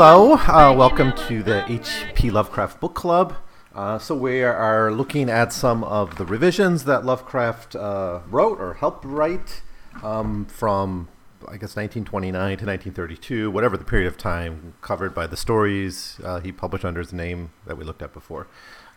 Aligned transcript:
Hello, 0.00 0.34
uh, 0.34 0.72
welcome 0.72 1.12
to 1.26 1.42
the 1.42 1.68
H.P. 1.68 2.30
Lovecraft 2.30 2.78
Book 2.78 2.94
Club. 2.94 3.34
Uh, 3.74 3.98
so 3.98 4.14
we 4.14 4.44
are 4.44 4.92
looking 4.92 5.28
at 5.28 5.52
some 5.52 5.82
of 5.82 6.18
the 6.18 6.24
revisions 6.24 6.84
that 6.84 7.04
Lovecraft 7.04 7.74
uh, 7.74 8.20
wrote 8.30 8.60
or 8.60 8.74
helped 8.74 9.04
write 9.04 9.60
um, 10.04 10.46
from, 10.46 11.08
I 11.48 11.56
guess, 11.56 11.74
1929 11.74 12.30
to 12.30 12.64
1932, 12.64 13.50
whatever 13.50 13.76
the 13.76 13.82
period 13.82 14.06
of 14.06 14.16
time 14.16 14.74
covered 14.82 15.16
by 15.16 15.26
the 15.26 15.36
stories 15.36 16.20
uh, 16.22 16.38
he 16.38 16.52
published 16.52 16.84
under 16.84 17.00
his 17.00 17.12
name 17.12 17.50
that 17.66 17.76
we 17.76 17.82
looked 17.82 18.00
at 18.00 18.12
before. 18.12 18.46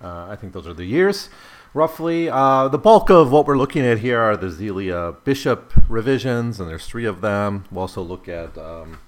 Uh, 0.04 0.28
I 0.30 0.36
think 0.36 0.54
those 0.54 0.68
are 0.68 0.74
the 0.76 0.86
years, 0.86 1.30
roughly. 1.74 2.30
Uh, 2.30 2.68
the 2.68 2.78
bulk 2.78 3.10
of 3.10 3.32
what 3.32 3.48
we're 3.48 3.58
looking 3.58 3.84
at 3.84 3.98
here 3.98 4.20
are 4.20 4.38
the 4.38 4.52
Zelia 4.52 5.16
Bishop 5.24 5.74
revisions, 5.90 6.60
and 6.60 6.70
there's 6.70 6.86
three 6.86 7.06
of 7.06 7.22
them. 7.22 7.66
We'll 7.72 7.82
also 7.82 8.04
look 8.04 8.30
at 8.30 8.56
um, 8.56 9.00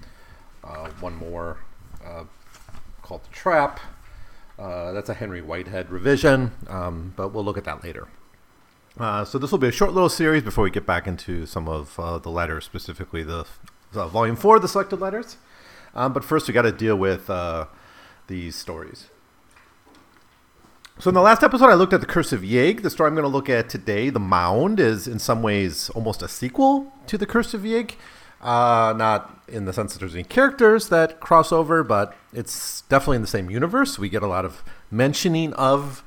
one 1.00 1.16
more 1.16 1.60
uh, 2.06 2.24
called 3.02 3.24
The 3.24 3.30
Trap. 3.30 3.80
Uh, 4.58 4.92
that's 4.92 5.10
a 5.10 5.14
Henry 5.16 5.42
Whitehead 5.42 5.90
revision, 5.90 6.52
um, 6.68 7.14
but 7.16 7.30
we'll 7.30 7.44
look 7.44 7.58
at 7.58 7.64
that 7.66 7.84
later. 7.84 8.08
Uh, 9.00 9.26
so 9.26 9.40
this 9.40 9.52
will 9.52 9.58
be 9.58 9.68
a 9.68 9.72
short 9.72 9.94
little 9.94 10.10
series 10.10 10.44
before 10.44 10.64
we 10.64 10.70
get 10.70 10.86
back 10.86 11.08
into 11.08 11.46
some 11.46 11.68
of 11.68 12.00
uh, 12.00 12.20
the 12.20 12.30
letters, 12.30 12.64
specifically 12.64 13.24
the, 13.24 13.46
volume 13.92 14.36
four, 14.36 14.60
the 14.60 14.68
selected 14.68 15.00
letters. 15.00 15.38
Um, 15.96 16.14
but 16.14 16.24
first, 16.24 16.48
we 16.48 16.54
got 16.54 16.64
to 16.64 16.72
deal 16.72 16.96
with 16.96 17.30
uh, 17.30 17.66
these 18.28 18.56
stories. 18.56 19.10
So 21.00 21.10
in 21.10 21.16
the 21.16 21.22
last 21.22 21.42
episode, 21.42 21.70
I 21.70 21.74
looked 21.74 21.94
at 21.94 22.02
the 22.02 22.08
Curse 22.08 22.32
of 22.34 22.42
Yig. 22.42 22.84
The 22.84 22.90
story 22.90 23.08
I'm 23.08 23.16
going 23.16 23.24
to 23.24 23.28
look 23.28 23.50
at 23.50 23.68
today, 23.68 24.12
The 24.12 24.20
Mound, 24.20 24.80
is 24.80 25.08
in 25.08 25.18
some 25.18 25.42
ways 25.42 25.90
almost 25.90 26.22
a 26.22 26.28
sequel 26.28 26.94
to 27.08 27.18
the 27.18 27.26
Curse 27.26 27.56
of 27.56 27.62
Yig. 27.62 27.96
Uh, 28.44 28.94
not 28.98 29.42
in 29.48 29.64
the 29.64 29.72
sense 29.72 29.94
that 29.94 30.00
there's 30.00 30.14
any 30.14 30.24
characters 30.26 30.90
that 30.90 31.22
cross 31.22 31.54
over, 31.54 31.82
but 31.82 32.14
it's 32.34 32.82
definitely 32.82 33.16
in 33.16 33.22
the 33.22 33.28
same 33.28 33.50
universe. 33.50 33.98
We 33.98 34.10
get 34.10 34.22
a 34.22 34.28
lot 34.28 34.44
of 34.44 34.64
mentioning 34.92 35.54
of 35.54 36.04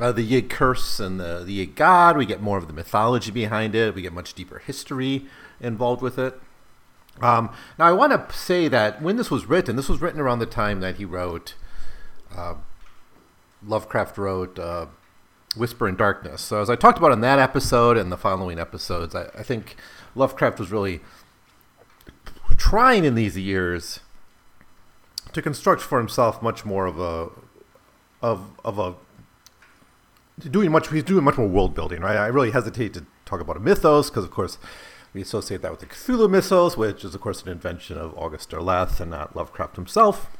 uh, 0.00 0.10
the 0.10 0.26
Yig 0.26 0.48
curse 0.48 0.98
and 0.98 1.20
the, 1.20 1.44
the 1.44 1.66
Yig 1.66 1.74
god. 1.74 2.16
We 2.16 2.24
get 2.24 2.40
more 2.40 2.56
of 2.56 2.66
the 2.66 2.72
mythology 2.72 3.30
behind 3.30 3.74
it. 3.74 3.94
We 3.94 4.00
get 4.00 4.14
much 4.14 4.32
deeper 4.32 4.58
history 4.58 5.26
involved 5.60 6.00
with 6.00 6.18
it. 6.18 6.40
Um, 7.20 7.50
now, 7.78 7.86
I 7.86 7.92
want 7.92 8.12
to 8.12 8.34
say 8.34 8.68
that 8.68 9.02
when 9.02 9.16
this 9.16 9.30
was 9.30 9.46
written, 9.46 9.76
this 9.76 9.88
was 9.88 10.00
written 10.00 10.20
around 10.20 10.38
the 10.38 10.46
time 10.46 10.80
that 10.80 10.96
he 10.96 11.04
wrote, 11.04 11.54
uh, 12.34 12.54
Lovecraft 13.62 14.16
wrote 14.16 14.58
uh, 14.58 14.86
Whisper 15.56 15.88
in 15.88 15.96
Darkness. 15.96 16.40
So, 16.40 16.60
as 16.60 16.70
I 16.70 16.76
talked 16.76 16.98
about 16.98 17.12
in 17.12 17.20
that 17.20 17.38
episode 17.38 17.96
and 17.96 18.10
the 18.10 18.16
following 18.16 18.58
episodes, 18.58 19.14
I, 19.14 19.24
I 19.36 19.42
think 19.42 19.76
Lovecraft 20.14 20.58
was 20.58 20.70
really 20.70 21.00
trying 22.54 23.04
in 23.04 23.14
these 23.14 23.36
years 23.36 24.00
to 25.32 25.42
construct 25.42 25.82
for 25.82 25.98
himself 25.98 26.42
much 26.42 26.64
more 26.64 26.86
of 26.86 26.98
a 26.98 27.28
of 28.22 28.50
of 28.64 28.78
a 28.78 28.94
doing 30.48 30.70
much 30.70 30.88
he's 30.90 31.02
doing 31.02 31.24
much 31.24 31.36
more 31.36 31.48
world 31.48 31.74
building 31.74 32.00
right? 32.00 32.16
I 32.16 32.26
really 32.26 32.50
hesitate 32.50 32.94
to 32.94 33.06
talk 33.24 33.40
about 33.40 33.56
a 33.56 33.60
mythos 33.60 34.10
because 34.10 34.24
of 34.24 34.30
course 34.30 34.58
we 35.12 35.20
associate 35.22 35.62
that 35.62 35.70
with 35.70 35.80
the 35.80 35.86
cthulhu 35.86 36.30
mythos 36.30 36.76
which 36.76 37.04
is 37.04 37.14
of 37.14 37.20
course 37.20 37.42
an 37.42 37.48
invention 37.48 37.98
of 37.98 38.16
august 38.16 38.50
derleth 38.50 39.00
and 39.00 39.10
not 39.10 39.34
lovecraft 39.34 39.76
himself. 39.76 40.30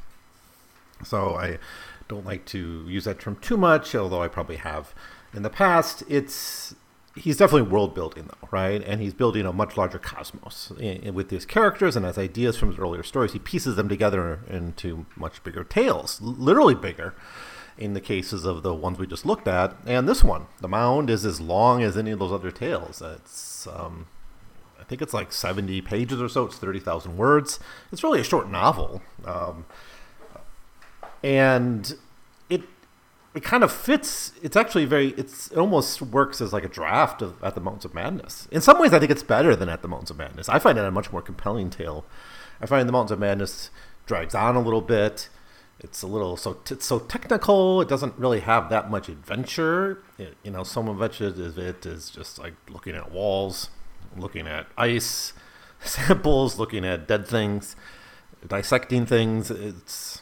So 1.03 1.35
i 1.35 1.59
don't 2.07 2.25
like 2.25 2.45
to 2.45 2.85
use 2.87 3.03
that 3.03 3.19
term 3.19 3.35
too 3.41 3.57
much 3.57 3.93
although 3.93 4.21
i 4.21 4.27
probably 4.27 4.57
have 4.57 4.93
in 5.33 5.43
the 5.43 5.49
past. 5.49 6.03
It's 6.09 6.75
he's 7.17 7.37
definitely 7.37 7.69
world 7.69 7.93
building 7.93 8.27
though 8.27 8.47
right? 8.51 8.83
And 8.83 9.01
he's 9.01 9.13
building 9.13 9.45
a 9.45 9.53
much 9.53 9.77
larger 9.77 9.99
cosmos 9.99 10.71
in, 10.77 10.97
in, 10.97 11.13
with 11.13 11.29
these 11.29 11.45
characters 11.45 11.95
and 11.95 12.05
as 12.05 12.17
ideas 12.17 12.57
from 12.57 12.69
his 12.69 12.79
earlier 12.79 13.03
stories. 13.03 13.33
He 13.33 13.39
pieces 13.39 13.75
them 13.75 13.89
together 13.89 14.39
into 14.47 15.05
much 15.15 15.43
bigger 15.43 15.63
tales 15.63 16.21
literally 16.21 16.75
bigger 16.75 17.13
in 17.77 17.93
the 17.93 18.01
cases 18.01 18.43
of 18.45 18.63
the 18.63 18.73
ones 18.73 18.97
we 18.97 19.05
just 19.05 19.25
looked 19.25 19.47
at. 19.47 19.75
And 19.85 20.07
this 20.07 20.23
one 20.23 20.47
the 20.61 20.67
mound 20.67 21.09
is 21.09 21.25
as 21.25 21.41
long 21.41 21.83
as 21.83 21.97
any 21.97 22.11
of 22.11 22.19
those 22.19 22.31
other 22.31 22.51
tales. 22.51 23.01
It's 23.01 23.67
um, 23.67 24.07
i 24.79 24.83
think 24.83 25.01
it's 25.01 25.13
like 25.13 25.33
70 25.33 25.81
pages 25.81 26.21
or 26.21 26.29
so. 26.29 26.45
It's 26.45 26.57
30000 26.57 27.17
words. 27.17 27.59
It's 27.91 28.03
really 28.03 28.21
a 28.21 28.23
short 28.23 28.49
novel 28.49 29.01
um, 29.25 29.65
and 31.23 31.95
it 32.49 32.61
kind 33.43 33.63
of 33.63 33.71
fits. 33.71 34.33
It's 34.41 34.55
actually 34.55 34.85
very. 34.85 35.09
It's 35.09 35.51
it 35.51 35.57
almost 35.57 36.01
works 36.01 36.41
as 36.41 36.53
like 36.53 36.63
a 36.63 36.69
draft 36.69 37.21
of 37.21 37.43
At 37.43 37.55
the 37.55 37.61
Mountains 37.61 37.85
of 37.85 37.93
Madness. 37.93 38.47
In 38.51 38.61
some 38.61 38.79
ways, 38.79 38.93
I 38.93 38.99
think 38.99 39.11
it's 39.11 39.23
better 39.23 39.55
than 39.55 39.69
At 39.69 39.81
the 39.81 39.87
Mountains 39.87 40.11
of 40.11 40.17
Madness. 40.17 40.49
I 40.49 40.59
find 40.59 40.77
it 40.77 40.85
a 40.85 40.91
much 40.91 41.11
more 41.11 41.21
compelling 41.21 41.69
tale. 41.69 42.05
I 42.61 42.65
find 42.65 42.87
the 42.87 42.93
Mountains 42.93 43.11
of 43.11 43.19
Madness 43.19 43.69
drags 44.05 44.33
on 44.33 44.55
a 44.55 44.61
little 44.61 44.81
bit. 44.81 45.29
It's 45.79 46.01
a 46.01 46.07
little 46.07 46.37
so 46.37 46.57
it's 46.71 46.85
so 46.85 46.99
technical. 46.99 47.81
It 47.81 47.87
doesn't 47.87 48.17
really 48.17 48.39
have 48.39 48.69
that 48.69 48.89
much 48.89 49.09
adventure. 49.09 50.01
It, 50.17 50.35
you 50.43 50.51
know, 50.51 50.63
some 50.63 50.87
of 50.87 51.01
it 51.01 51.21
is 51.85 52.09
just 52.09 52.39
like 52.39 52.53
looking 52.69 52.95
at 52.95 53.11
walls, 53.11 53.69
looking 54.15 54.47
at 54.47 54.67
ice 54.77 55.33
samples, 55.83 56.57
looking 56.57 56.83
at 56.83 57.07
dead 57.07 57.27
things, 57.27 57.75
dissecting 58.47 59.05
things. 59.05 59.51
It's 59.51 60.21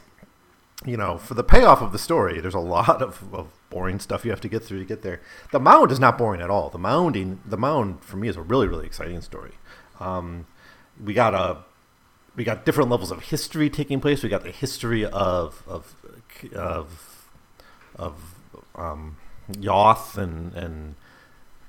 you 0.86 0.98
know, 0.98 1.18
for 1.18 1.34
the 1.34 1.44
payoff 1.44 1.82
of 1.82 1.92
the 1.92 2.00
story, 2.00 2.40
there's 2.40 2.54
a 2.54 2.60
lot 2.60 3.02
of, 3.02 3.34
of 3.34 3.48
boring 3.70 4.00
stuff 4.00 4.24
you 4.24 4.32
have 4.32 4.42
to 4.42 4.48
get 4.48 4.64
through 4.64 4.80
to 4.80 4.86
get 4.86 5.02
there. 5.02 5.22
The 5.52 5.60
mound 5.60 5.92
is 5.92 6.00
not 6.00 6.18
boring 6.18 6.42
at 6.42 6.50
all. 6.50 6.70
The 6.70 6.78
mounding, 6.78 7.40
the 7.46 7.58
mound 7.58 8.04
for 8.04 8.18
me 8.18 8.28
is 8.28 8.38
a 8.38 8.42
really, 8.42 8.68
really 8.68 8.86
exciting 8.86 9.22
story. 9.22 9.54
Um, 10.00 10.46
we 11.04 11.14
got 11.14 11.34
a, 11.34 11.64
we 12.36 12.44
got 12.44 12.66
different 12.66 12.90
levels 12.90 13.12
of 13.12 13.24
history 13.24 13.70
taking 13.70 14.00
place. 14.00 14.22
We 14.22 14.30
got 14.30 14.44
the 14.44 14.52
history 14.52 15.06
of 15.06 15.64
of 15.68 15.96
of 16.54 17.30
of 17.96 18.36
um, 18.76 19.18
Yoth 19.52 20.18
and 20.18 20.54
and 20.54 20.96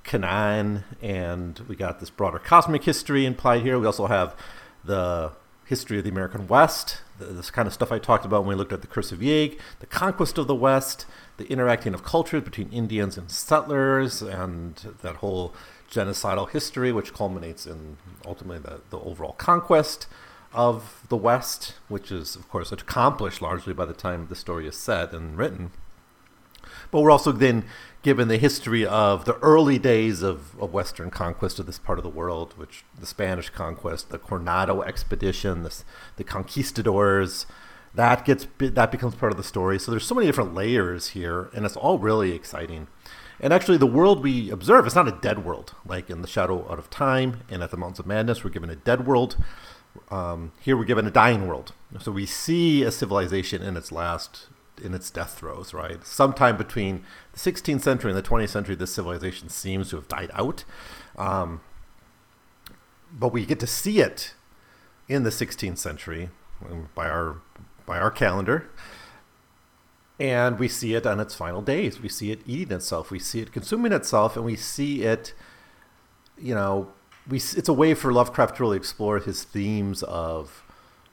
K'n-yan, 0.05 0.85
and 1.03 1.59
we 1.69 1.77
got 1.77 2.01
this 2.01 2.11
broader 2.11 2.39
cosmic 2.39 2.85
history 2.85 3.25
implied 3.27 3.63
here. 3.63 3.79
We 3.79 3.87
also 3.87 4.07
have 4.07 4.37
the 4.85 5.33
history 5.67 5.99
of 5.99 6.05
the 6.05 6.11
American 6.11 6.47
West, 6.47 7.03
this 7.19 7.51
kind 7.51 7.67
of 7.67 7.75
stuff 7.75 7.91
I 7.91 7.99
talked 7.99 8.25
about 8.25 8.43
when 8.43 8.51
we 8.51 8.55
looked 8.55 8.73
at 8.73 8.83
the 8.83 8.87
Curse 8.87 9.13
of 9.13 9.19
Yig, 9.19 9.59
the 9.81 9.87
conquest 9.87 10.39
of 10.39 10.47
the 10.47 10.55
West, 10.55 11.07
the 11.37 11.47
interacting 11.51 11.93
of 11.93 12.05
cultures 12.05 12.43
between 12.43 12.71
Indians 12.71 13.19
and 13.19 13.31
settlers, 13.31 14.23
and 14.23 14.77
that 15.03 15.17
whole 15.17 15.55
genocidal 15.91 16.49
history, 16.51 16.93
which 16.93 17.13
culminates 17.13 17.67
in 17.67 17.97
ultimately 18.25 18.59
the, 18.59 18.81
the 18.91 18.99
overall 19.01 19.33
conquest 19.33 20.07
of 20.53 21.05
the 21.09 21.17
West, 21.17 21.75
which 21.89 22.13
is, 22.13 22.37
of 22.37 22.49
course, 22.49 22.71
accomplished 22.73 23.43
largely 23.43 23.75
by 23.75 23.85
the 23.85 23.93
time 23.93 24.27
the 24.29 24.37
story 24.37 24.67
is 24.67 24.77
set 24.77 25.13
and 25.13 25.37
written. 25.37 25.71
But 26.91 27.01
we're 27.01 27.11
also 27.11 27.33
then 27.33 27.65
given 28.07 28.29
the 28.29 28.37
history 28.37 28.87
of 28.87 29.25
the 29.25 29.35
early 29.39 29.81
days 29.81 30.23
of, 30.23 30.57
of 30.61 30.73
Western 30.73 31.11
conquest 31.11 31.59
of 31.59 31.67
this 31.67 31.81
part 31.81 31.99
of 31.99 32.05
the 32.05 32.09
world, 32.09 32.55
which 32.57 32.85
the 32.97 33.05
Spanish 33.05 33.51
conquest, 33.51 34.11
the 34.11 34.19
Coronado 34.19 34.81
expedition, 34.83 35.65
this, 35.65 35.85
the 36.15 36.23
conquistadors, 36.23 37.47
that 37.93 38.25
gets 38.25 38.47
that 38.61 38.93
becomes 38.93 39.17
part 39.17 39.33
of 39.33 39.37
the 39.37 39.43
story. 39.43 39.81
So 39.81 39.91
there's 39.91 40.07
so 40.07 40.15
many 40.15 40.29
different 40.29 40.55
layers 40.55 41.09
here, 41.09 41.51
and 41.53 41.67
it's 41.67 41.75
all 41.75 41.99
really 41.99 42.31
exciting. 42.31 42.87
And 43.41 43.53
actually, 43.53 43.79
the 43.79 43.89
world 43.89 44.23
we 44.23 44.51
observe 44.51 44.87
is 44.87 44.95
not 44.95 45.09
a 45.09 45.19
dead 45.21 45.45
world, 45.45 45.75
like 45.85 46.09
in 46.09 46.23
the 46.23 46.29
Shadow 46.29 46.65
Out 46.71 46.79
of 46.79 46.89
Time 46.89 47.41
and 47.51 47.61
at 47.61 47.73
the 47.73 47.77
Mountains 47.77 47.99
of 47.99 48.07
Madness. 48.07 48.45
We're 48.45 48.51
given 48.51 48.71
a 48.71 48.77
dead 48.77 49.05
world. 49.05 49.37
Um, 50.13 50.53
here, 50.61 50.77
we're 50.77 50.85
given 50.85 51.09
a 51.09 51.11
dying 51.11 51.49
world. 51.49 51.73
So 51.99 52.13
we 52.13 52.25
see 52.25 52.85
a 52.85 52.93
civilization 52.93 53.63
in 53.63 53.77
its 53.77 53.91
last 53.91 54.47
in 54.83 54.95
its 54.95 55.11
death 55.11 55.39
throes, 55.39 55.73
right? 55.73 56.05
Sometime 56.05 56.57
between 56.57 57.05
the 57.33 57.39
16th 57.39 57.83
century 57.83 58.11
and 58.11 58.19
the 58.19 58.29
20th 58.29 58.51
century, 58.51 58.75
this 58.75 58.95
civilization 58.95 59.49
seems 59.49 59.91
to 59.91 59.97
have 59.97 60.09
died 60.09 60.31
out. 60.35 60.65
Um, 61.17 61.61
but 63.13 63.33
we 63.33 63.47
get 63.47 63.61
to 63.61 63.67
see 63.67 64.01
it 64.01 64.35
in 65.09 65.23
the 65.23 65.31
16th 65.31 65.79
century 65.79 66.31
um, 66.69 66.89
by 66.95 67.09
our 67.09 67.41
by 67.85 67.99
our 67.99 68.11
calendar, 68.11 68.69
and 70.19 70.59
we 70.59 70.67
see 70.67 70.95
it 70.95 71.07
on 71.07 71.21
its 71.21 71.35
final 71.35 71.63
days. 71.63 72.01
We 72.01 72.09
see 72.09 72.33
it 72.33 72.41
eating 72.47 72.77
itself. 72.77 73.13
We 73.13 73.21
see 73.21 73.41
it 73.41 73.53
consuming 73.53 73.93
itself, 73.93 74.37
and 74.37 74.45
we 74.45 74.57
see 74.57 75.03
it. 75.03 75.35
You 76.37 76.55
know, 76.55 76.93
we 77.29 77.39
it's 77.39 77.69
a 77.69 77.73
way 77.73 77.95
for 77.95 78.13
Lovecraft 78.13 78.57
to 78.57 78.63
really 78.63 78.77
explore 78.77 79.21
his 79.21 79.45
themes 79.45 80.03
of 80.03 80.63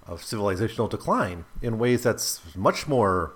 of 0.06 0.22
civilizational 0.22 0.90
decline 0.90 1.46
in 1.62 1.78
ways 1.78 2.04
that's 2.04 2.42
much 2.56 2.88
more 2.88 3.34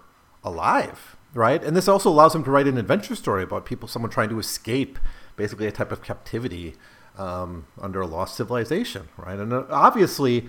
alive, 0.48 1.18
right? 1.34 1.64
And 1.64 1.76
this 1.76 1.88
also 1.88 2.10
allows 2.10 2.34
him 2.34 2.44
to 2.46 2.52
write 2.52 2.68
an 2.68 2.78
adventure 2.78 3.16
story 3.16 3.44
about 3.44 3.66
people, 3.66 3.88
someone 3.88 4.12
trying 4.12 4.30
to 4.30 4.40
escape 4.40 5.00
basically 5.36 5.68
a 5.68 5.72
type 5.72 5.92
of 5.92 6.02
captivity 6.02 6.76
um, 7.18 7.68
under 7.80 8.02
a 8.02 8.08
lost 8.08 8.36
civilization, 8.36 9.10
right? 9.18 9.40
And 9.40 9.54
uh, 9.54 9.66
obviously, 9.70 10.48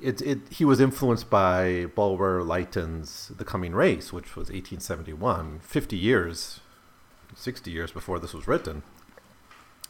it, 0.00 0.20
it, 0.22 0.38
he 0.50 0.64
was 0.64 0.80
influenced 0.80 1.30
by 1.30 1.86
Bulwer 1.94 2.42
Lytton's 2.42 3.28
The 3.36 3.44
Coming 3.44 3.74
Race, 3.74 4.12
which 4.12 4.36
was 4.36 4.48
1871, 4.48 5.60
50 5.60 5.96
years, 5.96 6.60
60 7.34 7.70
years 7.70 7.92
before 7.92 8.18
this 8.18 8.34
was 8.34 8.48
written. 8.48 8.82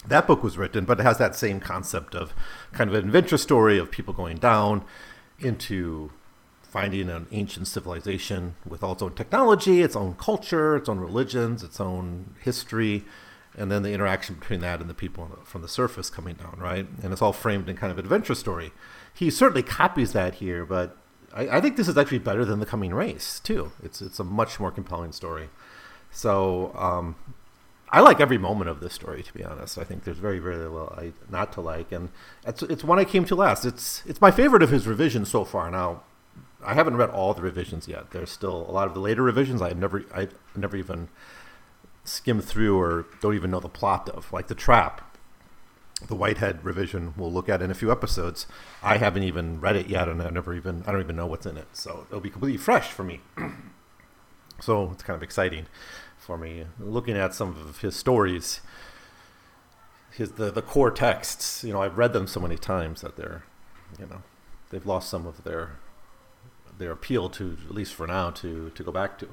That 0.06 0.26
book 0.26 0.42
was 0.42 0.56
written, 0.56 0.84
but 0.84 0.98
it 0.98 1.02
has 1.02 1.18
that 1.18 1.36
same 1.36 1.60
concept 1.60 2.14
of 2.14 2.32
kind 2.72 2.88
of 2.88 2.96
an 2.96 3.04
adventure 3.04 3.36
story 3.36 3.78
of 3.78 3.90
people 3.90 4.14
going 4.14 4.38
down 4.38 4.84
into 5.38 6.10
finding 6.70 7.10
an 7.10 7.26
ancient 7.32 7.66
civilization 7.66 8.54
with 8.64 8.82
all 8.84 8.92
its 8.92 9.02
own 9.02 9.12
technology, 9.14 9.82
its 9.82 9.96
own 9.96 10.14
culture, 10.14 10.76
its 10.76 10.88
own 10.88 11.00
religions, 11.00 11.64
its 11.64 11.80
own 11.80 12.34
history, 12.40 13.04
and 13.58 13.72
then 13.72 13.82
the 13.82 13.92
interaction 13.92 14.36
between 14.36 14.60
that 14.60 14.80
and 14.80 14.88
the 14.88 14.94
people 14.94 15.28
from 15.44 15.62
the 15.62 15.68
surface 15.68 16.08
coming 16.08 16.36
down, 16.36 16.56
right? 16.58 16.86
And 17.02 17.12
it's 17.12 17.20
all 17.20 17.32
framed 17.32 17.68
in 17.68 17.76
kind 17.76 17.90
of 17.90 17.98
adventure 17.98 18.36
story. 18.36 18.70
He 19.12 19.30
certainly 19.30 19.64
copies 19.64 20.12
that 20.12 20.36
here, 20.36 20.64
but 20.64 20.96
I, 21.34 21.58
I 21.58 21.60
think 21.60 21.76
this 21.76 21.88
is 21.88 21.98
actually 21.98 22.20
better 22.20 22.44
than 22.44 22.60
The 22.60 22.66
Coming 22.66 22.94
Race, 22.94 23.40
too. 23.40 23.72
It's, 23.82 24.00
it's 24.00 24.20
a 24.20 24.24
much 24.24 24.60
more 24.60 24.70
compelling 24.70 25.10
story. 25.10 25.48
So 26.12 26.72
um, 26.76 27.16
I 27.90 28.00
like 28.00 28.20
every 28.20 28.38
moment 28.38 28.70
of 28.70 28.78
this 28.78 28.94
story, 28.94 29.24
to 29.24 29.34
be 29.34 29.44
honest. 29.44 29.76
I 29.76 29.84
think 29.84 30.04
there's 30.04 30.18
very, 30.18 30.38
very 30.38 30.56
little 30.56 30.94
I, 30.96 31.12
not 31.28 31.52
to 31.54 31.60
like, 31.60 31.90
and 31.90 32.10
it's 32.46 32.62
it's 32.62 32.84
one 32.84 32.98
I 32.98 33.04
came 33.04 33.24
to 33.26 33.34
last. 33.34 33.64
It's 33.64 34.02
it's 34.06 34.20
my 34.20 34.30
favorite 34.30 34.62
of 34.62 34.70
his 34.70 34.86
revisions 34.86 35.28
so 35.28 35.44
far. 35.44 35.70
Now, 35.70 36.02
I 36.64 36.74
haven't 36.74 36.96
read 36.96 37.10
all 37.10 37.34
the 37.34 37.42
revisions 37.42 37.88
yet. 37.88 38.10
There's 38.10 38.30
still 38.30 38.66
a 38.68 38.72
lot 38.72 38.86
of 38.86 38.94
the 38.94 39.00
later 39.00 39.22
revisions 39.22 39.62
I 39.62 39.72
never 39.72 40.04
I 40.14 40.28
never 40.54 40.76
even 40.76 41.08
skimmed 42.04 42.44
through 42.44 42.78
or 42.78 43.06
don't 43.20 43.34
even 43.34 43.50
know 43.50 43.60
the 43.60 43.68
plot 43.68 44.08
of, 44.08 44.32
like 44.32 44.48
the 44.48 44.54
Trap. 44.54 45.06
The 46.06 46.14
Whitehead 46.14 46.64
revision 46.64 47.12
we'll 47.14 47.30
look 47.30 47.50
at 47.50 47.60
in 47.60 47.70
a 47.70 47.74
few 47.74 47.92
episodes. 47.92 48.46
I 48.82 48.96
haven't 48.96 49.22
even 49.22 49.60
read 49.60 49.76
it 49.76 49.88
yet, 49.88 50.08
and 50.08 50.22
I 50.22 50.30
never 50.30 50.54
even 50.54 50.82
I 50.86 50.92
don't 50.92 51.02
even 51.02 51.16
know 51.16 51.26
what's 51.26 51.44
in 51.44 51.58
it, 51.58 51.68
so 51.74 52.06
it'll 52.08 52.20
be 52.20 52.30
completely 52.30 52.56
fresh 52.56 52.90
for 52.90 53.04
me. 53.04 53.20
so 54.60 54.90
it's 54.92 55.02
kind 55.02 55.16
of 55.16 55.22
exciting 55.22 55.66
for 56.16 56.38
me. 56.38 56.64
Looking 56.78 57.18
at 57.18 57.34
some 57.34 57.50
of 57.50 57.80
his 57.80 57.96
stories, 57.96 58.62
his 60.10 60.32
the, 60.32 60.50
the 60.50 60.62
core 60.62 60.90
texts, 60.90 61.64
you 61.64 61.72
know, 61.72 61.82
I've 61.82 61.98
read 61.98 62.14
them 62.14 62.26
so 62.26 62.40
many 62.40 62.56
times 62.56 63.02
that 63.02 63.16
they're, 63.16 63.44
you 63.98 64.06
know, 64.06 64.22
they've 64.70 64.86
lost 64.86 65.10
some 65.10 65.26
of 65.26 65.44
their 65.44 65.80
their 66.80 66.90
appeal 66.90 67.28
to 67.28 67.56
at 67.68 67.74
least 67.74 67.94
for 67.94 68.06
now 68.06 68.30
to 68.30 68.70
to 68.70 68.82
go 68.82 68.90
back 68.90 69.18
to. 69.20 69.28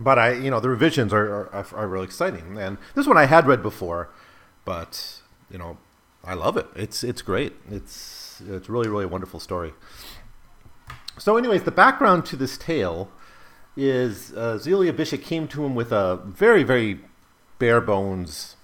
But 0.00 0.18
I, 0.18 0.32
you 0.32 0.50
know, 0.50 0.58
the 0.58 0.68
revisions 0.68 1.12
are, 1.12 1.48
are 1.52 1.66
are 1.72 1.86
really 1.86 2.06
exciting, 2.06 2.58
and 2.58 2.78
this 2.96 3.06
one 3.06 3.16
I 3.16 3.26
had 3.26 3.46
read 3.46 3.62
before, 3.62 4.08
but 4.64 5.20
you 5.50 5.58
know, 5.58 5.78
I 6.24 6.34
love 6.34 6.56
it. 6.56 6.66
It's 6.74 7.04
it's 7.04 7.22
great. 7.22 7.52
It's 7.70 8.42
it's 8.48 8.68
really 8.68 8.88
really 8.88 9.04
a 9.04 9.08
wonderful 9.08 9.38
story. 9.38 9.74
So, 11.18 11.36
anyways, 11.36 11.64
the 11.64 11.70
background 11.70 12.24
to 12.26 12.36
this 12.36 12.56
tale 12.56 13.10
is 13.76 14.32
uh, 14.32 14.58
Zelia 14.58 14.92
Bishop 14.92 15.22
came 15.22 15.46
to 15.48 15.64
him 15.64 15.74
with 15.74 15.92
a 15.92 16.16
very, 16.24 16.62
very 16.62 17.00
bare 17.58 17.80
bones 17.80 18.56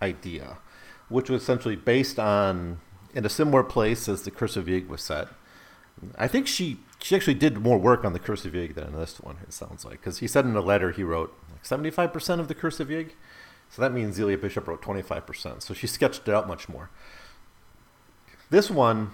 idea, 0.00 0.58
which 1.08 1.30
was 1.30 1.42
essentially 1.42 1.76
based 1.76 2.18
on 2.18 2.80
in 3.14 3.26
a 3.26 3.28
similar 3.28 3.62
place 3.62 4.08
as 4.08 4.22
the 4.22 4.30
Curse 4.30 4.56
of 4.56 4.66
Yig 4.66 4.88
was 4.88 5.02
set. 5.02 5.28
I 6.16 6.28
think 6.28 6.46
she 6.46 6.78
she 7.00 7.16
actually 7.16 7.34
did 7.34 7.58
more 7.58 7.78
work 7.78 8.04
on 8.04 8.12
the 8.12 8.18
Curse 8.18 8.44
of 8.44 8.52
Yig 8.52 8.74
than 8.74 8.92
this 8.92 9.20
one. 9.20 9.38
It 9.42 9.52
sounds 9.52 9.84
like 9.84 10.00
because 10.00 10.18
he 10.18 10.26
said 10.26 10.44
in 10.44 10.56
a 10.56 10.60
letter 10.60 10.90
he 10.90 11.02
wrote 11.02 11.32
like 11.50 11.64
seventy 11.64 11.90
five 11.90 12.12
percent 12.12 12.40
of 12.40 12.48
the 12.48 12.54
Curse 12.54 12.80
of 12.80 12.88
Yig, 12.88 13.10
so 13.70 13.82
that 13.82 13.92
means 13.92 14.16
Zelia 14.16 14.38
Bishop 14.38 14.66
wrote 14.66 14.82
twenty 14.82 15.02
five 15.02 15.26
percent. 15.26 15.62
So 15.62 15.74
she 15.74 15.86
sketched 15.86 16.28
it 16.28 16.34
out 16.34 16.48
much 16.48 16.68
more. 16.68 16.90
This 18.50 18.70
one, 18.70 19.12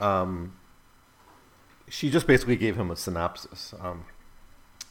um, 0.00 0.56
she 1.88 2.10
just 2.10 2.26
basically 2.26 2.56
gave 2.56 2.76
him 2.76 2.90
a 2.90 2.96
synopsis. 2.96 3.74
Um, 3.80 4.04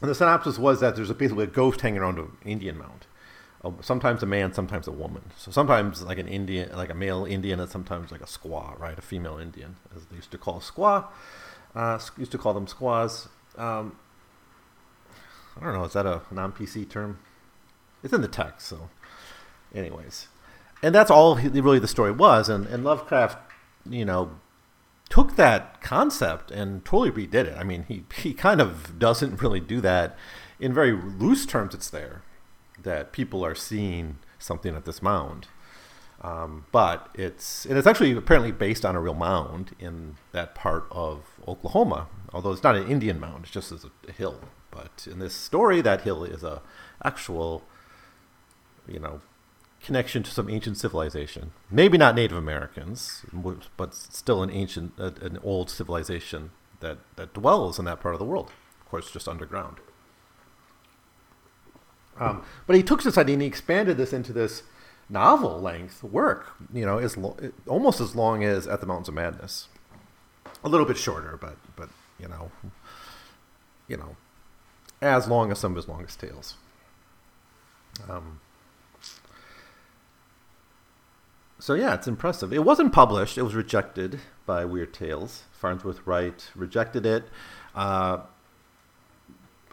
and 0.01 0.09
the 0.09 0.15
synopsis 0.15 0.57
was 0.57 0.79
that 0.79 0.95
there's 0.95 1.09
a, 1.09 1.13
basically 1.13 1.43
a 1.43 1.47
ghost 1.47 1.81
hanging 1.81 2.01
around 2.01 2.17
an 2.17 2.31
Indian 2.43 2.77
mound. 2.77 3.05
Sometimes 3.81 4.23
a 4.23 4.25
man, 4.25 4.53
sometimes 4.53 4.87
a 4.87 4.91
woman. 4.91 5.21
So 5.37 5.51
sometimes 5.51 6.01
like 6.01 6.17
an 6.17 6.27
Indian, 6.27 6.75
like 6.75 6.89
a 6.89 6.95
male 6.95 7.25
Indian, 7.25 7.59
and 7.59 7.69
sometimes 7.69 8.11
like 8.11 8.21
a 8.21 8.25
squaw, 8.25 8.79
right? 8.79 8.97
A 8.97 9.01
female 9.01 9.37
Indian, 9.37 9.75
as 9.95 10.05
they 10.05 10.15
used 10.15 10.31
to 10.31 10.37
call 10.39 10.59
squaw. 10.59 11.05
Uh, 11.75 11.99
used 12.17 12.31
to 12.31 12.39
call 12.39 12.53
them 12.55 12.65
squaws. 12.65 13.29
Um, 13.57 13.97
I 15.59 15.65
don't 15.65 15.73
know. 15.73 15.83
Is 15.83 15.93
that 15.93 16.07
a 16.07 16.21
non-PC 16.31 16.89
term? 16.89 17.19
It's 18.03 18.13
in 18.13 18.21
the 18.21 18.27
text, 18.27 18.67
so. 18.67 18.89
Anyways, 19.75 20.27
and 20.81 20.93
that's 20.93 21.11
all 21.11 21.35
really 21.35 21.79
the 21.79 21.87
story 21.87 22.11
was. 22.11 22.49
And, 22.49 22.65
and 22.65 22.83
Lovecraft, 22.83 23.37
you 23.87 24.05
know, 24.05 24.31
took 25.09 25.35
that 25.35 25.81
concept 25.81 26.49
and 26.49 26.83
totally 26.83 27.11
redid 27.11 27.45
it. 27.45 27.57
I 27.57 27.63
mean, 27.63 27.85
he, 27.87 28.05
he 28.15 28.33
kind 28.33 28.59
of 28.59 28.97
doesn't 28.97 29.41
really 29.41 29.59
do 29.59 29.81
that. 29.81 30.17
In 30.59 30.73
very 30.73 30.91
loose 30.93 31.45
terms, 31.45 31.75
it's 31.75 31.89
there 31.89 32.23
that 32.83 33.11
people 33.11 33.45
are 33.45 33.55
seeing 33.55 34.17
something 34.39 34.75
at 34.75 34.85
this 34.85 35.01
mound. 35.01 35.47
Um, 36.21 36.65
but 36.71 37.09
it's 37.15 37.65
and 37.65 37.77
it's 37.77 37.87
actually 37.87 38.11
apparently 38.11 38.51
based 38.51 38.85
on 38.85 38.95
a 38.95 39.01
real 39.01 39.15
mound 39.15 39.75
in 39.79 40.17
that 40.33 40.53
part 40.53 40.85
of 40.91 41.25
Oklahoma, 41.47 42.07
although 42.31 42.51
it's 42.51 42.63
not 42.63 42.75
an 42.75 42.87
Indian 42.87 43.19
mound; 43.19 43.45
it's 43.45 43.51
just 43.51 43.71
as 43.71 43.85
a, 43.85 44.11
hill. 44.11 44.39
But 44.69 45.07
in 45.09 45.17
this 45.17 45.33
story, 45.33 45.81
that 45.81 46.01
hill 46.01 46.23
is 46.23 46.43
a 46.43 46.61
actual, 47.03 47.63
you 48.87 48.99
know, 48.99 49.21
connection 49.83 50.21
to 50.23 50.31
some 50.31 50.49
ancient 50.49 50.77
civilization. 50.77 51.51
Maybe 51.69 51.97
not 51.97 52.15
Native 52.15 52.37
Americans, 52.37 53.25
but 53.75 53.95
still 53.95 54.43
an 54.43 54.51
ancient, 54.51 54.97
an 54.99 55.39
old 55.43 55.69
civilization 55.69 56.51
that, 56.81 56.99
that 57.15 57.33
dwells 57.33 57.79
in 57.79 57.85
that 57.85 57.99
part 57.99 58.15
of 58.15 58.19
the 58.19 58.25
world. 58.25 58.51
Of 58.79 58.89
course, 58.89 59.11
just 59.11 59.27
underground. 59.27 59.77
Um, 62.21 62.43
but 62.67 62.75
he 62.75 62.83
took 62.83 63.01
this 63.03 63.17
idea 63.17 63.33
and 63.33 63.41
he 63.41 63.47
expanded 63.47 63.97
this 63.97 64.13
into 64.13 64.31
this 64.31 64.63
novel 65.09 65.59
length 65.59 66.03
work. 66.03 66.53
You 66.71 66.85
know, 66.85 66.99
as 66.99 67.17
lo- 67.17 67.37
almost 67.67 67.99
as 67.99 68.15
long 68.15 68.43
as 68.43 68.67
At 68.67 68.79
the 68.79 68.85
Mountains 68.85 69.09
of 69.09 69.15
Madness. 69.15 69.67
A 70.63 70.69
little 70.69 70.85
bit 70.85 70.97
shorter, 70.97 71.37
but 71.41 71.57
but 71.75 71.89
you 72.19 72.27
know, 72.27 72.51
you 73.87 73.97
know, 73.97 74.15
as 75.01 75.27
long 75.27 75.51
as 75.51 75.59
some 75.59 75.71
of 75.71 75.75
his 75.77 75.87
longest 75.87 76.19
tales. 76.19 76.55
Um, 78.07 78.39
so 81.57 81.73
yeah, 81.73 81.95
it's 81.95 82.07
impressive. 82.07 82.53
It 82.53 82.63
wasn't 82.63 82.93
published; 82.93 83.37
it 83.39 83.41
was 83.41 83.55
rejected 83.55 84.19
by 84.45 84.65
Weird 84.65 84.93
Tales. 84.93 85.43
Farnsworth 85.51 86.05
Wright 86.05 86.49
rejected 86.55 87.05
it. 87.05 87.25
Uh, 87.73 88.19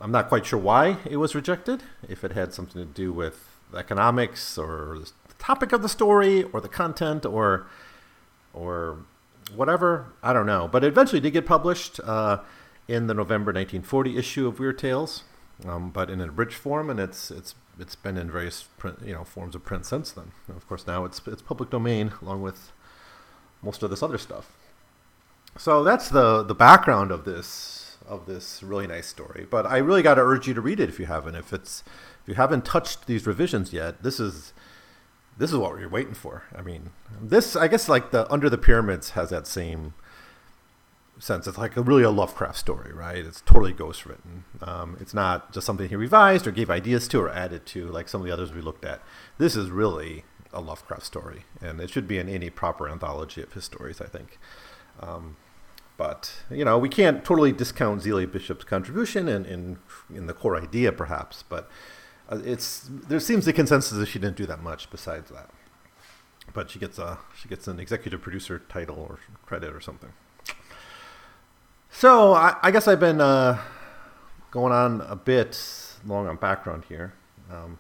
I'm 0.01 0.13
not 0.13 0.29
quite 0.29 0.47
sure 0.47 0.59
why 0.59 0.99
it 1.09 1.17
was 1.17 1.35
rejected. 1.35 1.83
If 2.09 2.23
it 2.25 2.33
had 2.33 2.55
something 2.55 2.81
to 2.81 2.87
do 2.87 3.13
with 3.13 3.49
economics 3.77 4.57
or 4.57 4.99
the 4.99 5.35
topic 5.39 5.73
of 5.73 5.83
the 5.83 5.89
story 5.89 6.45
or 6.45 6.61
the 6.61 6.69
content 6.69 7.27
or 7.27 7.67
or 8.53 8.99
whatever, 9.55 10.07
I 10.23 10.33
don't 10.33 10.47
know. 10.47 10.69
But 10.69 10.85
it 10.85 10.89
eventually 10.89 11.21
did 11.21 11.33
get 11.33 11.47
published 11.47 12.01
uh, 12.05 12.39
in 12.87 13.07
the 13.07 13.15
November 13.15 13.51
1940 13.53 14.17
issue 14.17 14.47
of 14.47 14.59
Weird 14.59 14.79
Tales, 14.79 15.25
um, 15.67 15.91
but 15.91 16.11
in 16.11 16.21
an 16.21 16.29
abridged 16.29 16.55
form, 16.55 16.91
and 16.91 17.01
it's 17.01 17.31
it's 17.31 17.55
it's 17.79 17.95
been 17.95 18.17
in 18.17 18.31
various 18.31 18.65
print, 18.79 18.99
you 19.05 19.13
know 19.13 19.25
forms 19.25 19.55
of 19.55 19.65
print 19.65 19.85
since 19.85 20.13
then. 20.13 20.33
And 20.47 20.57
of 20.57 20.69
course, 20.69 20.87
now 20.87 21.05
it's 21.05 21.21
it's 21.27 21.43
public 21.43 21.71
domain 21.71 22.13
along 22.23 22.43
with 22.43 22.73
most 23.63 23.83
of 23.83 23.91
this 23.91 24.03
other 24.03 24.19
stuff. 24.19 24.53
So 25.57 25.83
that's 25.83 26.09
the 26.09 26.43
the 26.43 26.55
background 26.55 27.11
of 27.11 27.25
this 27.25 27.88
of 28.09 28.27
this 28.27 28.63
really 28.63 28.87
nice 28.87 29.07
story. 29.07 29.47
But 29.49 29.67
I 29.67 29.79
really 29.79 30.03
got 30.03 30.15
to 30.15 30.23
urge 30.23 30.49
you 30.49 30.55
to 30.55 30.61
read 30.61 30.81
it 30.81 30.89
if 30.89 30.99
you 30.99 31.07
haven't. 31.07 31.35
If 31.35 31.53
it's 31.53 31.85
if 32.23 32.29
you 32.29 32.35
haven't 32.35 32.65
touched 32.65 33.07
these 33.07 33.27
revisions 33.27 33.73
yet, 33.73 34.03
this 34.03 34.19
is 34.19 34.53
this 35.37 35.53
is 35.53 35.57
what 35.57 35.73
we're 35.73 35.89
waiting 35.89 36.15
for. 36.15 36.45
I 36.57 36.63
mean, 36.63 36.91
this 37.21 37.55
I 37.55 37.69
guess 37.69 37.89
like 37.89 38.11
the 38.11 38.31
Under 38.33 38.51
the 38.51 38.59
Pyramids 38.59 39.11
has 39.11 39.31
that 39.31 39.47
same 39.47 39.95
sense. 41.19 41.47
It's 41.47 41.59
like 41.59 41.77
a, 41.77 41.83
really 41.83 42.03
a 42.03 42.11
Lovecraft 42.11 42.57
story, 42.57 42.93
right? 42.93 43.25
It's 43.25 43.41
totally 43.41 43.73
ghost 43.73 44.07
written. 44.07 44.45
Um, 44.63 44.97
it's 45.01 45.15
not 45.15 45.53
just 45.53 45.67
something 45.67 45.89
he 45.89 45.97
revised 45.97 46.47
or 46.47 46.51
gave 46.51 46.71
ideas 46.71 47.09
to 47.09 47.21
or 47.21 47.29
added 47.29 47.67
to, 47.67 47.89
like 47.89 48.09
some 48.09 48.21
of 48.21 48.27
the 48.27 48.33
others 48.33 48.53
we 48.53 48.61
looked 48.61 48.85
at. 48.85 49.03
This 49.37 49.57
is 49.57 49.71
really 49.71 50.25
a 50.53 50.61
Lovecraft 50.61 51.05
story, 51.05 51.45
and 51.61 51.81
it 51.81 51.91
should 51.91 52.09
be 52.09 52.19
in 52.19 52.29
any 52.29 52.51
proper 52.51 52.89
anthology 52.89 53.43
of 53.43 53.53
his 53.53 53.65
stories, 53.65 54.01
I 54.01 54.07
think. 54.07 54.39
Um, 55.01 55.37
but 55.99 56.33
you 56.49 56.65
know, 56.65 56.79
we 56.79 56.89
can't 56.89 57.25
totally 57.25 57.53
discount 57.53 58.01
Zelia 58.01 58.29
Bishop's 58.29 58.65
contribution 58.65 59.29
in, 59.29 59.45
in 59.45 59.79
in 60.15 60.27
the 60.27 60.33
core 60.33 60.57
idea, 60.57 60.93
perhaps. 60.93 61.45
But 61.47 61.69
uh, 62.31 62.41
it's 62.45 62.89
there 62.89 63.21
seems 63.21 63.45
the 63.45 63.53
consensus 63.53 63.99
that 63.99 64.07
she 64.07 64.19
didn't 64.19 64.37
do 64.37 64.47
that 64.47 64.63
much 64.63 64.91
besides 64.91 65.31
that. 65.31 65.51
But 66.55 66.71
she 66.71 66.79
gets 66.79 66.99
a 66.99 67.19
she 67.37 67.49
gets 67.49 67.67
an 67.67 67.81
executive 67.81 68.23
producer 68.23 68.63
title 68.71 68.97
or 68.97 69.19
credit 69.45 69.75
or 69.75 69.81
something. 69.81 70.13
So 71.91 72.33
I, 72.33 72.55
I 72.63 72.71
guess 72.71 72.87
I've 72.87 73.01
been 73.01 73.21
uh, 73.21 73.61
going 74.53 74.73
on 74.73 75.01
a 75.01 75.17
bit 75.17 75.61
long 76.07 76.29
on 76.29 76.37
background 76.37 76.85
here, 76.89 77.13
um, 77.51 77.79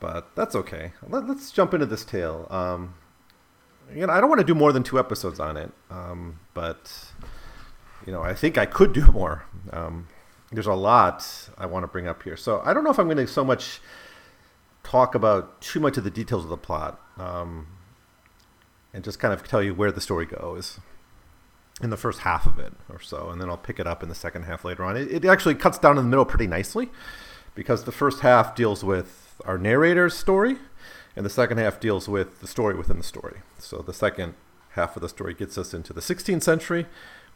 but 0.00 0.34
that's 0.34 0.54
okay. 0.54 0.92
Let, 1.06 1.24
us 1.24 1.50
jump 1.50 1.74
into 1.74 1.84
this 1.84 2.04
tale. 2.04 2.46
Um, 2.50 2.94
you 3.94 4.06
know, 4.06 4.12
I 4.12 4.20
don't 4.20 4.28
want 4.28 4.40
to 4.40 4.46
do 4.46 4.54
more 4.54 4.72
than 4.72 4.82
two 4.82 4.98
episodes 4.98 5.40
on 5.40 5.56
it, 5.56 5.70
um, 5.90 6.38
but 6.54 7.12
you 8.06 8.12
know, 8.12 8.22
I 8.22 8.34
think 8.34 8.58
I 8.58 8.66
could 8.66 8.92
do 8.92 9.06
more. 9.12 9.44
Um, 9.72 10.08
there's 10.50 10.66
a 10.66 10.74
lot 10.74 11.26
I 11.56 11.66
want 11.66 11.84
to 11.84 11.86
bring 11.88 12.06
up 12.06 12.22
here, 12.22 12.36
so 12.36 12.60
I 12.64 12.74
don't 12.74 12.84
know 12.84 12.90
if 12.90 12.98
I'm 12.98 13.06
going 13.06 13.16
to 13.18 13.26
so 13.26 13.44
much 13.44 13.80
talk 14.82 15.14
about 15.14 15.60
too 15.60 15.80
much 15.80 15.96
of 15.96 16.04
the 16.04 16.10
details 16.10 16.44
of 16.44 16.50
the 16.50 16.56
plot, 16.56 17.00
um, 17.18 17.66
and 18.92 19.02
just 19.04 19.18
kind 19.18 19.32
of 19.32 19.46
tell 19.46 19.62
you 19.62 19.74
where 19.74 19.92
the 19.92 20.00
story 20.00 20.26
goes. 20.26 20.78
in 21.80 21.90
the 21.90 21.96
first 21.96 22.20
half 22.20 22.46
of 22.46 22.58
it 22.58 22.72
or 22.90 23.00
so, 23.00 23.30
and 23.30 23.40
then 23.40 23.48
I'll 23.48 23.56
pick 23.56 23.80
it 23.80 23.86
up 23.86 24.02
in 24.02 24.08
the 24.08 24.14
second 24.14 24.42
half 24.44 24.64
later 24.64 24.84
on. 24.84 24.96
It, 24.96 25.10
it 25.10 25.24
actually 25.24 25.54
cuts 25.54 25.78
down 25.78 25.96
in 25.98 26.04
the 26.04 26.10
middle 26.10 26.24
pretty 26.26 26.46
nicely 26.46 26.90
because 27.54 27.84
the 27.84 27.92
first 27.92 28.20
half 28.20 28.54
deals 28.54 28.84
with 28.84 29.40
our 29.44 29.58
narrator's 29.58 30.14
story, 30.14 30.58
and 31.16 31.26
the 31.26 31.30
second 31.30 31.58
half 31.58 31.80
deals 31.80 32.08
with 32.08 32.40
the 32.40 32.46
story 32.46 32.74
within 32.74 32.98
the 32.98 33.04
story. 33.04 33.40
So 33.58 33.78
the 33.78 33.92
second 33.92 34.34
half 34.70 34.96
of 34.96 35.02
the 35.02 35.08
story 35.08 35.34
gets 35.34 35.58
us 35.58 35.74
into 35.74 35.92
the 35.92 36.00
16th 36.00 36.42
century, 36.42 36.86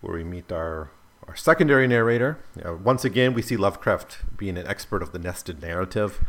where 0.01 0.15
we 0.15 0.25
meet 0.25 0.51
our 0.53 0.91
our 1.27 1.37
secondary 1.37 1.89
narrator. 1.89 2.39
Know, 2.55 2.79
once 2.83 3.05
again, 3.05 3.35
we 3.35 3.43
see 3.43 3.57
Lovecraft 3.57 4.37
being 4.37 4.57
an 4.57 4.67
expert 4.67 5.03
of 5.03 5.13
the 5.13 5.19
nested 5.19 5.61
narrative, 5.61 6.25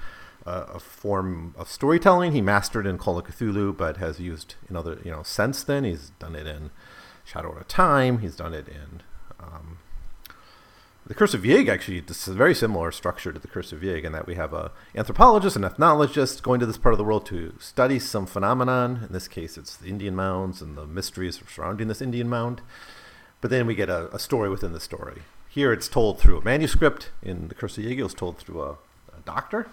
uh, 0.45 0.65
a 0.73 0.79
form 0.79 1.53
of 1.57 1.69
storytelling 1.69 2.31
he 2.31 2.41
mastered 2.41 2.87
in 2.87 2.97
Call 2.97 3.17
of 3.19 3.25
Cthulhu, 3.25 3.77
but 3.77 3.97
has 3.97 4.19
used 4.19 4.55
in 4.69 4.75
other, 4.75 4.99
you 5.03 5.11
know, 5.11 5.23
since 5.23 5.63
then. 5.63 5.83
He's 5.83 6.11
done 6.19 6.35
it 6.35 6.47
in 6.47 6.71
Shadow 7.25 7.51
of 7.51 7.67
Time. 7.67 8.19
He's 8.19 8.35
done 8.35 8.53
it 8.53 8.67
in 8.67 9.03
um, 9.39 9.77
the 11.07 11.13
Curse 11.13 11.33
of 11.33 11.41
Yig. 11.41 11.69
Actually, 11.69 12.01
this 12.01 12.27
is 12.27 12.33
a 12.33 12.37
very 12.37 12.53
similar 12.53 12.91
structure 12.91 13.31
to 13.31 13.39
the 13.39 13.47
Curse 13.47 13.71
of 13.71 13.81
Yig 13.81 14.03
in 14.03 14.11
that 14.11 14.27
we 14.27 14.35
have 14.35 14.53
a 14.53 14.71
anthropologist 14.95 15.55
and 15.55 15.65
ethnologist 15.65 16.43
going 16.43 16.59
to 16.59 16.65
this 16.65 16.77
part 16.77 16.93
of 16.93 16.97
the 16.97 17.03
world 17.03 17.25
to 17.27 17.53
study 17.59 17.97
some 17.97 18.25
phenomenon. 18.25 19.05
In 19.07 19.13
this 19.13 19.27
case, 19.27 19.57
it's 19.57 19.77
the 19.77 19.87
Indian 19.87 20.15
mounds 20.15 20.61
and 20.61 20.77
the 20.77 20.85
mysteries 20.85 21.41
surrounding 21.47 21.87
this 21.87 22.01
Indian 22.01 22.27
mound. 22.27 22.61
But 23.39 23.51
then 23.51 23.67
we 23.67 23.75
get 23.75 23.89
a, 23.89 24.13
a 24.13 24.19
story 24.19 24.49
within 24.49 24.73
the 24.73 24.79
story. 24.79 25.21
Here, 25.47 25.71
it's 25.71 25.87
told 25.87 26.19
through 26.19 26.39
a 26.39 26.43
manuscript. 26.43 27.11
In 27.23 27.47
the 27.47 27.55
Curse 27.55 27.77
of 27.77 27.85
Yig, 27.85 28.03
it's 28.03 28.13
told 28.13 28.37
through 28.37 28.61
a, 28.61 28.71
a 28.71 29.21
doctor 29.25 29.67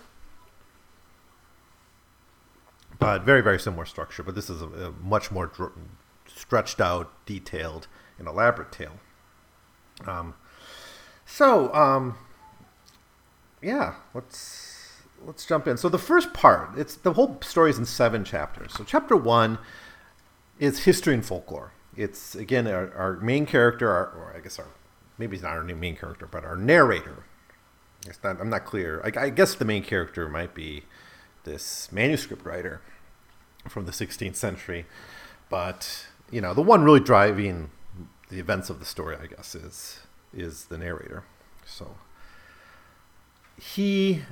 but 2.96 3.22
very 3.22 3.42
very 3.42 3.58
similar 3.58 3.84
structure. 3.84 4.22
But 4.22 4.34
this 4.34 4.48
is 4.48 4.62
a, 4.62 4.66
a 4.66 4.92
much 4.92 5.30
more 5.30 5.46
dr- 5.46 5.72
stretched 6.26 6.80
out, 6.80 7.12
detailed, 7.26 7.88
and 8.18 8.28
elaborate 8.28 8.72
tale. 8.72 8.98
Um, 10.06 10.34
so 11.34 11.74
um, 11.74 12.16
yeah, 13.60 13.94
let's 14.14 15.02
let's 15.26 15.44
jump 15.44 15.66
in. 15.66 15.76
So 15.76 15.88
the 15.88 15.98
first 15.98 16.32
part, 16.32 16.78
it's 16.78 16.94
the 16.94 17.14
whole 17.14 17.38
story 17.42 17.70
is 17.70 17.78
in 17.78 17.86
seven 17.86 18.22
chapters. 18.22 18.72
So 18.74 18.84
chapter 18.84 19.16
one 19.16 19.58
is 20.60 20.84
history 20.84 21.14
and 21.14 21.26
folklore. 21.26 21.72
It's 21.96 22.36
again 22.36 22.68
our, 22.68 22.94
our 22.94 23.16
main 23.16 23.46
character, 23.46 23.90
our, 23.90 24.06
or 24.06 24.34
I 24.36 24.40
guess 24.40 24.60
our 24.60 24.68
maybe 25.18 25.34
it's 25.34 25.42
not 25.42 25.54
our 25.54 25.64
main 25.64 25.96
character, 25.96 26.28
but 26.30 26.44
our 26.44 26.56
narrator. 26.56 27.24
It's 28.06 28.22
not, 28.22 28.40
I'm 28.40 28.50
not 28.50 28.64
clear. 28.64 29.02
I, 29.02 29.24
I 29.24 29.30
guess 29.30 29.54
the 29.54 29.64
main 29.64 29.82
character 29.82 30.28
might 30.28 30.54
be 30.54 30.82
this 31.42 31.90
manuscript 31.90 32.44
writer 32.44 32.80
from 33.68 33.86
the 33.86 33.92
16th 33.92 34.36
century, 34.36 34.86
but 35.48 36.06
you 36.30 36.40
know 36.40 36.54
the 36.54 36.62
one 36.62 36.84
really 36.84 37.00
driving 37.00 37.70
the 38.28 38.38
events 38.38 38.70
of 38.70 38.78
the 38.78 38.84
story, 38.84 39.16
I 39.20 39.26
guess, 39.26 39.56
is 39.56 40.00
is 40.36 40.66
the 40.66 40.78
narrator. 40.78 41.24
So 41.66 41.96
he 43.56 44.22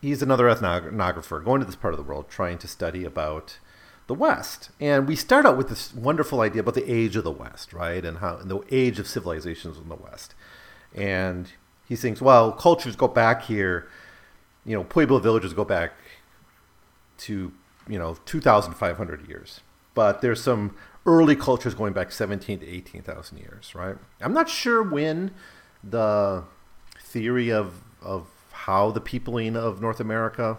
he's 0.00 0.22
another 0.22 0.44
ethnographer 0.44 1.44
going 1.44 1.60
to 1.60 1.66
this 1.66 1.76
part 1.76 1.94
of 1.94 1.98
the 1.98 2.04
world 2.04 2.26
trying 2.28 2.58
to 2.58 2.68
study 2.68 3.04
about 3.04 3.58
the 4.06 4.14
West. 4.14 4.70
And 4.80 5.08
we 5.08 5.16
start 5.16 5.46
out 5.46 5.56
with 5.56 5.68
this 5.68 5.92
wonderful 5.92 6.40
idea 6.40 6.60
about 6.60 6.74
the 6.74 6.90
age 6.90 7.16
of 7.16 7.24
the 7.24 7.30
West, 7.30 7.72
right? 7.72 8.04
And 8.04 8.18
how 8.18 8.36
and 8.36 8.50
the 8.50 8.60
age 8.70 8.98
of 8.98 9.08
civilizations 9.08 9.78
in 9.78 9.88
the 9.88 9.96
West. 9.96 10.34
And 10.94 11.52
he 11.88 11.96
thinks, 11.96 12.22
well, 12.22 12.52
cultures 12.52 12.96
go 12.96 13.08
back 13.08 13.42
here, 13.42 13.88
you 14.64 14.76
know, 14.76 14.84
Pueblo 14.84 15.18
villages 15.18 15.52
go 15.54 15.64
back 15.64 15.92
to, 17.18 17.52
you 17.88 17.98
know, 17.98 18.16
2,500 18.26 19.28
years 19.28 19.60
but 19.96 20.20
there's 20.20 20.40
some 20.40 20.76
early 21.06 21.36
cultures 21.36 21.74
going 21.74 21.92
back 21.92 22.10
17 22.12 22.58
to 22.58 22.68
18,000 22.68 23.38
years, 23.38 23.74
right? 23.74 23.96
I'm 24.20 24.34
not 24.34 24.48
sure 24.48 24.82
when 24.82 25.30
the 25.82 26.44
theory 26.98 27.50
of 27.50 27.82
of 28.02 28.26
how 28.52 28.90
the 28.90 29.00
peopling 29.00 29.56
of 29.56 29.80
North 29.80 30.00
America 30.00 30.58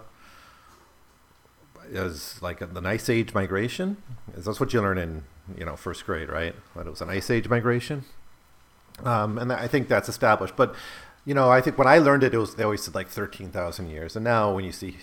is 1.90 2.42
like 2.42 2.60
the 2.60 2.82
ice 2.88 3.10
age 3.10 3.34
migration. 3.34 3.98
Is 4.36 4.46
that's 4.46 4.60
what 4.60 4.74
you 4.74 4.82
learn 4.82 4.98
in 4.98 5.24
you 5.58 5.66
know 5.66 5.76
first 5.76 6.06
grade, 6.06 6.30
right? 6.30 6.56
That 6.76 6.88
it 6.88 6.90
was 6.90 7.02
an 7.02 7.10
ice 7.10 7.30
age 7.30 7.50
migration, 7.50 8.06
um, 9.04 9.38
and 9.38 9.52
I 9.52 9.68
think 9.68 9.88
that's 9.88 10.10
established. 10.10 10.56
But 10.56 10.76
you 11.26 11.34
know, 11.34 11.50
I 11.50 11.62
think 11.62 11.78
when 11.78 11.88
I 11.88 11.98
learned 11.98 12.24
it, 12.24 12.34
it 12.34 12.38
was 12.38 12.56
they 12.56 12.64
always 12.64 12.84
said 12.84 12.96
like 12.96 13.10
thirteen 13.10 13.50
thousand 13.50 13.90
years, 13.90 14.16
and 14.16 14.24
now 14.24 14.54
when 14.54 14.64
you 14.66 14.72
see 14.72 14.98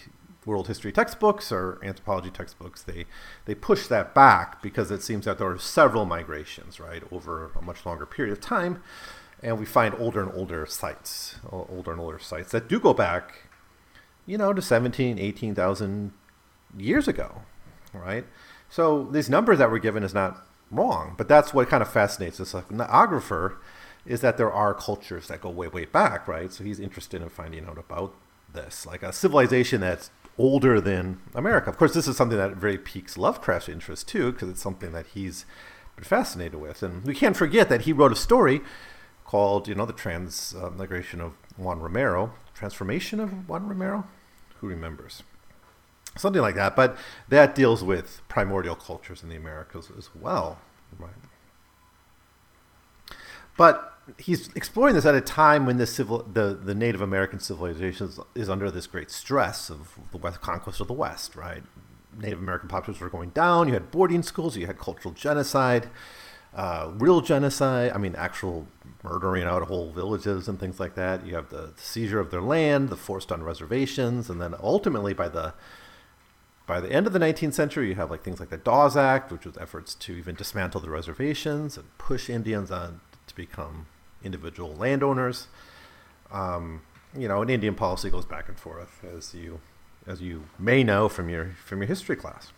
world 0.47 0.69
history 0.69 0.93
textbooks 0.93 1.51
or 1.51 1.79
anthropology 1.83 2.31
textbooks, 2.31 2.83
they 2.83 3.07
they 3.45 3.55
push 3.55 3.87
that 3.87 4.15
back 4.15 4.63
because 4.63 4.91
it 4.91 5.03
seems 5.03 5.25
that 5.25 5.39
there 5.39 5.51
are 5.51 5.59
several 5.59 6.05
migrations, 6.05 6.79
right, 6.81 7.03
over 7.11 7.51
a 7.57 7.63
much 7.63 7.87
longer 7.87 8.07
period 8.07 8.33
of 8.33 8.41
time, 8.41 8.83
and 9.43 9.59
we 9.59 9.65
find 9.65 9.95
older 9.99 10.23
and 10.23 10.33
older 10.35 10.67
sites, 10.67 11.37
older 11.51 11.93
and 11.93 12.01
older 12.01 12.19
sites 12.19 12.51
that 12.53 12.69
do 12.69 12.81
go 12.81 12.95
back, 12.95 13.49
you 14.27 14.39
know, 14.39 14.53
to 14.53 14.63
17, 14.63 15.19
18,000 15.19 16.13
years 16.77 17.09
ago, 17.09 17.43
right? 17.93 18.25
So 18.69 19.05
these 19.05 19.31
numbers 19.31 19.59
that 19.59 19.71
we're 19.71 19.79
given 19.79 20.03
is 20.03 20.15
not 20.15 20.47
wrong, 20.71 21.15
but 21.17 21.29
that's 21.29 21.55
what 21.55 21.69
kind 21.69 21.83
of 21.83 21.93
fascinates 21.93 22.39
an 22.41 22.47
ethnographer 22.47 23.57
is 24.07 24.21
that 24.21 24.37
there 24.37 24.53
are 24.53 24.75
cultures 24.75 25.29
that 25.29 25.41
go 25.41 25.51
way, 25.51 25.69
way 25.69 25.85
back, 25.85 26.29
right? 26.29 26.53
So 26.53 26.65
he's 26.65 26.81
interested 26.81 27.23
in 27.23 27.29
finding 27.29 27.67
out 27.67 27.79
about 27.79 28.15
this, 28.53 28.87
like 28.87 29.03
a 29.03 29.13
civilization 29.13 29.81
that's 29.81 30.11
older 30.39 30.81
than 30.81 31.21
America. 31.35 31.71
Of 31.71 31.77
course, 31.77 31.95
this 31.95 32.09
is 32.09 32.17
something 32.17 32.39
that 32.39 32.57
very 32.57 32.79
piques 32.79 33.17
Lovecraft's 33.17 33.69
interest 33.69 34.09
too, 34.09 34.33
because 34.33 34.49
it's 34.49 34.63
something 34.63 34.93
that 34.93 35.07
he's 35.15 35.45
been 35.97 36.05
fascinated 36.05 36.61
with. 36.61 36.83
And 36.83 37.05
we 37.05 37.15
can't 37.15 37.37
forget 37.37 37.69
that 37.69 37.83
he 37.83 37.93
wrote 37.93 38.13
a 38.13 38.17
story 38.17 38.61
called, 39.25 39.69
you 39.69 39.75
know, 39.75 39.87
the 39.87 39.93
transmigration 39.93 41.21
uh, 41.21 41.27
of 41.27 41.33
Juan 41.57 41.81
Romero, 41.81 42.35
transformation 42.55 43.21
of 43.21 43.49
Juan 43.49 43.69
Romero. 43.69 44.07
Who 44.61 44.69
remembers? 44.69 45.23
Something 46.17 46.43
like 46.43 46.55
that. 46.55 46.77
But 46.77 46.97
that 47.29 47.55
deals 47.55 47.83
with 47.83 48.21
primordial 48.29 48.77
cultures 48.77 49.23
in 49.23 49.29
the 49.29 49.37
Americas 49.37 49.91
as 49.97 50.11
well. 50.15 50.59
Right. 50.99 51.11
But 53.57 53.94
he's 54.19 54.49
exploring 54.55 54.95
this 54.95 55.07
at 55.07 55.15
a 55.15 55.21
time 55.21 55.67
when 55.67 55.77
the 55.77 55.87
civil 55.87 56.23
the, 56.23 56.59
the 56.63 56.75
Native 56.75 57.01
American 57.01 57.41
civilization 57.41 58.09
is, 58.09 58.21
is 58.35 58.49
under 58.49 58.71
this 58.71 58.87
great 58.87 59.11
stress 59.11 59.71
of 59.71 59.99
the 60.11 60.19
West 60.19 60.41
conquest 60.41 60.81
of 60.81 60.89
the 60.89 60.93
West, 60.93 61.37
right? 61.37 61.63
Native 62.17 62.39
American 62.39 62.69
populations 62.69 63.01
were 63.01 63.11
going 63.11 63.31
down. 63.31 63.69
You 63.69 63.75
had 63.75 63.91
boarding 63.91 64.23
schools. 64.23 64.57
You 64.57 64.67
had 64.67 64.79
cultural 64.79 65.13
genocide, 65.15 65.89
uh, 66.55 66.91
real 66.95 67.21
genocide. 67.21 67.93
I 67.93 67.99
mean, 67.99 68.15
actual 68.15 68.69
murdering 69.03 69.45
out 69.45 69.63
whole 69.65 69.91
villages 69.91 70.49
and 70.49 70.61
things 70.61 70.79
like 70.79 70.95
that. 70.95 71.27
You 71.27 71.35
have 71.35 71.51
the, 71.51 71.73
the 71.77 71.83
seizure 71.83 72.21
of 72.21 72.31
their 72.31 72.43
land, 72.43 72.89
the 72.91 72.97
forced 72.97 73.33
on 73.33 73.43
reservations, 73.43 74.31
and 74.31 74.41
then 74.41 74.55
ultimately 74.61 75.13
by 75.13 75.29
the 75.29 75.55
by 76.67 76.81
the 76.81 76.91
end 76.91 77.07
of 77.07 77.13
the 77.13 77.19
19th 77.19 77.53
century, 77.53 77.89
you 77.89 77.95
have 77.95 78.11
like 78.11 78.23
things 78.23 78.41
like 78.41 78.49
the 78.49 78.57
Dawes 78.57 78.97
Act, 78.97 79.31
which 79.31 79.45
was 79.45 79.59
efforts 79.59 79.95
to 79.97 80.15
even 80.15 80.35
dismantle 80.35 80.81
the 80.81 80.89
reservations 80.89 81.77
and 81.77 81.87
push 81.99 82.31
Indians 82.31 82.71
on 82.71 83.01
to 83.27 83.35
become 83.35 83.87
individual 84.25 84.75
landowners. 84.75 85.47
Um, 86.33 86.83
you 87.17 87.29
know, 87.29 87.43
an 87.43 87.51
Indian 87.51 87.75
policy 87.75 88.11
goes 88.11 88.25
back 88.25 88.49
and 88.49 88.59
forth, 88.59 89.05
as 89.05 89.35
you 89.35 89.61
as 90.07 90.21
you 90.21 90.45
may 90.59 90.83
know 90.83 91.09
from 91.09 91.29
your 91.29 91.53
from 91.65 91.81
your 91.81 91.87
history 91.89 92.17
class. 92.17 92.53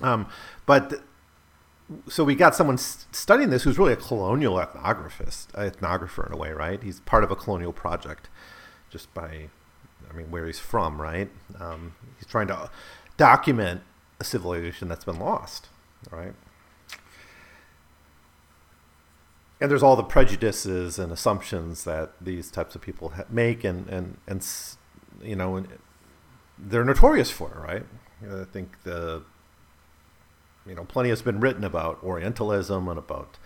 Um, 0.00 0.26
but 0.66 1.02
so 2.08 2.24
we 2.24 2.34
got 2.34 2.54
someone 2.54 2.78
studying 2.78 3.50
this 3.50 3.62
who's 3.64 3.78
really 3.78 3.92
a 3.92 3.96
colonial 3.96 4.56
ethnographist, 4.56 5.48
ethnographer 5.52 6.26
in 6.26 6.32
a 6.32 6.36
way, 6.36 6.50
right? 6.50 6.82
He's 6.82 7.00
part 7.00 7.24
of 7.24 7.30
a 7.30 7.36
colonial 7.36 7.72
project, 7.72 8.28
just 8.90 9.12
by, 9.12 9.48
I 10.10 10.12
mean, 10.14 10.30
where 10.30 10.46
he's 10.46 10.58
from, 10.58 11.00
right? 11.00 11.30
Um, 11.60 11.94
he's 12.16 12.26
trying 12.26 12.46
to 12.48 12.70
document 13.16 13.82
a 14.18 14.24
civilization 14.24 14.88
that's 14.88 15.04
been 15.04 15.18
lost, 15.18 15.68
right? 16.10 16.32
And 19.60 19.70
there's 19.70 19.82
all 19.82 19.96
the 19.96 20.02
prejudices 20.02 20.98
and 20.98 21.12
assumptions 21.12 21.84
that 21.84 22.12
these 22.20 22.50
types 22.50 22.74
of 22.74 22.80
people 22.80 23.12
make, 23.30 23.64
and 23.64 23.88
and 23.88 24.18
and 24.26 24.46
you 25.22 25.36
know, 25.36 25.64
they're 26.58 26.84
notorious 26.84 27.30
for, 27.30 27.62
right? 27.66 27.84
I 28.22 28.44
think 28.44 28.82
the 28.84 29.22
you 30.66 30.74
know, 30.74 30.84
plenty 30.84 31.10
has 31.10 31.22
been 31.22 31.40
written 31.40 31.64
about 31.64 32.02
Orientalism 32.02 32.88
and 32.88 32.98
about 32.98 33.38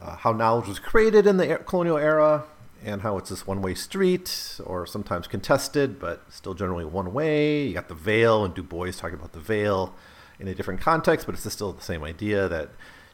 uh, 0.00 0.16
how 0.16 0.32
knowledge 0.32 0.66
was 0.66 0.78
created 0.78 1.26
in 1.26 1.36
the 1.36 1.56
colonial 1.58 1.96
era 1.96 2.44
and 2.84 3.02
how 3.02 3.18
it's 3.18 3.30
this 3.30 3.46
one-way 3.46 3.74
street 3.74 4.58
or 4.64 4.86
sometimes 4.86 5.26
contested, 5.26 6.00
but 6.00 6.24
still 6.30 6.54
generally 6.54 6.84
one 6.84 7.12
way. 7.12 7.66
You 7.66 7.74
got 7.74 7.88
the 7.88 7.94
veil 7.94 8.44
and 8.44 8.54
Du 8.54 8.62
Bois 8.62 8.90
talking 8.92 9.18
about 9.18 9.32
the 9.32 9.40
veil 9.40 9.94
in 10.38 10.48
a 10.48 10.54
different 10.54 10.80
context, 10.80 11.26
but 11.26 11.34
it's 11.34 11.50
still 11.52 11.72
the 11.72 11.82
same 11.82 12.02
idea 12.02 12.48
that 12.48 12.70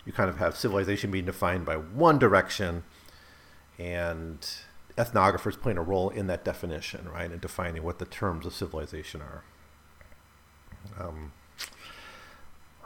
you 0.07 0.13
kind 0.13 0.31
of 0.31 0.39
have 0.39 0.57
civilization 0.57 1.11
being 1.11 1.27
defined 1.27 1.67
by 1.67 1.75
one 1.77 2.19
direction 2.19 2.85
and 3.79 4.39
ethnographers 4.97 5.61
playing 5.61 5.77
a 5.77 5.83
role 5.83 6.09
in 6.09 6.27
that 6.29 6.45
definition, 6.45 7.09
right, 7.13 7.31
and 7.31 7.41
defining 7.41 7.83
what 7.83 7.99
the 7.99 8.07
terms 8.07 8.47
of 8.47 8.55
civilization 8.55 9.21
are. 9.21 9.45
Um, 10.99 11.33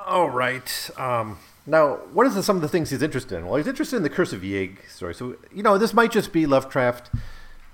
all 0.05 0.31
right. 0.31 0.91
Um, 0.97 1.39
Now, 1.67 1.97
what 2.13 2.27
are 2.27 2.43
some 2.43 2.57
of 2.57 2.63
the 2.63 2.69
things 2.69 2.91
he's 2.91 3.03
interested 3.03 3.37
in? 3.37 3.47
Well, 3.47 3.57
he's 3.57 3.67
interested 3.67 3.97
in 3.97 4.03
the 4.03 4.11
Curse 4.11 4.33
of 4.33 4.41
Yig 4.41 4.89
story. 4.89 5.15
So, 5.15 5.37
you 5.55 5.63
know, 5.63 5.79
this 5.79 5.93
might 5.93 6.11
just 6.11 6.33
be 6.33 6.47
Lovecraft 6.47 7.11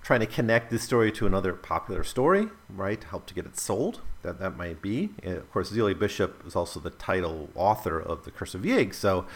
trying 0.06 0.20
to 0.20 0.26
connect 0.26 0.70
this 0.70 0.84
story 0.84 1.10
to 1.10 1.26
another 1.26 1.52
popular 1.52 2.04
story, 2.04 2.46
right? 2.68 3.00
To 3.00 3.06
help 3.08 3.26
to 3.26 3.34
get 3.34 3.44
it 3.44 3.58
sold. 3.58 4.02
That 4.22 4.38
that 4.38 4.56
might 4.56 4.80
be. 4.80 5.10
And 5.20 5.36
of 5.36 5.50
course, 5.50 5.70
Zelia 5.70 5.96
Bishop 5.96 6.46
is 6.46 6.54
also 6.54 6.78
the 6.78 6.90
title 6.90 7.50
author 7.56 7.98
of 8.00 8.24
the 8.24 8.30
Curse 8.30 8.54
of 8.54 8.60
Yig, 8.60 8.94
so 8.94 9.26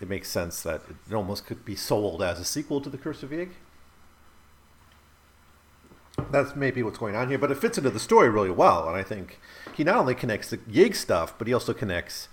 it 0.00 0.08
makes 0.08 0.28
sense 0.28 0.62
that 0.62 0.82
it 1.10 1.12
almost 1.12 1.44
could 1.44 1.64
be 1.64 1.74
sold 1.74 2.22
as 2.22 2.38
a 2.38 2.44
sequel 2.44 2.80
to 2.82 2.88
the 2.88 2.98
Curse 2.98 3.24
of 3.24 3.30
Yig. 3.30 3.50
That's 6.30 6.54
maybe 6.54 6.84
what's 6.84 6.98
going 6.98 7.16
on 7.16 7.28
here, 7.28 7.38
but 7.38 7.50
it 7.50 7.58
fits 7.58 7.76
into 7.76 7.90
the 7.90 7.98
story 7.98 8.28
really 8.28 8.52
well, 8.52 8.86
and 8.86 8.96
I 8.96 9.02
think 9.02 9.40
he 9.74 9.82
not 9.82 9.96
only 9.96 10.14
connects 10.14 10.50
the 10.50 10.58
Yig 10.58 10.94
stuff, 10.94 11.36
but 11.36 11.48
he 11.48 11.52
also 11.52 11.74
connects 11.74 12.28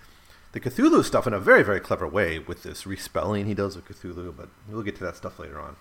the 0.51 0.59
Cthulhu 0.59 1.03
stuff 1.03 1.25
in 1.25 1.33
a 1.33 1.39
very, 1.39 1.63
very 1.63 1.79
clever 1.79 2.07
way 2.07 2.37
with 2.37 2.61
this 2.61 2.83
respelling 2.83 3.47
he 3.47 3.55
does 3.55 3.75
of 3.75 3.87
Cthulhu, 3.87 4.37
but 4.37 4.49
we'll 4.69 4.83
get 4.83 4.95
to 4.97 5.03
that 5.05 5.15
stuff 5.15 5.39
later 5.39 5.59
on. 5.59 5.75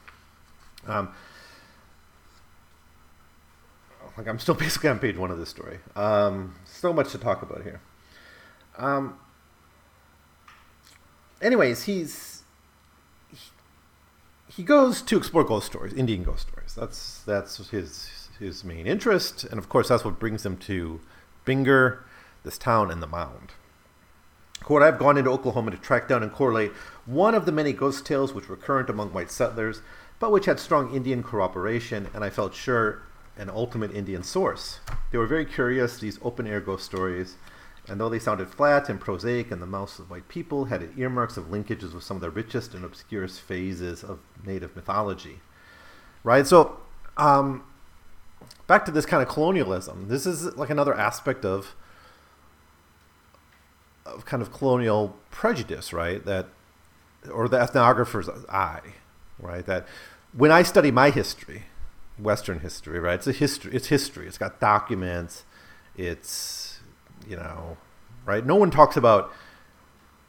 Um, 0.87 1.15
like 4.19 4.27
I'm 4.27 4.39
still 4.39 4.55
basically 4.67 4.91
on 4.91 4.99
page 4.99 5.17
one 5.17 5.31
of 5.31 5.39
this 5.39 5.49
story. 5.49 5.79
Um, 5.97 6.57
so 6.65 6.93
much 6.93 7.13
to 7.13 7.19
talk 7.19 7.43
about 7.43 7.63
here. 7.63 7.81
Um, 8.77 9.19
anyways, 11.41 11.85
he's 11.85 12.43
he, 13.31 13.39
he 14.49 14.63
goes 14.63 15.01
to 15.03 15.17
explore 15.17 15.45
ghost 15.45 15.67
stories, 15.67 15.95
Indian 15.95 16.25
ghost 16.25 16.49
stories. 16.49 16.75
That's 16.75 17.23
that's 17.23 17.71
his 17.71 18.29
his 18.39 18.65
main 18.65 18.87
interest, 18.87 19.45
and 19.45 19.59
of 19.59 19.69
course 19.69 19.89
that's 19.89 20.05
what 20.05 20.19
brings 20.19 20.45
him 20.45 20.57
to 20.59 21.01
Binger, 21.47 22.01
this 22.45 22.59
town, 22.59 22.91
and 22.91 23.03
the 23.03 23.07
Mound. 23.07 23.53
Quote, 24.63 24.83
I've 24.83 24.99
gone 24.99 25.17
into 25.17 25.31
Oklahoma 25.31 25.71
to 25.71 25.77
track 25.77 26.09
down 26.09 26.23
and 26.23 26.33
correlate 26.33 26.73
one 27.07 27.35
of 27.35 27.47
the 27.47 27.53
many 27.53 27.73
ghost 27.73 28.05
tales 28.05 28.35
which 28.35 28.49
were 28.49 28.57
current 28.57 28.91
among 28.91 29.13
white 29.13 29.31
settlers, 29.31 29.83
but 30.19 30.33
which 30.33 30.47
had 30.47 30.59
strong 30.59 30.95
Indian 30.95 31.23
corroboration, 31.23 32.09
and 32.13 32.25
I 32.25 32.31
felt 32.31 32.55
sure 32.55 33.03
an 33.39 33.49
ultimate 33.49 33.95
Indian 33.95 34.23
source. 34.23 34.81
They 35.11 35.19
were 35.19 35.27
very 35.27 35.47
curious, 35.47 35.99
these 35.99 36.19
open 36.23 36.47
air 36.47 36.61
ghost 36.61 36.85
stories, 36.85 37.37
and 37.89 37.99
though 37.99 38.09
they 38.09 38.19
sounded 38.19 38.51
flat 38.51 38.89
and 38.89 39.01
prosaic 39.01 39.51
in 39.51 39.61
the 39.61 39.67
mouths 39.67 39.99
of 39.99 40.11
white 40.11 40.29
people, 40.29 40.67
had 40.67 40.91
earmarks 40.97 41.37
of 41.37 41.47
linkages 41.47 41.95
with 41.95 42.03
some 42.03 42.17
of 42.17 42.21
the 42.21 42.31
richest 42.31 42.75
and 42.75 42.85
obscurest 42.85 43.41
phases 43.41 44.05
of 44.05 44.19
native 44.45 44.77
mythology. 44.77 45.39
Right? 46.23 46.47
So, 46.47 46.81
um, 47.17 47.65
back 48.67 48.85
to 48.85 48.91
this 48.91 49.07
kind 49.07 49.23
of 49.23 49.29
colonialism. 49.29 50.09
This 50.09 50.27
is 50.27 50.57
like 50.57 50.71
another 50.71 50.95
aspect 50.95 51.45
of 51.45 51.75
of 54.05 54.25
kind 54.25 54.43
of 54.43 54.53
colonial 54.53 55.17
prejudice, 55.31 55.93
right? 55.93 56.25
That 56.25 56.47
or 57.33 57.49
the 57.49 57.59
ethnographer's 57.59 58.29
eye, 58.49 58.95
right? 59.39 59.65
That 59.67 59.87
when 60.33 60.51
I 60.51 60.63
study 60.63 60.91
my 60.91 61.11
history, 61.11 61.65
Western 62.19 62.61
history, 62.61 62.99
right? 62.99 63.15
It's 63.15 63.27
a 63.27 63.33
history. 63.33 63.75
It's 63.75 63.89
history. 63.89 64.27
It's 64.27 64.39
got 64.39 64.61
documents. 64.61 65.45
It's 65.97 66.81
you 67.29 67.37
know, 67.37 67.77
right? 68.25 68.45
No 68.45 68.57
one 68.57 68.71
talks 68.71 68.97
about 68.97 69.33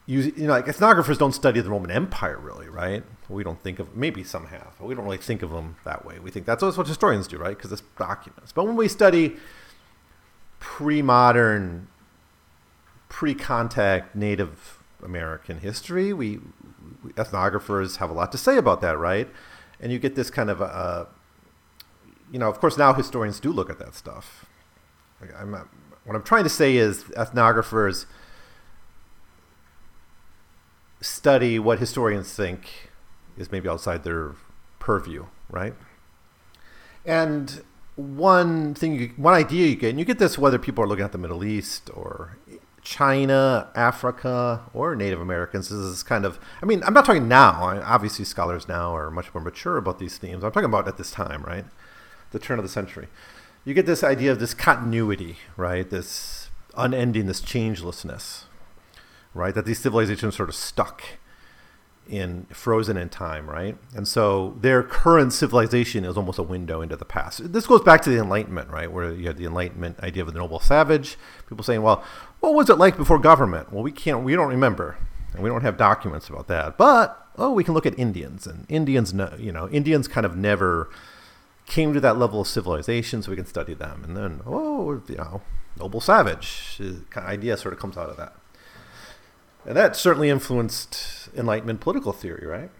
you. 0.06 0.20
You 0.20 0.46
know, 0.46 0.52
like 0.52 0.66
ethnographers 0.66 1.18
don't 1.18 1.32
study 1.32 1.60
the 1.60 1.70
Roman 1.70 1.90
Empire, 1.90 2.38
really, 2.38 2.68
right? 2.68 3.02
We 3.28 3.44
don't 3.44 3.62
think 3.62 3.78
of 3.78 3.96
maybe 3.96 4.24
some 4.24 4.46
have, 4.46 4.74
but 4.78 4.86
we 4.86 4.94
don't 4.94 5.04
really 5.04 5.18
think 5.18 5.42
of 5.42 5.50
them 5.50 5.76
that 5.84 6.04
way. 6.04 6.18
We 6.18 6.30
think 6.30 6.46
that's 6.46 6.62
what 6.62 6.86
historians 6.86 7.28
do, 7.28 7.38
right? 7.38 7.56
Because 7.56 7.70
it's 7.72 7.82
documents. 7.96 8.52
But 8.52 8.66
when 8.66 8.76
we 8.76 8.88
study 8.88 9.36
pre-modern, 10.58 11.88
pre-contact 13.08 14.16
Native 14.16 14.82
American 15.02 15.60
history, 15.60 16.12
we 16.12 16.40
ethnographers 17.10 17.96
have 17.96 18.10
a 18.10 18.12
lot 18.12 18.32
to 18.32 18.38
say 18.38 18.56
about 18.56 18.80
that, 18.80 18.98
right? 18.98 19.28
And 19.80 19.92
you 19.92 19.98
get 19.98 20.16
this 20.16 20.30
kind 20.30 20.50
of 20.50 20.60
a, 20.60 21.06
you 22.30 22.38
know, 22.38 22.48
of 22.48 22.60
course, 22.60 22.78
now 22.78 22.92
historians 22.92 23.40
do 23.40 23.52
look 23.52 23.70
at 23.70 23.78
that 23.78 23.94
stuff. 23.94 24.46
I'm 25.38 25.50
not, 25.50 25.68
what 26.04 26.16
I'm 26.16 26.22
trying 26.22 26.44
to 26.44 26.50
say 26.50 26.76
is 26.76 27.04
ethnographers 27.16 28.06
study 31.00 31.58
what 31.58 31.78
historians 31.78 32.32
think 32.32 32.90
is 33.36 33.50
maybe 33.50 33.68
outside 33.68 34.04
their 34.04 34.34
purview, 34.78 35.26
right? 35.50 35.74
And 37.04 37.62
one 37.96 38.74
thing, 38.74 38.94
you, 38.94 39.12
one 39.16 39.34
idea 39.34 39.66
you 39.66 39.76
get, 39.76 39.90
and 39.90 39.98
you 39.98 40.04
get 40.04 40.18
this 40.18 40.38
whether 40.38 40.58
people 40.58 40.84
are 40.84 40.86
looking 40.86 41.04
at 41.04 41.12
the 41.12 41.18
Middle 41.18 41.44
East 41.44 41.90
or 41.94 42.36
China, 42.82 43.70
Africa, 43.74 44.62
or 44.72 44.94
Native 44.94 45.20
Americans 45.20 45.70
is 45.70 45.90
this 45.90 46.02
kind 46.02 46.24
of. 46.24 46.38
I 46.62 46.66
mean, 46.66 46.82
I'm 46.84 46.94
not 46.94 47.04
talking 47.04 47.28
now. 47.28 47.80
Obviously, 47.84 48.24
scholars 48.24 48.68
now 48.68 48.94
are 48.96 49.10
much 49.10 49.32
more 49.34 49.42
mature 49.42 49.76
about 49.76 49.98
these 49.98 50.18
themes. 50.18 50.44
I'm 50.44 50.52
talking 50.52 50.68
about 50.68 50.88
at 50.88 50.96
this 50.96 51.10
time, 51.10 51.42
right? 51.42 51.66
The 52.32 52.38
turn 52.38 52.58
of 52.58 52.64
the 52.64 52.68
century. 52.68 53.08
You 53.64 53.74
get 53.74 53.86
this 53.86 54.02
idea 54.02 54.32
of 54.32 54.40
this 54.40 54.54
continuity, 54.54 55.36
right? 55.56 55.88
This 55.88 56.50
unending, 56.76 57.26
this 57.26 57.40
changelessness, 57.40 58.44
right? 59.34 59.54
That 59.54 59.66
these 59.66 59.78
civilizations 59.78 60.36
sort 60.36 60.48
of 60.48 60.54
stuck 60.54 61.02
in 62.08 62.46
frozen 62.50 62.96
in 62.96 63.08
time, 63.08 63.48
right? 63.48 63.76
And 63.94 64.08
so 64.08 64.56
their 64.60 64.82
current 64.82 65.32
civilization 65.32 66.04
is 66.04 66.16
almost 66.16 66.38
a 66.38 66.42
window 66.42 66.80
into 66.80 66.96
the 66.96 67.04
past. 67.04 67.52
This 67.52 67.66
goes 67.66 67.82
back 67.82 68.02
to 68.02 68.10
the 68.10 68.18
Enlightenment, 68.18 68.68
right? 68.70 68.90
Where 68.90 69.12
you 69.12 69.26
had 69.26 69.36
the 69.36 69.44
Enlightenment 69.44 70.00
idea 70.00 70.24
of 70.24 70.32
the 70.32 70.38
noble 70.38 70.58
savage. 70.58 71.16
People 71.48 71.62
saying, 71.62 71.82
"Well, 71.82 72.02
what 72.40 72.54
was 72.54 72.68
it 72.68 72.78
like 72.78 72.96
before 72.96 73.18
government?" 73.18 73.72
Well, 73.72 73.82
we 73.82 73.92
can't, 73.92 74.24
we 74.24 74.34
don't 74.34 74.48
remember, 74.48 74.96
and 75.34 75.42
we 75.42 75.48
don't 75.48 75.62
have 75.62 75.76
documents 75.76 76.28
about 76.28 76.48
that. 76.48 76.76
But 76.76 77.16
oh, 77.38 77.52
we 77.52 77.62
can 77.62 77.74
look 77.74 77.86
at 77.86 77.96
Indians, 77.98 78.46
and 78.46 78.66
Indians, 78.68 79.14
know, 79.14 79.32
you 79.38 79.52
know, 79.52 79.68
Indians 79.68 80.08
kind 80.08 80.26
of 80.26 80.36
never 80.36 80.90
came 81.70 81.94
to 81.94 82.00
that 82.00 82.18
level 82.18 82.40
of 82.40 82.48
civilization 82.48 83.22
so 83.22 83.30
we 83.30 83.36
can 83.36 83.46
study 83.46 83.74
them. 83.74 84.02
And 84.04 84.16
then, 84.16 84.40
oh, 84.44 85.00
you 85.08 85.14
know, 85.14 85.40
noble 85.78 86.00
savage 86.00 86.80
of 86.80 87.16
idea 87.16 87.56
sort 87.56 87.72
of 87.72 87.80
comes 87.80 87.96
out 87.96 88.10
of 88.10 88.16
that. 88.16 88.34
And 89.64 89.76
that 89.76 89.94
certainly 89.94 90.30
influenced 90.30 91.28
Enlightenment 91.36 91.80
political 91.80 92.12
theory, 92.12 92.44
right? 92.44 92.70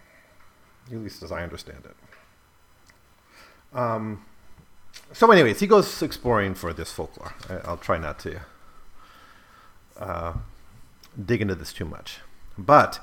At 0.90 0.98
least 0.98 1.22
as 1.22 1.30
I 1.30 1.44
understand 1.44 1.84
it. 1.84 3.78
Um, 3.78 4.24
so, 5.12 5.30
anyways, 5.30 5.60
he 5.60 5.68
goes 5.68 6.02
exploring 6.02 6.54
for 6.54 6.72
this 6.72 6.90
folklore. 6.90 7.34
I, 7.48 7.70
will 7.70 7.76
try 7.76 7.98
not 7.98 8.18
to 8.20 8.40
uh, 9.98 10.32
dig 11.24 11.40
into 11.42 11.54
this 11.54 11.72
too 11.72 11.84
much. 11.84 12.18
But 12.58 12.98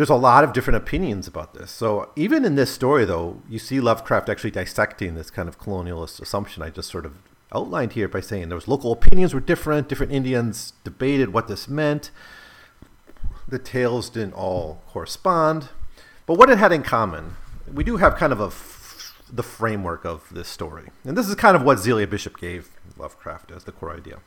there's 0.00 0.08
a 0.08 0.14
lot 0.14 0.44
of 0.44 0.54
different 0.54 0.78
opinions 0.78 1.28
about 1.28 1.52
this. 1.52 1.70
So 1.70 2.08
even 2.16 2.46
in 2.46 2.54
this 2.54 2.70
story, 2.70 3.04
though, 3.04 3.42
you 3.50 3.58
see 3.58 3.82
Lovecraft 3.82 4.30
actually 4.30 4.50
dissecting 4.50 5.14
this 5.14 5.30
kind 5.30 5.46
of 5.46 5.60
colonialist 5.60 6.22
assumption 6.22 6.62
I 6.62 6.70
just 6.70 6.88
sort 6.88 7.04
of 7.04 7.18
outlined 7.54 7.92
here 7.92 8.08
by 8.08 8.20
saying 8.20 8.48
was 8.48 8.66
local 8.66 8.92
opinions 8.92 9.34
were 9.34 9.40
different. 9.40 9.90
Different 9.90 10.10
Indians 10.10 10.72
debated 10.84 11.34
what 11.34 11.48
this 11.48 11.68
meant. 11.68 12.10
The 13.46 13.58
tales 13.58 14.08
didn't 14.08 14.32
all 14.32 14.80
correspond, 14.88 15.68
but 16.24 16.38
what 16.38 16.48
it 16.48 16.56
had 16.56 16.72
in 16.72 16.82
common, 16.82 17.36
we 17.70 17.84
do 17.84 17.98
have 17.98 18.16
kind 18.16 18.32
of 18.32 18.40
a 18.40 18.46
f- 18.46 19.22
the 19.30 19.42
framework 19.42 20.06
of 20.06 20.30
this 20.30 20.48
story, 20.48 20.88
and 21.04 21.14
this 21.14 21.28
is 21.28 21.34
kind 21.34 21.54
of 21.54 21.62
what 21.62 21.78
Zelia 21.78 22.06
Bishop 22.06 22.40
gave 22.40 22.70
Lovecraft 22.96 23.50
as 23.50 23.64
the 23.64 23.72
core 23.72 23.94
idea. 23.94 24.20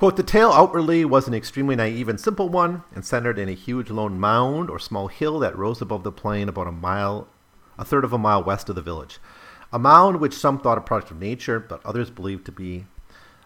Quote, 0.00 0.16
the 0.16 0.22
tale 0.22 0.50
outwardly 0.50 1.04
was 1.04 1.28
an 1.28 1.34
extremely 1.34 1.76
naive 1.76 2.08
and 2.08 2.18
simple 2.18 2.48
one, 2.48 2.84
and 2.94 3.04
centered 3.04 3.38
in 3.38 3.50
a 3.50 3.52
huge 3.52 3.90
lone 3.90 4.18
mound 4.18 4.70
or 4.70 4.78
small 4.78 5.08
hill 5.08 5.38
that 5.40 5.58
rose 5.58 5.82
above 5.82 6.04
the 6.04 6.10
plain 6.10 6.48
about 6.48 6.66
a 6.66 6.72
mile, 6.72 7.28
a 7.78 7.84
third 7.84 8.02
of 8.02 8.14
a 8.14 8.16
mile 8.16 8.42
west 8.42 8.70
of 8.70 8.76
the 8.76 8.80
village. 8.80 9.18
A 9.74 9.78
mound 9.78 10.18
which 10.18 10.32
some 10.32 10.58
thought 10.58 10.78
a 10.78 10.80
product 10.80 11.10
of 11.10 11.20
nature, 11.20 11.60
but 11.60 11.84
others 11.84 12.08
believed 12.08 12.46
to 12.46 12.50
be 12.50 12.86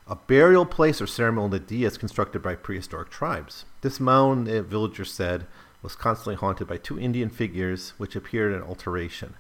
a 0.07 0.15
burial 0.15 0.65
place 0.65 1.03
or 1.03 1.09
ceremonial 1.09 1.59
deities 1.59 1.99
constructed 1.99 2.41
by 2.41 2.55
prehistoric 2.55 3.11
tribes. 3.11 3.65
This 3.81 3.99
mound, 3.99 4.47
the 4.47 4.63
villagers 4.63 5.11
said, 5.11 5.49
was 5.83 5.97
constantly 5.97 6.37
haunted 6.37 6.69
by 6.69 6.77
two 6.77 7.01
Indian 7.01 7.31
figures 7.31 7.95
which 7.97 8.15
appeared 8.15 8.55
in 8.55 8.63
alteration. 8.63 9.35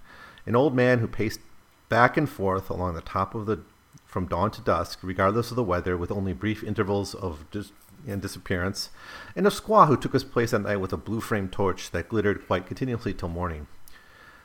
An 0.46 0.56
old 0.56 0.74
man 0.74 0.98
who 0.98 1.06
paced 1.06 1.38
back 1.88 2.16
and 2.16 2.28
forth 2.28 2.70
along 2.70 2.94
the 2.94 3.02
top 3.02 3.36
of 3.36 3.46
the 3.46 3.60
from 4.14 4.26
dawn 4.28 4.48
to 4.48 4.60
dusk, 4.60 5.00
regardless 5.02 5.50
of 5.50 5.56
the 5.56 5.64
weather, 5.64 5.96
with 5.96 6.12
only 6.12 6.32
brief 6.32 6.62
intervals 6.62 7.16
of 7.16 7.50
dis- 7.50 7.72
and 8.06 8.22
disappearance, 8.22 8.90
and 9.34 9.44
a 9.44 9.50
squaw 9.50 9.88
who 9.88 9.96
took 9.96 10.12
his 10.12 10.22
place 10.22 10.54
at 10.54 10.60
night 10.60 10.76
with 10.76 10.92
a 10.92 10.96
blue 10.96 11.20
framed 11.20 11.50
torch 11.50 11.90
that 11.90 12.08
glittered 12.08 12.46
quite 12.46 12.64
continuously 12.64 13.12
till 13.12 13.28
morning. 13.28 13.66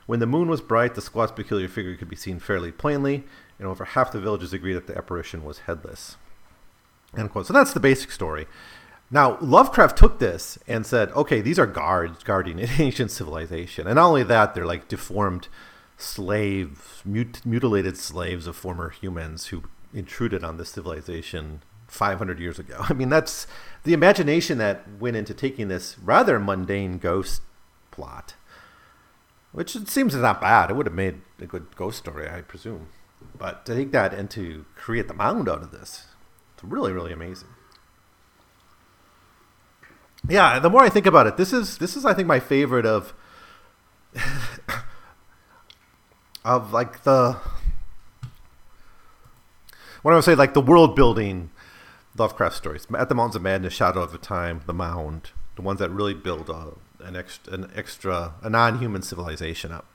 When 0.06 0.18
the 0.18 0.26
moon 0.26 0.48
was 0.48 0.60
bright, 0.60 0.96
the 0.96 1.00
squaw's 1.00 1.30
peculiar 1.30 1.68
figure 1.68 1.94
could 1.94 2.08
be 2.08 2.16
seen 2.16 2.40
fairly 2.40 2.72
plainly, 2.72 3.22
and 3.60 3.68
over 3.68 3.84
half 3.84 4.10
the 4.10 4.18
villagers 4.18 4.52
agreed 4.52 4.74
that 4.74 4.88
the 4.88 4.98
apparition 4.98 5.44
was 5.44 5.60
headless. 5.60 6.16
End 7.16 7.30
quote. 7.30 7.46
So 7.46 7.52
that's 7.52 7.72
the 7.72 7.78
basic 7.78 8.10
story. 8.10 8.48
Now, 9.08 9.38
Lovecraft 9.40 9.96
took 9.96 10.18
this 10.18 10.58
and 10.66 10.84
said, 10.84 11.10
okay, 11.12 11.40
these 11.40 11.60
are 11.60 11.66
guards 11.66 12.24
guarding 12.24 12.58
an 12.58 12.70
ancient 12.80 13.12
civilization. 13.12 13.86
And 13.86 13.94
not 13.94 14.08
only 14.08 14.24
that, 14.24 14.52
they're 14.52 14.66
like 14.66 14.88
deformed 14.88 15.46
slaves, 16.00 17.02
mut- 17.04 17.44
mutilated 17.44 17.96
slaves 17.96 18.46
of 18.46 18.56
former 18.56 18.90
humans 18.90 19.46
who 19.46 19.64
intruded 19.92 20.44
on 20.44 20.56
this 20.56 20.70
civilization 20.70 21.62
500 21.88 22.38
years 22.38 22.58
ago. 22.58 22.76
I 22.88 22.92
mean, 22.92 23.08
that's 23.08 23.46
the 23.84 23.92
imagination 23.92 24.58
that 24.58 24.84
went 24.98 25.16
into 25.16 25.34
taking 25.34 25.68
this 25.68 25.98
rather 25.98 26.38
mundane 26.38 26.98
ghost 26.98 27.42
plot, 27.90 28.34
which 29.52 29.74
it 29.74 29.88
seems 29.88 30.14
is 30.14 30.22
not 30.22 30.40
bad. 30.40 30.70
It 30.70 30.76
would 30.76 30.86
have 30.86 30.94
made 30.94 31.20
a 31.38 31.46
good 31.46 31.74
ghost 31.76 31.98
story, 31.98 32.28
I 32.28 32.42
presume. 32.42 32.88
But 33.36 33.66
to 33.66 33.74
take 33.74 33.92
that 33.92 34.14
and 34.14 34.30
to 34.30 34.64
create 34.76 35.08
the 35.08 35.14
mound 35.14 35.48
out 35.48 35.62
of 35.62 35.72
this, 35.72 36.06
it's 36.54 36.64
really, 36.64 36.92
really 36.92 37.12
amazing. 37.12 37.48
Yeah, 40.28 40.58
the 40.58 40.70
more 40.70 40.82
I 40.82 40.88
think 40.90 41.06
about 41.06 41.26
it, 41.26 41.36
this 41.36 41.52
is 41.52 41.78
this 41.78 41.96
is 41.96 42.04
I 42.04 42.12
think 42.12 42.28
my 42.28 42.40
favorite 42.40 42.84
of 42.84 43.14
of 46.44 46.72
like 46.72 47.04
the 47.04 47.36
what 50.02 50.12
I 50.12 50.14
would 50.14 50.24
say 50.24 50.34
like 50.34 50.54
the 50.54 50.60
world 50.60 50.96
building 50.96 51.50
Lovecraft 52.16 52.56
stories. 52.56 52.86
At 52.96 53.08
the 53.08 53.14
Mountains 53.14 53.36
of 53.36 53.42
Madness, 53.42 53.72
Shadow 53.72 54.02
of 54.02 54.12
the 54.12 54.18
Time, 54.18 54.62
The 54.66 54.74
Mound, 54.74 55.30
the 55.56 55.62
ones 55.62 55.78
that 55.78 55.90
really 55.90 56.14
build 56.14 56.50
a, 56.50 56.72
an 57.02 57.16
extra, 57.16 57.52
an 57.52 57.70
extra, 57.74 58.34
a 58.42 58.50
non-human 58.50 59.02
civilization 59.02 59.72
up. 59.72 59.86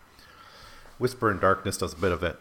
Whisper 0.98 1.30
in 1.30 1.40
Darkness 1.40 1.78
does 1.78 1.94
a 1.94 1.98
bit 1.98 2.12
of 2.12 2.24
it. 2.24 2.40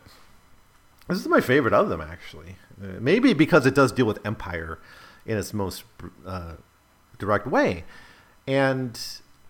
This 1.08 1.18
is 1.18 1.26
my 1.26 1.40
favorite 1.40 1.74
of 1.74 1.88
them, 1.88 2.00
actually. 2.00 2.56
Uh, 2.82 2.98
maybe 3.00 3.34
because 3.34 3.66
it 3.66 3.74
does 3.74 3.92
deal 3.92 4.06
with 4.06 4.24
empire 4.24 4.78
in 5.26 5.36
its 5.36 5.52
most 5.52 5.84
uh, 6.26 6.54
direct 7.18 7.46
way, 7.46 7.84
and 8.46 8.98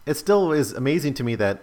it 0.06 0.14
still 0.14 0.52
is 0.52 0.72
amazing 0.72 1.14
to 1.14 1.22
me 1.22 1.34
that 1.34 1.62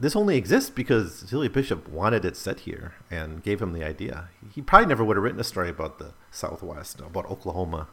this 0.00 0.14
only 0.14 0.36
exists 0.36 0.70
because 0.70 1.24
Zelia 1.26 1.50
Bishop 1.50 1.88
wanted 1.88 2.24
it 2.24 2.36
set 2.36 2.60
here 2.60 2.94
and 3.10 3.42
gave 3.42 3.60
him 3.60 3.72
the 3.72 3.84
idea. 3.84 4.28
He 4.54 4.62
probably 4.62 4.86
never 4.86 5.04
would 5.04 5.16
have 5.16 5.24
written 5.24 5.40
a 5.40 5.44
story 5.44 5.68
about 5.68 5.98
the 5.98 6.12
Southwest, 6.30 7.00
about 7.00 7.26
Oklahoma. 7.26 7.88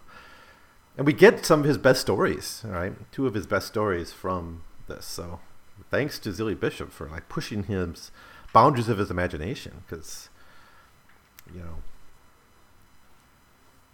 And 0.98 1.08
we 1.08 1.14
get 1.14 1.46
some 1.46 1.62
of 1.62 1.66
his 1.66 1.80
best 1.80 2.02
stories, 2.02 2.62
right? 2.64 2.94
Two 3.12 3.26
of 3.26 3.34
his 3.34 3.48
best 3.48 3.68
stories 3.68 4.14
from 4.14 4.64
this. 4.88 5.06
So 5.06 5.40
thanks 5.90 6.20
to 6.20 6.32
Zelia 6.32 6.56
Bishop 6.56 6.92
for 6.92 7.10
like 7.10 7.28
pushing 7.28 7.64
his 7.64 8.12
boundaries 8.54 8.88
of 8.88 9.00
his 9.00 9.10
imagination 9.10 9.84
because, 9.88 10.30
you 11.52 11.60
know, 11.60 11.78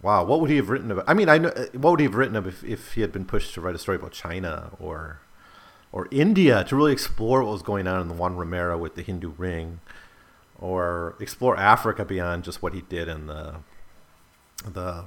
wow, 0.02 0.22
what 0.22 0.42
would 0.42 0.50
he 0.50 0.56
have 0.56 0.68
written 0.68 0.90
about? 0.90 1.06
I 1.08 1.14
mean, 1.14 1.30
I 1.30 1.38
know 1.38 1.52
what 1.72 1.92
would 1.92 2.00
he 2.00 2.06
have 2.06 2.14
written 2.14 2.36
if, 2.36 2.62
if 2.62 2.92
he 2.92 3.00
had 3.00 3.10
been 3.10 3.24
pushed 3.24 3.54
to 3.54 3.62
write 3.62 3.74
a 3.74 3.78
story 3.78 3.96
about 3.96 4.12
China 4.12 4.72
or 4.78 5.21
or 5.92 6.08
India 6.10 6.64
to 6.64 6.74
really 6.74 6.92
explore 6.92 7.42
what 7.42 7.52
was 7.52 7.62
going 7.62 7.86
on 7.86 8.00
in 8.00 8.08
the 8.08 8.14
Juan 8.14 8.36
Romero 8.36 8.78
with 8.78 8.94
the 8.94 9.02
Hindu 9.02 9.32
ring, 9.36 9.80
or 10.58 11.14
explore 11.20 11.56
Africa 11.56 12.04
beyond 12.04 12.44
just 12.44 12.62
what 12.62 12.72
he 12.72 12.80
did 12.82 13.08
in 13.08 13.26
the 13.26 13.56
the 14.64 15.04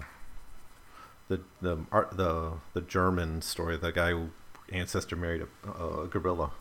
the 1.27 1.41
the 1.61 1.77
art, 1.91 2.15
the 2.15 2.53
the 2.73 2.81
Jermyn 2.81 3.41
story, 3.41 3.77
the 3.77 3.91
guy 3.91 4.11
who 4.11 4.29
ancestor 4.71 5.15
married 5.15 5.45
a, 5.63 5.83
a 5.83 6.07
gorilla. 6.07 6.51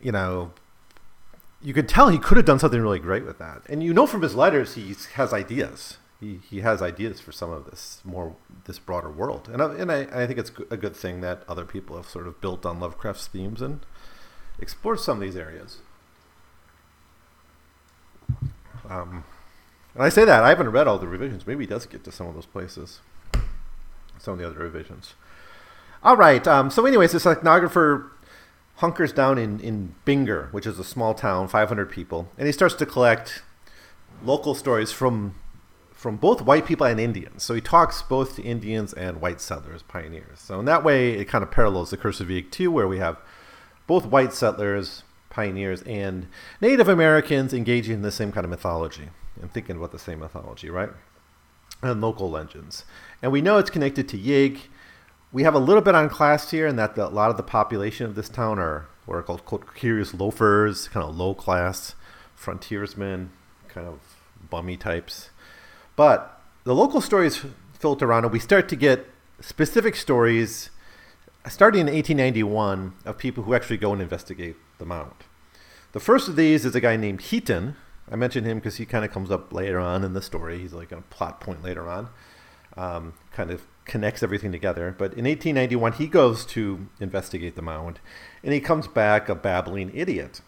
You 0.00 0.12
know, 0.12 0.52
you 1.62 1.72
could 1.72 1.88
tell 1.88 2.08
he 2.08 2.18
could 2.18 2.36
have 2.36 2.46
done 2.46 2.58
something 2.58 2.80
really 2.80 2.98
great 2.98 3.24
with 3.24 3.38
that, 3.38 3.62
and 3.68 3.82
you 3.82 3.94
know 3.94 4.06
from 4.06 4.22
his 4.22 4.34
letters 4.34 4.74
he 4.74 4.94
has 5.14 5.32
ideas 5.32 5.98
he, 6.24 6.40
he 6.48 6.60
has 6.60 6.80
ideas 6.80 7.20
for 7.20 7.32
some 7.32 7.50
of 7.50 7.66
this 7.66 8.00
more 8.04 8.34
this 8.64 8.78
broader 8.78 9.10
world, 9.10 9.48
and 9.52 9.60
I, 9.60 9.74
and 9.74 9.92
I, 9.92 10.22
I 10.22 10.26
think 10.26 10.38
it's 10.38 10.50
a 10.70 10.76
good 10.76 10.96
thing 10.96 11.20
that 11.20 11.42
other 11.46 11.64
people 11.64 11.96
have 11.96 12.08
sort 12.08 12.26
of 12.26 12.40
built 12.40 12.64
on 12.64 12.80
Lovecraft's 12.80 13.26
themes 13.26 13.60
and 13.60 13.84
explored 14.58 15.00
some 15.00 15.18
of 15.18 15.22
these 15.22 15.36
areas. 15.36 15.78
Um, 18.88 19.24
and 19.94 20.02
I 20.02 20.08
say 20.08 20.24
that 20.24 20.42
I 20.42 20.48
haven't 20.48 20.70
read 20.70 20.88
all 20.88 20.98
the 20.98 21.06
revisions. 21.06 21.46
Maybe 21.46 21.64
he 21.64 21.68
does 21.68 21.86
get 21.86 22.04
to 22.04 22.12
some 22.12 22.26
of 22.26 22.34
those 22.34 22.46
places, 22.46 23.00
some 24.18 24.34
of 24.34 24.38
the 24.38 24.46
other 24.46 24.58
revisions. 24.58 25.14
All 26.02 26.16
right. 26.16 26.46
Um, 26.46 26.70
so, 26.70 26.86
anyways, 26.86 27.12
this 27.12 27.24
ethnographer 27.24 28.10
hunkers 28.76 29.12
down 29.12 29.36
in 29.36 29.60
in 29.60 29.94
Binger, 30.06 30.50
which 30.52 30.66
is 30.66 30.78
a 30.78 30.84
small 30.84 31.12
town, 31.12 31.48
500 31.48 31.90
people, 31.90 32.30
and 32.38 32.46
he 32.46 32.52
starts 32.52 32.74
to 32.76 32.86
collect 32.86 33.42
local 34.22 34.54
stories 34.54 34.90
from 34.90 35.34
from 36.04 36.16
both 36.18 36.42
white 36.42 36.66
people 36.66 36.84
and 36.84 37.00
Indians. 37.00 37.42
So 37.42 37.54
he 37.54 37.62
talks 37.62 38.02
both 38.02 38.36
to 38.36 38.42
Indians 38.42 38.92
and 38.92 39.22
white 39.22 39.40
settlers, 39.40 39.82
pioneers. 39.84 40.38
So 40.38 40.60
in 40.60 40.66
that 40.66 40.84
way, 40.84 41.12
it 41.12 41.24
kind 41.24 41.42
of 41.42 41.50
parallels 41.50 41.88
the 41.88 41.96
Curse 41.96 42.20
of 42.20 42.28
Yig 42.28 42.50
too, 42.50 42.70
where 42.70 42.86
we 42.86 42.98
have 42.98 43.16
both 43.86 44.04
white 44.04 44.34
settlers, 44.34 45.02
pioneers, 45.30 45.80
and 45.84 46.26
Native 46.60 46.90
Americans 46.90 47.54
engaging 47.54 47.94
in 47.94 48.02
the 48.02 48.10
same 48.10 48.32
kind 48.32 48.44
of 48.44 48.50
mythology 48.50 49.08
and 49.40 49.50
thinking 49.50 49.78
about 49.78 49.92
the 49.92 49.98
same 49.98 50.18
mythology, 50.18 50.68
right? 50.68 50.90
And 51.80 52.02
local 52.02 52.30
legends. 52.30 52.84
And 53.22 53.32
we 53.32 53.40
know 53.40 53.56
it's 53.56 53.70
connected 53.70 54.06
to 54.10 54.18
Yig. 54.18 54.58
We 55.32 55.44
have 55.44 55.54
a 55.54 55.58
little 55.58 55.80
bit 55.80 55.94
on 55.94 56.10
class 56.10 56.50
here, 56.50 56.66
in 56.66 56.76
that 56.76 56.96
the, 56.96 57.06
a 57.06 57.08
lot 57.08 57.30
of 57.30 57.38
the 57.38 57.42
population 57.42 58.04
of 58.04 58.14
this 58.14 58.28
town 58.28 58.58
are 58.58 58.88
what 59.06 59.14
are 59.14 59.22
called, 59.22 59.46
called 59.46 59.74
curious 59.74 60.12
loafers, 60.12 60.86
kind 60.86 61.08
of 61.08 61.16
low 61.16 61.32
class 61.32 61.94
frontiersmen, 62.34 63.30
kind 63.68 63.88
of 63.88 64.00
bummy 64.50 64.76
types. 64.76 65.30
But 65.96 66.40
the 66.64 66.74
local 66.74 67.00
stories 67.00 67.44
filter 67.78 68.06
around, 68.06 68.24
and 68.24 68.32
we 68.32 68.38
start 68.38 68.68
to 68.70 68.76
get 68.76 69.06
specific 69.40 69.96
stories 69.96 70.70
starting 71.48 71.82
in 71.82 71.86
1891 71.86 72.94
of 73.04 73.18
people 73.18 73.44
who 73.44 73.54
actually 73.54 73.76
go 73.76 73.92
and 73.92 74.00
investigate 74.00 74.56
the 74.78 74.86
mound. 74.86 75.12
The 75.92 76.00
first 76.00 76.28
of 76.28 76.36
these 76.36 76.64
is 76.64 76.74
a 76.74 76.80
guy 76.80 76.96
named 76.96 77.20
Heaton. 77.20 77.76
I 78.10 78.16
mentioned 78.16 78.46
him 78.46 78.58
because 78.58 78.76
he 78.76 78.86
kind 78.86 79.04
of 79.04 79.12
comes 79.12 79.30
up 79.30 79.52
later 79.52 79.78
on 79.78 80.04
in 80.04 80.14
the 80.14 80.22
story. 80.22 80.58
He's 80.58 80.72
like 80.72 80.92
a 80.92 81.02
plot 81.02 81.40
point 81.40 81.62
later 81.62 81.88
on, 81.88 82.08
um, 82.76 83.14
kind 83.32 83.50
of 83.50 83.66
connects 83.84 84.22
everything 84.22 84.52
together. 84.52 84.94
But 84.96 85.12
in 85.12 85.24
1891, 85.24 85.92
he 85.92 86.06
goes 86.06 86.44
to 86.46 86.88
investigate 87.00 87.54
the 87.54 87.62
mound, 87.62 88.00
and 88.42 88.52
he 88.52 88.60
comes 88.60 88.88
back 88.88 89.28
a 89.28 89.34
babbling 89.34 89.90
idiot, 89.94 90.40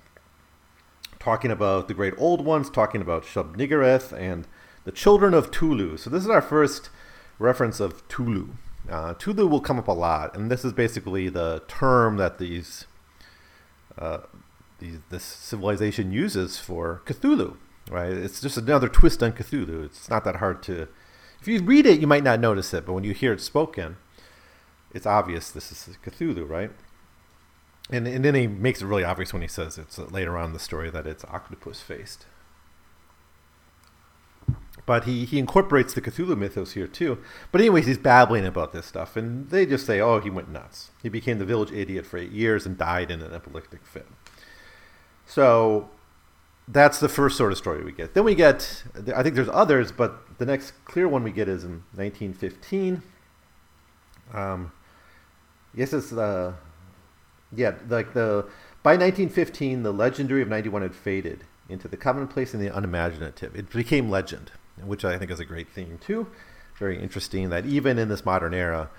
talking 1.19 1.51
about 1.51 1.89
the 1.89 1.95
great 1.95 2.15
old 2.17 2.45
ones, 2.45 2.71
talking 2.71 3.01
about 3.01 3.25
Shub 3.25 3.57
Niggurath 3.57 4.13
and 4.13 4.47
the 4.87 4.92
Children 4.92 5.35
of 5.35 5.51
Tulu. 5.51 5.99
So 5.99 6.09
this 6.09 6.22
is 6.22 6.31
our 6.31 6.40
first 6.40 6.90
reference 7.40 7.81
of 7.81 8.07
Tulu. 8.09 8.51
Uh, 8.88 9.14
Tulu 9.14 9.46
will 9.46 9.61
come 9.61 9.81
up 9.81 9.88
a 9.88 9.92
lot, 9.92 10.35
and 10.35 10.49
this 10.49 10.64
is 10.64 10.72
basically 10.72 11.29
the 11.29 11.64
term 11.66 12.16
that 12.18 12.38
these, 12.38 12.87
uh, 13.99 14.18
these 14.79 14.99
this 15.11 15.25
civilization 15.25 16.12
uses 16.12 16.59
for 16.59 17.03
Cthulhu. 17.05 17.57
Right? 17.90 18.12
It's 18.12 18.40
just 18.40 18.57
another 18.57 18.88
twist 18.88 19.22
on 19.25 19.33
Cthulhu. 19.33 19.85
It's 19.85 20.09
not 20.09 20.25
that 20.25 20.37
hard 20.37 20.62
to. 20.64 20.88
If 21.40 21.49
you 21.49 21.61
read 21.62 21.85
it, 21.85 22.01
you 22.01 22.07
might 22.07 22.25
not 22.25 22.38
notice 22.38 22.72
it, 22.72 22.87
but 22.87 22.92
when 22.92 23.05
you 23.05 23.12
hear 23.12 23.33
it 23.33 23.40
spoken, 23.40 23.96
it's 24.94 25.07
obvious 25.07 25.51
this 25.51 25.72
is 25.72 25.99
Cthulhu, 26.05 26.49
right? 26.49 26.70
And, 27.90 28.07
and 28.07 28.25
then 28.25 28.37
he 28.37 28.46
makes 28.46 28.83
it 28.83 28.87
really 28.87 29.05
obvious 29.05 29.33
when 29.33 29.42
he 29.42 29.49
says 29.49 29.79
it's 29.79 29.99
later 29.99 30.37
on 30.38 30.46
in 30.46 30.53
the 30.53 30.59
story 30.61 30.90
that 30.90 31.09
it's 31.09 31.25
octopus 31.25 31.81
faced 31.81 32.27
but 34.87 35.05
he, 35.05 35.25
he 35.25 35.38
incorporates 35.38 35.92
the 35.92 36.01
Cthulhu 36.01 36.38
mythos 36.38 36.72
here 36.72 36.87
too. 36.87 37.18
But 37.51 37.61
anyways, 37.61 37.87
he's 37.87 37.99
babbling 37.99 38.46
about 38.46 38.72
this 38.72 38.87
stuff, 38.87 39.16
and 39.16 39.51
they 39.51 39.66
just 39.66 39.85
say, 39.85 40.01
"Oh, 40.01 40.20
he 40.20 40.31
went 40.31 40.49
nuts. 40.49 40.92
He 41.03 41.09
became 41.09 41.38
the 41.38 41.44
village 41.44 41.72
idiot 41.72 42.07
for 42.07 42.18
eight 42.18 42.31
years 42.31 42.64
and 42.64 42.79
died 42.79 43.11
in 43.11 43.20
an 43.20 43.35
epileptic 43.35 43.85
fit." 43.85 44.07
So 45.27 45.90
that's 46.68 47.01
the 47.01 47.09
first 47.09 47.37
sort 47.37 47.51
of 47.51 47.59
story 47.59 47.85
we 47.85 47.92
get. 47.92 48.14
Then 48.14 48.25
we 48.25 48.37
get, 48.37 48.85
I 49.14 49.22
think 49.22 49.35
there's 49.35 49.49
others, 49.53 49.90
but 49.90 50.38
the 50.38 50.46
next 50.46 50.72
clear 50.85 51.09
one 51.09 51.25
we 51.25 51.33
get 51.33 51.49
is 51.49 51.64
in 51.64 51.83
1915. 51.94 53.03
Um, 54.33 54.72
yes, 55.75 55.92
it's 55.92 56.11
the, 56.11 56.55
yeah, 57.55 57.75
like 57.88 58.14
the 58.14 58.46
by 58.85 58.92
1915, 58.92 59.83
the 59.83 59.92
legendary 59.92 60.42
of 60.42 60.49
91 60.49 60.83
had 60.83 60.94
faded 60.94 61.42
into 61.68 61.88
the 61.88 61.96
commonplace 61.96 62.55
and 62.55 62.62
the 62.62 62.68
unimaginative. 62.68 63.57
It 63.57 63.70
became 63.70 64.09
legend 64.09 64.53
which 64.85 65.05
I 65.05 65.19
think 65.19 65.31
is 65.31 65.41
a 65.41 65.45
great 65.45 65.69
theme 65.69 65.99
too. 65.99 66.29
Very 66.79 67.01
interesting 67.01 67.51
that 67.51 67.65
even 67.67 67.99
in 67.99 68.09
this 68.09 68.25
modern 68.25 68.55
era, 68.55 68.91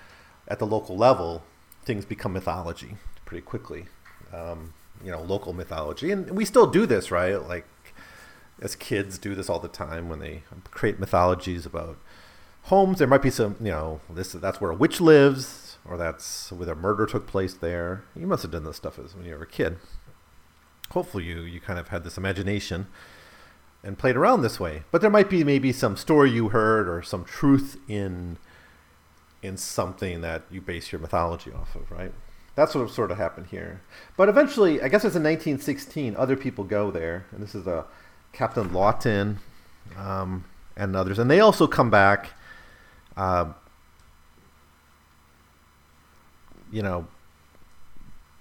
at 0.48 0.58
the 0.58 0.66
local 0.66 0.96
level, 0.96 1.44
things 1.84 2.04
become 2.04 2.32
mythology 2.32 2.96
pretty 3.24 3.42
quickly. 3.42 3.86
Um, 4.32 4.74
you 5.04 5.10
know, 5.10 5.22
local 5.22 5.52
mythology, 5.52 6.10
and 6.10 6.30
we 6.30 6.44
still 6.44 6.66
do 6.66 6.86
this, 6.86 7.10
right? 7.10 7.36
Like 7.36 7.66
as 8.60 8.74
kids 8.74 9.18
do 9.18 9.34
this 9.34 9.48
all 9.48 9.60
the 9.60 9.68
time 9.68 10.08
when 10.08 10.18
they 10.18 10.42
create 10.70 10.98
mythologies 10.98 11.64
about 11.64 11.96
homes. 12.64 12.98
There 12.98 13.08
might 13.08 13.22
be 13.22 13.30
some, 13.30 13.56
you 13.60 13.70
know, 13.70 14.00
this 14.10 14.32
that's 14.32 14.60
where 14.60 14.70
a 14.70 14.76
witch 14.76 15.00
lives, 15.00 15.78
or 15.84 15.96
that's 15.96 16.50
where 16.50 16.68
a 16.68 16.76
murder 16.76 17.06
took 17.06 17.26
place 17.26 17.54
there. 17.54 18.04
You 18.16 18.26
must 18.26 18.42
have 18.42 18.52
done 18.52 18.64
this 18.64 18.76
stuff 18.76 18.98
as 18.98 19.14
when 19.14 19.24
you 19.26 19.34
were 19.34 19.44
a 19.44 19.46
kid. 19.46 19.78
Hopefully, 20.90 21.24
you 21.24 21.40
you 21.42 21.60
kind 21.60 21.78
of 21.78 21.88
had 21.88 22.04
this 22.04 22.18
imagination 22.18 22.86
and 23.82 23.98
played 23.98 24.16
around 24.16 24.42
this 24.42 24.58
way. 24.58 24.82
But 24.90 25.00
there 25.00 25.10
might 25.10 25.30
be 25.30 25.44
maybe 25.44 25.72
some 25.72 25.96
story 25.96 26.30
you 26.30 26.48
heard 26.48 26.88
or 26.88 27.02
some 27.02 27.24
truth 27.24 27.78
in 27.88 28.38
in 29.40 29.56
something 29.56 30.20
that 30.20 30.42
you 30.50 30.60
base 30.60 30.90
your 30.90 31.00
mythology 31.00 31.52
off 31.52 31.76
of, 31.76 31.90
right? 31.92 32.12
That's 32.56 32.74
what 32.74 32.90
sort 32.90 33.12
of 33.12 33.18
happened 33.18 33.46
here. 33.46 33.82
But 34.16 34.28
eventually, 34.28 34.82
I 34.82 34.88
guess 34.88 35.04
it's 35.04 35.14
in 35.14 35.22
1916, 35.22 36.16
other 36.16 36.34
people 36.34 36.64
go 36.64 36.90
there, 36.90 37.26
and 37.30 37.40
this 37.40 37.54
is 37.54 37.68
a 37.68 37.84
Captain 38.32 38.72
Lawton 38.72 39.38
um, 39.96 40.44
and 40.76 40.96
others, 40.96 41.20
and 41.20 41.30
they 41.30 41.38
also 41.38 41.68
come 41.68 41.88
back 41.88 42.32
uh, 43.16 43.52
you 46.70 46.82
know, 46.82 47.06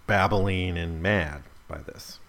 babbling 0.06 0.78
and 0.78 1.02
mad 1.02 1.44
by 1.68 1.80
this. 1.80 2.20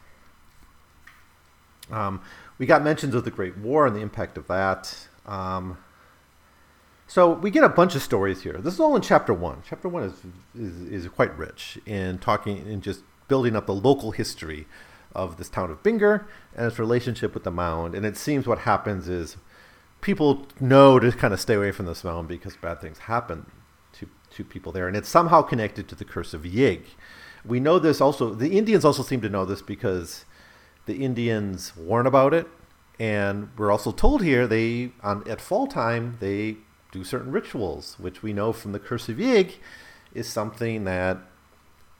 Um, 1.90 2.20
we 2.58 2.66
got 2.66 2.82
mentions 2.82 3.14
of 3.14 3.24
the 3.24 3.30
Great 3.30 3.56
War 3.56 3.86
and 3.86 3.96
the 3.96 4.00
impact 4.00 4.36
of 4.36 4.46
that. 4.48 5.08
Um, 5.26 5.78
so 7.06 7.32
we 7.32 7.50
get 7.50 7.64
a 7.64 7.68
bunch 7.68 7.94
of 7.94 8.02
stories 8.02 8.42
here. 8.42 8.58
This 8.58 8.74
is 8.74 8.80
all 8.80 8.94
in 8.94 9.02
chapter 9.02 9.32
one. 9.32 9.62
Chapter 9.66 9.88
one 9.88 10.02
is 10.02 10.12
is, 10.54 11.04
is 11.04 11.08
quite 11.08 11.36
rich 11.38 11.78
in 11.86 12.18
talking 12.18 12.58
and 12.58 12.82
just 12.82 13.00
building 13.28 13.56
up 13.56 13.66
the 13.66 13.74
local 13.74 14.10
history 14.10 14.66
of 15.14 15.36
this 15.38 15.48
town 15.48 15.70
of 15.70 15.82
Binger 15.82 16.26
and 16.54 16.66
its 16.66 16.78
relationship 16.78 17.32
with 17.32 17.44
the 17.44 17.50
mound. 17.50 17.94
And 17.94 18.04
it 18.04 18.16
seems 18.16 18.46
what 18.46 18.60
happens 18.60 19.08
is 19.08 19.36
people 20.00 20.46
know 20.60 20.98
to 20.98 21.10
kind 21.12 21.32
of 21.32 21.40
stay 21.40 21.54
away 21.54 21.72
from 21.72 21.86
this 21.86 22.04
mound 22.04 22.28
because 22.28 22.56
bad 22.56 22.80
things 22.80 22.98
happen 22.98 23.46
to 23.94 24.08
to 24.30 24.44
people 24.44 24.72
there, 24.72 24.86
and 24.86 24.96
it's 24.96 25.08
somehow 25.08 25.40
connected 25.40 25.88
to 25.88 25.94
the 25.94 26.04
curse 26.04 26.34
of 26.34 26.42
Yig. 26.42 26.82
We 27.44 27.60
know 27.60 27.78
this 27.78 28.00
also. 28.00 28.34
The 28.34 28.58
Indians 28.58 28.84
also 28.84 29.02
seem 29.02 29.22
to 29.22 29.30
know 29.30 29.46
this 29.46 29.62
because 29.62 30.26
the 30.88 31.04
Indians 31.04 31.76
warn 31.76 32.06
about 32.06 32.34
it, 32.34 32.48
and 32.98 33.50
we're 33.56 33.70
also 33.70 33.92
told 33.92 34.24
here 34.24 34.48
they 34.48 34.90
on 35.02 35.22
at 35.28 35.40
fall 35.40 35.68
time 35.68 36.16
they 36.18 36.56
do 36.90 37.04
certain 37.04 37.30
rituals, 37.30 37.96
which 38.00 38.22
we 38.22 38.32
know 38.32 38.52
from 38.52 38.72
the 38.72 38.80
Curse 38.80 39.08
of 39.08 39.18
Yig 39.18 39.56
is 40.14 40.26
something 40.26 40.84
that 40.84 41.18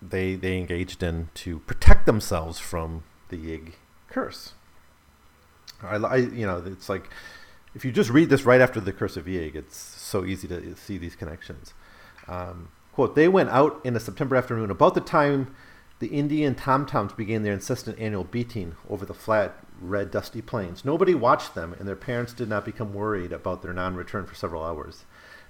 they 0.03 0.35
they 0.35 0.57
engaged 0.57 1.03
in 1.03 1.29
to 1.35 1.61
protect 1.61 2.07
themselves 2.07 2.59
from 2.59 3.05
the 3.29 3.37
Yig 3.37 3.75
curse. 4.09 4.55
I, 5.83 5.97
I 5.97 6.17
you 6.17 6.47
know 6.47 6.63
it's 6.65 6.89
like 6.89 7.11
if 7.75 7.85
you 7.85 7.93
just 7.93 8.11
read 8.11 8.31
this 8.31 8.45
right 8.45 8.61
after 8.61 8.81
the 8.81 8.93
Curse 8.93 9.19
of 9.19 9.27
Yig, 9.27 9.55
it's 9.55 9.77
so 9.77 10.25
easy 10.25 10.49
to 10.49 10.75
see 10.75 10.97
these 10.97 11.15
connections. 11.15 11.75
Um, 12.27 12.71
quote: 12.93 13.15
They 13.15 13.29
went 13.29 13.51
out 13.51 13.81
in 13.85 13.95
a 13.95 14.01
September 14.01 14.35
afternoon 14.35 14.71
about 14.71 14.95
the 14.95 15.03
time 15.03 15.55
the 15.99 16.09
Indian 16.09 16.55
tom 16.55 16.87
toms 16.87 17.13
began 17.13 17.43
their 17.43 17.53
insistent 17.53 17.99
annual 17.99 18.25
beating 18.25 18.77
over 18.89 19.05
the 19.05 19.15
flat, 19.15 19.57
red, 19.81 20.11
dusty 20.11 20.41
plains. 20.41 20.85
Nobody 20.85 21.15
watched 21.15 21.55
them, 21.55 21.75
and 21.79 21.89
their 21.89 21.97
parents 21.97 22.33
did 22.33 22.49
not 22.49 22.65
become 22.65 22.95
worried 22.95 23.33
about 23.33 23.63
their 23.63 23.73
non 23.73 23.97
return 23.97 24.25
for 24.27 24.35
several 24.35 24.63
hours. 24.63 25.05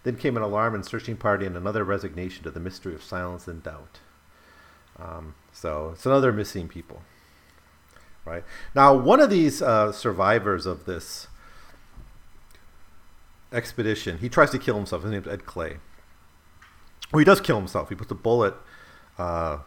Then 0.04 0.16
came 0.16 0.36
an 0.36 0.42
alarm 0.42 0.74
and 0.74 0.84
searching 0.84 1.16
party 1.16 1.44
and 1.44 1.56
another 1.56 1.84
resignation 1.84 2.44
to 2.44 2.50
the 2.50 2.60
mystery 2.60 2.94
of 2.94 3.02
silence 3.02 3.46
and 3.46 3.62
doubt. 3.62 3.98
Um, 4.98 5.34
so 5.52 5.90
it's 5.92 6.06
another 6.06 6.32
missing 6.32 6.68
people. 6.68 7.02
Right 8.24 8.44
now, 8.74 8.94
one 8.94 9.20
of 9.20 9.30
these 9.30 9.60
uh, 9.60 9.92
survivors 9.92 10.66
of 10.66 10.84
this 10.84 11.28
expedition, 13.52 14.18
he 14.18 14.28
tries 14.28 14.50
to 14.50 14.58
kill 14.58 14.76
himself. 14.76 15.02
His 15.02 15.12
name's 15.12 15.28
Ed 15.28 15.46
Clay. 15.46 15.78
Well, 17.12 17.18
he 17.18 17.24
does 17.24 17.40
kill 17.40 17.56
himself. 17.56 17.88
He 17.88 17.94
puts 17.94 18.10
a 18.10 18.14
bullet 18.14 18.54
uh, 19.18 19.58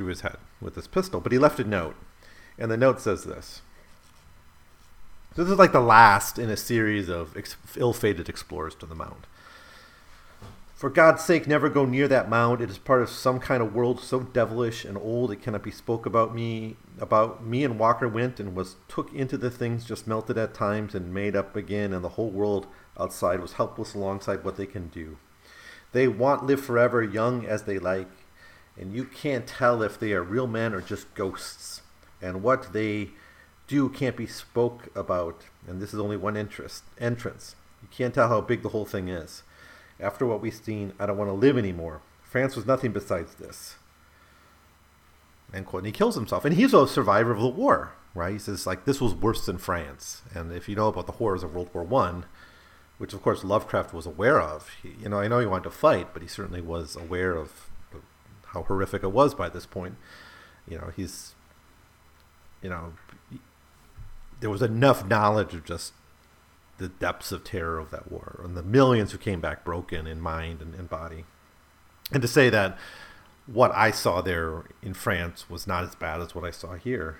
through 0.00 0.08
his 0.08 0.22
head 0.22 0.38
with 0.62 0.76
this 0.76 0.86
pistol, 0.86 1.20
but 1.20 1.30
he 1.30 1.36
left 1.36 1.60
a 1.60 1.64
note. 1.64 1.94
And 2.58 2.70
the 2.70 2.76
note 2.78 3.00
says 3.00 3.24
this. 3.24 3.60
This 5.36 5.46
is 5.46 5.58
like 5.58 5.72
the 5.72 5.80
last 5.80 6.38
in 6.38 6.48
a 6.48 6.56
series 6.56 7.10
of 7.10 7.36
ex- 7.36 7.56
ill-fated 7.76 8.26
explorers 8.26 8.74
to 8.76 8.86
the 8.86 8.94
mound. 8.94 9.26
For 10.74 10.88
God's 10.88 11.22
sake, 11.22 11.46
never 11.46 11.68
go 11.68 11.84
near 11.84 12.08
that 12.08 12.30
mound. 12.30 12.62
It 12.62 12.70
is 12.70 12.78
part 12.78 13.02
of 13.02 13.10
some 13.10 13.40
kind 13.40 13.62
of 13.62 13.74
world 13.74 14.00
so 14.00 14.20
devilish 14.20 14.86
and 14.86 14.96
old 14.96 15.30
it 15.30 15.42
cannot 15.42 15.62
be 15.62 15.70
spoke 15.70 16.06
about 16.06 16.34
me. 16.34 16.76
About 16.98 17.44
me 17.44 17.62
and 17.62 17.78
Walker 17.78 18.08
went 18.08 18.40
and 18.40 18.56
was 18.56 18.76
took 18.88 19.12
into 19.12 19.36
the 19.36 19.50
things 19.50 19.84
just 19.84 20.06
melted 20.06 20.38
at 20.38 20.54
times 20.54 20.94
and 20.94 21.12
made 21.12 21.36
up 21.36 21.54
again, 21.56 21.92
and 21.92 22.02
the 22.02 22.10
whole 22.10 22.30
world 22.30 22.66
outside 22.98 23.40
was 23.40 23.52
helpless 23.52 23.92
alongside 23.92 24.44
what 24.44 24.56
they 24.56 24.64
can 24.64 24.88
do. 24.88 25.18
They 25.92 26.08
want 26.08 26.46
live 26.46 26.64
forever, 26.64 27.02
young 27.02 27.44
as 27.44 27.64
they 27.64 27.78
like, 27.78 28.08
and 28.78 28.94
you 28.94 29.04
can't 29.04 29.46
tell 29.46 29.82
if 29.82 29.98
they 29.98 30.12
are 30.12 30.22
real 30.22 30.46
men 30.46 30.72
or 30.72 30.80
just 30.80 31.12
ghosts. 31.14 31.82
And 32.22 32.42
what 32.42 32.72
they 32.72 33.10
do 33.66 33.88
can't 33.88 34.16
be 34.16 34.26
spoke 34.26 34.88
about, 34.96 35.44
and 35.66 35.80
this 35.80 35.94
is 35.94 36.00
only 36.00 36.16
one 36.16 36.36
interest 36.36 36.84
entrance. 36.98 37.56
You 37.82 37.88
can't 37.90 38.14
tell 38.14 38.28
how 38.28 38.40
big 38.40 38.62
the 38.62 38.70
whole 38.70 38.84
thing 38.84 39.08
is. 39.08 39.42
After 39.98 40.26
what 40.26 40.40
we've 40.40 40.54
seen, 40.54 40.92
I 40.98 41.06
don't 41.06 41.18
want 41.18 41.28
to 41.28 41.34
live 41.34 41.56
anymore. 41.56 42.00
France 42.22 42.56
was 42.56 42.66
nothing 42.66 42.92
besides 42.92 43.34
this. 43.34 43.76
And 45.52 45.66
quote. 45.66 45.80
And 45.80 45.86
he 45.86 45.92
kills 45.92 46.14
himself. 46.14 46.44
And 46.44 46.54
he's 46.54 46.74
a 46.74 46.86
survivor 46.86 47.32
of 47.32 47.40
the 47.40 47.48
war, 47.48 47.92
right? 48.14 48.32
He 48.32 48.38
says, 48.38 48.66
like, 48.66 48.84
this 48.84 49.00
was 49.00 49.14
worse 49.14 49.46
than 49.46 49.58
France. 49.58 50.22
And 50.34 50.52
if 50.52 50.68
you 50.68 50.76
know 50.76 50.88
about 50.88 51.06
the 51.06 51.12
horrors 51.12 51.42
of 51.42 51.54
World 51.54 51.70
War 51.72 51.84
One, 51.84 52.26
which 52.98 53.14
of 53.14 53.22
course 53.22 53.44
Lovecraft 53.44 53.94
was 53.94 54.04
aware 54.04 54.38
of. 54.38 54.68
He, 54.82 54.94
you 55.00 55.08
know, 55.08 55.20
I 55.20 55.26
know 55.26 55.38
he 55.38 55.46
wanted 55.46 55.64
to 55.64 55.70
fight, 55.70 56.08
but 56.12 56.20
he 56.20 56.28
certainly 56.28 56.60
was 56.60 56.96
aware 56.96 57.34
of 57.34 57.69
how 58.52 58.62
horrific 58.62 59.02
it 59.02 59.12
was 59.12 59.34
by 59.34 59.48
this 59.48 59.66
point. 59.66 59.96
You 60.68 60.78
know, 60.78 60.92
he's, 60.94 61.34
you 62.62 62.70
know, 62.70 62.92
there 64.40 64.50
was 64.50 64.62
enough 64.62 65.06
knowledge 65.06 65.54
of 65.54 65.64
just 65.64 65.92
the 66.78 66.88
depths 66.88 67.30
of 67.30 67.44
terror 67.44 67.78
of 67.78 67.90
that 67.90 68.10
war 68.10 68.40
and 68.42 68.56
the 68.56 68.62
millions 68.62 69.12
who 69.12 69.18
came 69.18 69.40
back 69.40 69.64
broken 69.64 70.06
in 70.06 70.20
mind 70.20 70.62
and, 70.62 70.74
and 70.74 70.88
body. 70.88 71.24
And 72.12 72.22
to 72.22 72.28
say 72.28 72.48
that 72.50 72.78
what 73.46 73.72
I 73.74 73.90
saw 73.90 74.20
there 74.20 74.64
in 74.82 74.94
France 74.94 75.50
was 75.50 75.66
not 75.66 75.84
as 75.84 75.94
bad 75.94 76.20
as 76.20 76.34
what 76.34 76.44
I 76.44 76.50
saw 76.50 76.74
here 76.74 77.18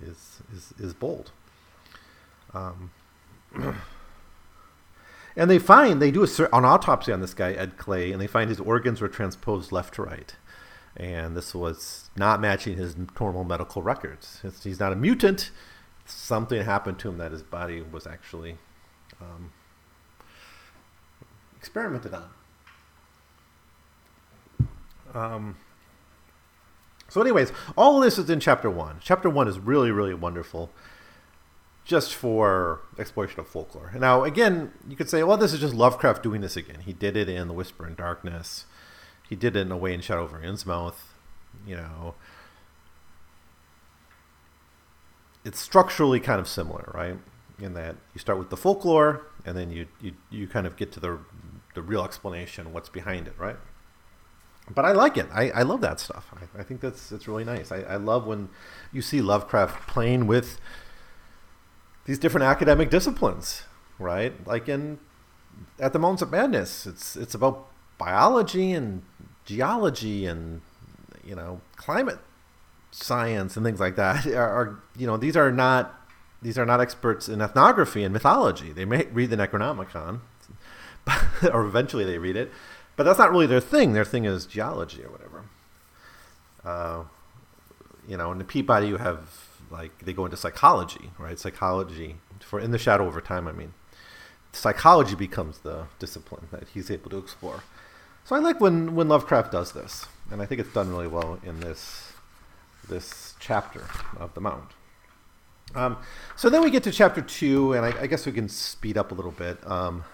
is 0.00 0.40
is, 0.54 0.74
is 0.78 0.94
bold. 0.94 1.32
Um, 2.52 2.90
And 5.38 5.48
they 5.48 5.60
find 5.60 6.02
they 6.02 6.10
do 6.10 6.24
a, 6.24 6.28
an 6.52 6.64
autopsy 6.64 7.12
on 7.12 7.20
this 7.20 7.32
guy 7.32 7.52
Ed 7.52 7.78
Clay, 7.78 8.10
and 8.10 8.20
they 8.20 8.26
find 8.26 8.50
his 8.50 8.58
organs 8.58 9.00
were 9.00 9.08
transposed 9.08 9.70
left 9.70 9.94
to 9.94 10.02
right, 10.02 10.34
and 10.98 11.36
this 11.36 11.54
was 11.54 12.10
not 12.16 12.40
matching 12.40 12.76
his 12.76 12.96
normal 13.20 13.44
medical 13.44 13.82
records. 13.82 14.42
He's 14.62 14.80
not 14.80 14.92
a 14.92 14.96
mutant. 14.96 15.50
Something 16.04 16.62
happened 16.62 16.98
to 17.00 17.08
him 17.08 17.18
that 17.18 17.32
his 17.32 17.42
body 17.42 17.82
was 17.82 18.06
actually 18.06 18.58
um, 19.20 19.52
experimented 21.56 22.14
on. 22.14 22.30
Um, 25.14 25.56
so, 27.08 27.20
anyways, 27.20 27.52
all 27.76 28.00
this 28.00 28.18
is 28.18 28.28
in 28.28 28.40
chapter 28.40 28.68
one. 28.68 28.96
Chapter 29.02 29.30
one 29.30 29.48
is 29.48 29.58
really, 29.58 29.90
really 29.90 30.14
wonderful 30.14 30.70
just 31.84 32.14
for 32.14 32.80
exploration 32.98 33.40
of 33.40 33.48
folklore. 33.48 33.92
Now, 33.98 34.24
again, 34.24 34.72
you 34.86 34.94
could 34.94 35.08
say, 35.08 35.22
well, 35.22 35.38
this 35.38 35.54
is 35.54 35.60
just 35.60 35.72
Lovecraft 35.72 36.22
doing 36.22 36.42
this 36.42 36.54
again. 36.54 36.80
He 36.80 36.92
did 36.92 37.16
it 37.16 37.30
in 37.30 37.48
The 37.48 37.54
Whisper 37.54 37.86
in 37.86 37.94
Darkness. 37.94 38.66
He 39.28 39.36
did 39.36 39.56
it 39.56 39.60
in 39.60 39.72
a 39.72 39.76
way 39.76 39.92
in 39.92 40.00
Shadow 40.00 40.24
of 40.24 40.34
over 40.34 40.66
mouth. 40.66 41.14
You 41.66 41.76
know, 41.76 42.14
it's 45.44 45.60
structurally 45.60 46.20
kind 46.20 46.40
of 46.40 46.48
similar, 46.48 46.90
right? 46.94 47.16
In 47.58 47.74
that 47.74 47.96
you 48.14 48.20
start 48.20 48.38
with 48.38 48.50
the 48.50 48.56
folklore, 48.56 49.22
and 49.44 49.56
then 49.56 49.70
you 49.70 49.86
you, 50.00 50.12
you 50.30 50.46
kind 50.46 50.66
of 50.66 50.76
get 50.76 50.92
to 50.92 51.00
the 51.00 51.18
the 51.74 51.82
real 51.82 52.04
explanation, 52.04 52.72
what's 52.72 52.88
behind 52.88 53.26
it, 53.26 53.34
right? 53.38 53.56
But 54.74 54.84
I 54.84 54.92
like 54.92 55.16
it. 55.16 55.26
I, 55.32 55.50
I 55.50 55.62
love 55.62 55.80
that 55.80 56.00
stuff. 56.00 56.30
I, 56.34 56.60
I 56.60 56.62
think 56.62 56.80
that's 56.80 57.12
it's 57.12 57.26
really 57.26 57.44
nice. 57.44 57.72
I, 57.72 57.80
I 57.80 57.96
love 57.96 58.26
when 58.26 58.48
you 58.92 59.02
see 59.02 59.20
Lovecraft 59.20 59.86
playing 59.88 60.26
with 60.26 60.60
these 62.04 62.18
different 62.18 62.44
academic 62.44 62.90
disciplines, 62.90 63.62
right? 63.98 64.46
Like 64.46 64.68
in 64.68 64.98
at 65.78 65.92
the 65.92 65.98
Mountains 65.98 66.22
of 66.22 66.30
Madness, 66.30 66.86
it's 66.86 67.16
it's 67.16 67.34
about 67.34 67.68
biology 67.98 68.72
and 68.72 69.02
geology 69.44 70.26
and 70.26 70.60
you 71.24 71.34
know 71.34 71.60
climate 71.76 72.18
science 72.90 73.56
and 73.56 73.64
things 73.64 73.80
like 73.80 73.96
that. 73.96 74.26
Are, 74.34 74.48
are 74.48 74.82
you 74.96 75.06
know 75.06 75.16
these 75.16 75.36
are 75.36 75.52
not 75.52 75.94
these 76.40 76.58
are 76.58 76.66
not 76.66 76.80
experts 76.80 77.28
in 77.28 77.40
ethnography 77.40 78.04
and 78.04 78.12
mythology. 78.12 78.72
They 78.72 78.84
may 78.84 79.06
read 79.06 79.30
the 79.30 79.36
Necronomicon, 79.36 80.20
or 81.52 81.66
eventually 81.66 82.04
they 82.04 82.18
read 82.18 82.36
it, 82.36 82.52
but 82.96 83.04
that's 83.04 83.18
not 83.18 83.30
really 83.30 83.46
their 83.46 83.60
thing. 83.60 83.92
Their 83.92 84.04
thing 84.04 84.24
is 84.24 84.46
geology 84.46 85.02
or 85.02 85.10
whatever. 85.10 85.44
Uh, 86.64 87.04
you 88.06 88.16
know, 88.16 88.32
in 88.32 88.38
the 88.38 88.44
Peabody, 88.44 88.88
you 88.88 88.96
have 88.98 89.48
like 89.70 90.04
they 90.04 90.12
go 90.12 90.24
into 90.24 90.36
psychology, 90.36 91.10
right? 91.18 91.38
Psychology 91.38 92.16
for 92.40 92.60
in 92.60 92.70
the 92.70 92.78
shadow 92.78 93.06
over 93.06 93.20
time. 93.20 93.48
I 93.48 93.52
mean, 93.52 93.74
psychology 94.52 95.14
becomes 95.14 95.58
the 95.58 95.86
discipline 95.98 96.48
that 96.50 96.68
he's 96.72 96.90
able 96.90 97.10
to 97.10 97.18
explore. 97.18 97.62
So 98.28 98.36
I 98.36 98.40
like 98.40 98.60
when 98.60 98.94
when 98.94 99.08
Lovecraft 99.08 99.52
does 99.52 99.72
this, 99.72 100.04
and 100.30 100.42
I 100.42 100.44
think 100.44 100.60
it's 100.60 100.74
done 100.74 100.90
really 100.90 101.06
well 101.06 101.38
in 101.42 101.60
this 101.60 102.12
this 102.86 103.34
chapter 103.40 103.86
of 104.18 104.34
the 104.34 104.40
Mound. 104.42 104.66
Um, 105.74 105.96
so 106.36 106.50
then 106.50 106.62
we 106.62 106.68
get 106.70 106.82
to 106.82 106.92
chapter 106.92 107.22
two, 107.22 107.72
and 107.72 107.86
I, 107.86 108.02
I 108.02 108.06
guess 108.06 108.26
we 108.26 108.32
can 108.32 108.50
speed 108.50 108.98
up 108.98 109.12
a 109.12 109.14
little 109.14 109.30
bit. 109.30 109.66
Um, 109.66 110.04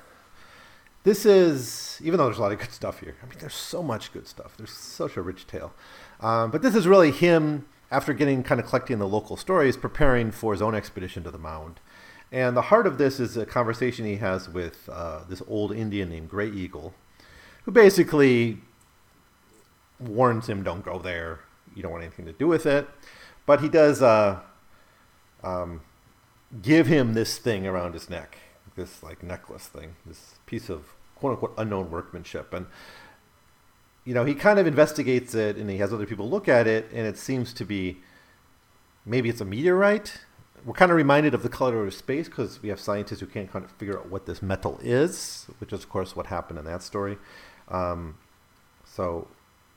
this 1.02 1.26
is, 1.26 2.00
even 2.04 2.18
though 2.18 2.26
there's 2.26 2.38
a 2.38 2.40
lot 2.40 2.52
of 2.52 2.60
good 2.60 2.70
stuff 2.82 3.00
here, 3.00 3.16
I 3.20 3.26
mean, 3.26 3.38
there's 3.40 3.52
so 3.52 3.82
much 3.82 4.12
good 4.12 4.28
stuff. 4.28 4.56
There's 4.56 4.70
such 4.70 5.16
a 5.16 5.20
rich 5.20 5.48
tale. 5.48 5.72
Um, 6.20 6.52
but 6.52 6.62
this 6.62 6.76
is 6.76 6.86
really 6.86 7.10
him 7.10 7.66
after 7.90 8.12
getting 8.12 8.44
kind 8.44 8.60
of 8.60 8.68
collecting 8.68 9.00
the 9.00 9.08
local 9.08 9.36
stories, 9.36 9.76
preparing 9.76 10.30
for 10.30 10.52
his 10.52 10.62
own 10.62 10.76
expedition 10.76 11.24
to 11.24 11.32
the 11.32 11.38
mound. 11.38 11.80
And 12.30 12.56
the 12.56 12.62
heart 12.62 12.86
of 12.86 12.96
this 12.96 13.18
is 13.18 13.36
a 13.36 13.44
conversation 13.44 14.04
he 14.04 14.16
has 14.16 14.48
with 14.48 14.88
uh, 14.88 15.24
this 15.28 15.42
old 15.48 15.72
Indian 15.72 16.10
named 16.10 16.30
Grey 16.30 16.48
Eagle, 16.48 16.94
who 17.64 17.72
basically 17.72 18.58
warns 19.98 20.48
him, 20.48 20.62
"Don't 20.62 20.84
go 20.84 20.98
there. 20.98 21.40
You 21.74 21.82
don't 21.82 21.92
want 21.92 22.04
anything 22.04 22.26
to 22.26 22.32
do 22.32 22.46
with 22.46 22.66
it." 22.66 22.88
But 23.46 23.60
he 23.60 23.68
does 23.68 24.02
uh, 24.02 24.40
um, 25.42 25.82
give 26.62 26.86
him 26.86 27.14
this 27.14 27.38
thing 27.38 27.66
around 27.66 27.92
his 27.94 28.08
neck, 28.08 28.38
this 28.76 29.02
like 29.02 29.22
necklace 29.22 29.66
thing, 29.66 29.96
this 30.06 30.34
piece 30.46 30.68
of 30.68 30.94
quote 31.14 31.32
unquote 31.32 31.54
unknown 31.58 31.90
workmanship, 31.90 32.52
and 32.54 32.66
you 34.04 34.14
know 34.14 34.24
he 34.24 34.34
kind 34.34 34.58
of 34.58 34.66
investigates 34.66 35.34
it, 35.34 35.56
and 35.56 35.70
he 35.70 35.78
has 35.78 35.92
other 35.92 36.06
people 36.06 36.28
look 36.28 36.48
at 36.48 36.66
it, 36.66 36.88
and 36.92 37.06
it 37.06 37.18
seems 37.18 37.52
to 37.54 37.64
be 37.64 37.98
maybe 39.06 39.28
it's 39.28 39.40
a 39.40 39.44
meteorite 39.44 40.18
we're 40.64 40.74
kind 40.74 40.90
of 40.90 40.96
reminded 40.96 41.34
of 41.34 41.42
the 41.42 41.48
color 41.48 41.86
of 41.86 41.92
space 41.92 42.26
because 42.26 42.62
we 42.62 42.70
have 42.70 42.80
scientists 42.80 43.20
who 43.20 43.26
can't 43.26 43.50
kind 43.52 43.64
of 43.64 43.70
figure 43.72 43.98
out 43.98 44.08
what 44.08 44.26
this 44.26 44.42
metal 44.42 44.78
is, 44.82 45.46
which 45.58 45.72
is, 45.72 45.80
of 45.80 45.88
course, 45.88 46.16
what 46.16 46.26
happened 46.26 46.58
in 46.58 46.64
that 46.64 46.82
story. 46.82 47.18
Um, 47.68 48.16
so 48.84 49.28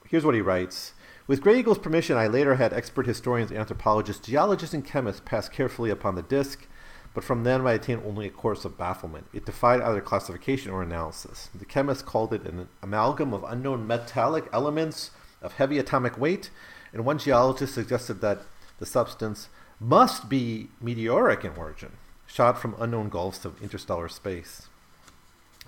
here's 0.07 0.25
what 0.25 0.35
he 0.35 0.41
writes. 0.41 0.93
With 1.27 1.41
Grey 1.41 1.59
Eagle's 1.59 1.77
permission, 1.77 2.15
I 2.17 2.27
later 2.27 2.55
had 2.55 2.71
expert 2.71 3.05
historians, 3.05 3.51
anthropologists, 3.51 4.25
geologists, 4.25 4.73
and 4.73 4.85
chemists 4.85 5.21
pass 5.25 5.49
carefully 5.49 5.89
upon 5.89 6.15
the 6.15 6.21
disk, 6.21 6.67
but 7.13 7.23
from 7.23 7.43
them 7.43 7.67
I 7.67 7.73
attained 7.73 8.03
only 8.05 8.27
a 8.27 8.31
course 8.31 8.63
of 8.63 8.77
bafflement. 8.77 9.25
It 9.33 9.45
defied 9.45 9.81
either 9.81 9.99
classification 9.99 10.71
or 10.71 10.81
analysis. 10.81 11.49
The 11.53 11.65
chemists 11.65 12.03
called 12.03 12.33
it 12.33 12.43
an 12.43 12.69
amalgam 12.81 13.33
of 13.33 13.43
unknown 13.43 13.85
metallic 13.85 14.45
elements 14.53 15.11
of 15.41 15.53
heavy 15.53 15.77
atomic 15.79 16.17
weight, 16.17 16.49
and 16.93 17.03
one 17.03 17.17
geologist 17.17 17.73
suggested 17.73 18.21
that 18.21 18.43
the 18.79 18.85
substance 18.85 19.49
must 19.79 20.29
be 20.29 20.69
meteoric 20.81 21.43
in 21.43 21.51
origin, 21.57 21.93
shot 22.25 22.59
from 22.59 22.75
unknown 22.79 23.09
gulfs 23.09 23.45
of 23.45 23.61
interstellar 23.61 24.07
space. 24.07 24.69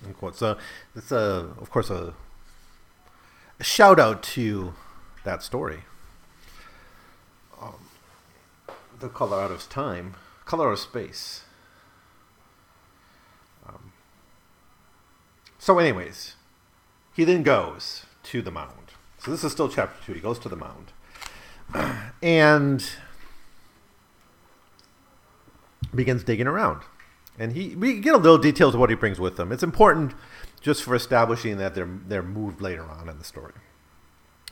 Unquote. 0.04 0.36
So 0.36 0.56
it's 0.94 1.12
a, 1.12 1.50
of 1.60 1.70
course, 1.70 1.90
a, 1.90 2.14
a 3.58 3.64
shout 3.64 4.00
out 4.00 4.22
to 4.22 4.74
that 5.24 5.42
story. 5.42 5.80
Um, 7.60 7.74
the 8.98 9.08
color 9.08 9.40
out 9.40 9.50
of 9.50 9.68
time, 9.68 10.14
color 10.46 10.72
of 10.72 10.78
space. 10.78 11.44
Um, 13.68 13.92
so, 15.58 15.78
anyways, 15.78 16.36
he 17.14 17.24
then 17.24 17.42
goes 17.42 18.06
to 18.24 18.40
the 18.42 18.50
mound. 18.50 18.92
So 19.18 19.30
this 19.30 19.44
is 19.44 19.52
still 19.52 19.68
chapter 19.68 20.02
two. 20.04 20.14
He 20.14 20.20
goes 20.20 20.38
to 20.38 20.48
the 20.48 20.56
mound, 20.56 20.92
and 22.22 22.82
begins 25.94 26.24
digging 26.24 26.46
around. 26.46 26.82
And 27.40 27.54
he 27.54 27.74
we 27.74 27.98
get 28.00 28.14
a 28.14 28.18
little 28.18 28.36
details 28.36 28.74
of 28.74 28.80
what 28.80 28.90
he 28.90 28.96
brings 28.96 29.18
with 29.18 29.40
him. 29.40 29.50
It's 29.50 29.62
important 29.62 30.12
just 30.60 30.82
for 30.84 30.94
establishing 30.94 31.56
that 31.56 31.74
they're 31.74 31.88
they're 32.06 32.22
moved 32.22 32.60
later 32.60 32.84
on 32.84 33.08
in 33.08 33.18
the 33.18 33.24
story. 33.24 33.54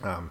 Um, 0.02 0.30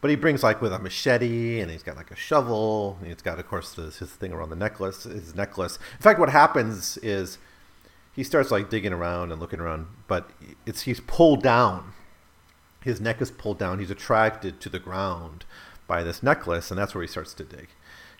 but 0.00 0.08
he 0.08 0.16
brings 0.16 0.42
like 0.42 0.62
with 0.62 0.72
a 0.72 0.78
machete 0.78 1.60
and 1.60 1.70
he's 1.70 1.82
got 1.82 1.96
like 1.96 2.10
a 2.10 2.16
shovel. 2.16 2.96
And 3.00 3.08
he's 3.08 3.20
got 3.20 3.38
of 3.38 3.46
course 3.46 3.74
his 3.74 3.98
thing 3.98 4.32
around 4.32 4.48
the 4.48 4.56
necklace, 4.56 5.04
his 5.04 5.34
necklace. 5.34 5.76
In 5.76 6.02
fact, 6.02 6.18
what 6.18 6.30
happens 6.30 6.96
is 6.98 7.36
he 8.16 8.24
starts 8.24 8.50
like 8.50 8.70
digging 8.70 8.94
around 8.94 9.30
and 9.30 9.38
looking 9.38 9.60
around, 9.60 9.86
but 10.08 10.30
it's 10.64 10.82
he's 10.82 11.00
pulled 11.00 11.42
down. 11.42 11.92
His 12.82 12.98
neck 12.98 13.20
is 13.20 13.30
pulled 13.30 13.58
down. 13.58 13.78
He's 13.78 13.90
attracted 13.90 14.58
to 14.62 14.70
the 14.70 14.78
ground 14.78 15.44
by 15.86 16.02
this 16.02 16.22
necklace, 16.22 16.70
and 16.70 16.78
that's 16.80 16.94
where 16.94 17.02
he 17.02 17.08
starts 17.08 17.34
to 17.34 17.44
dig 17.44 17.68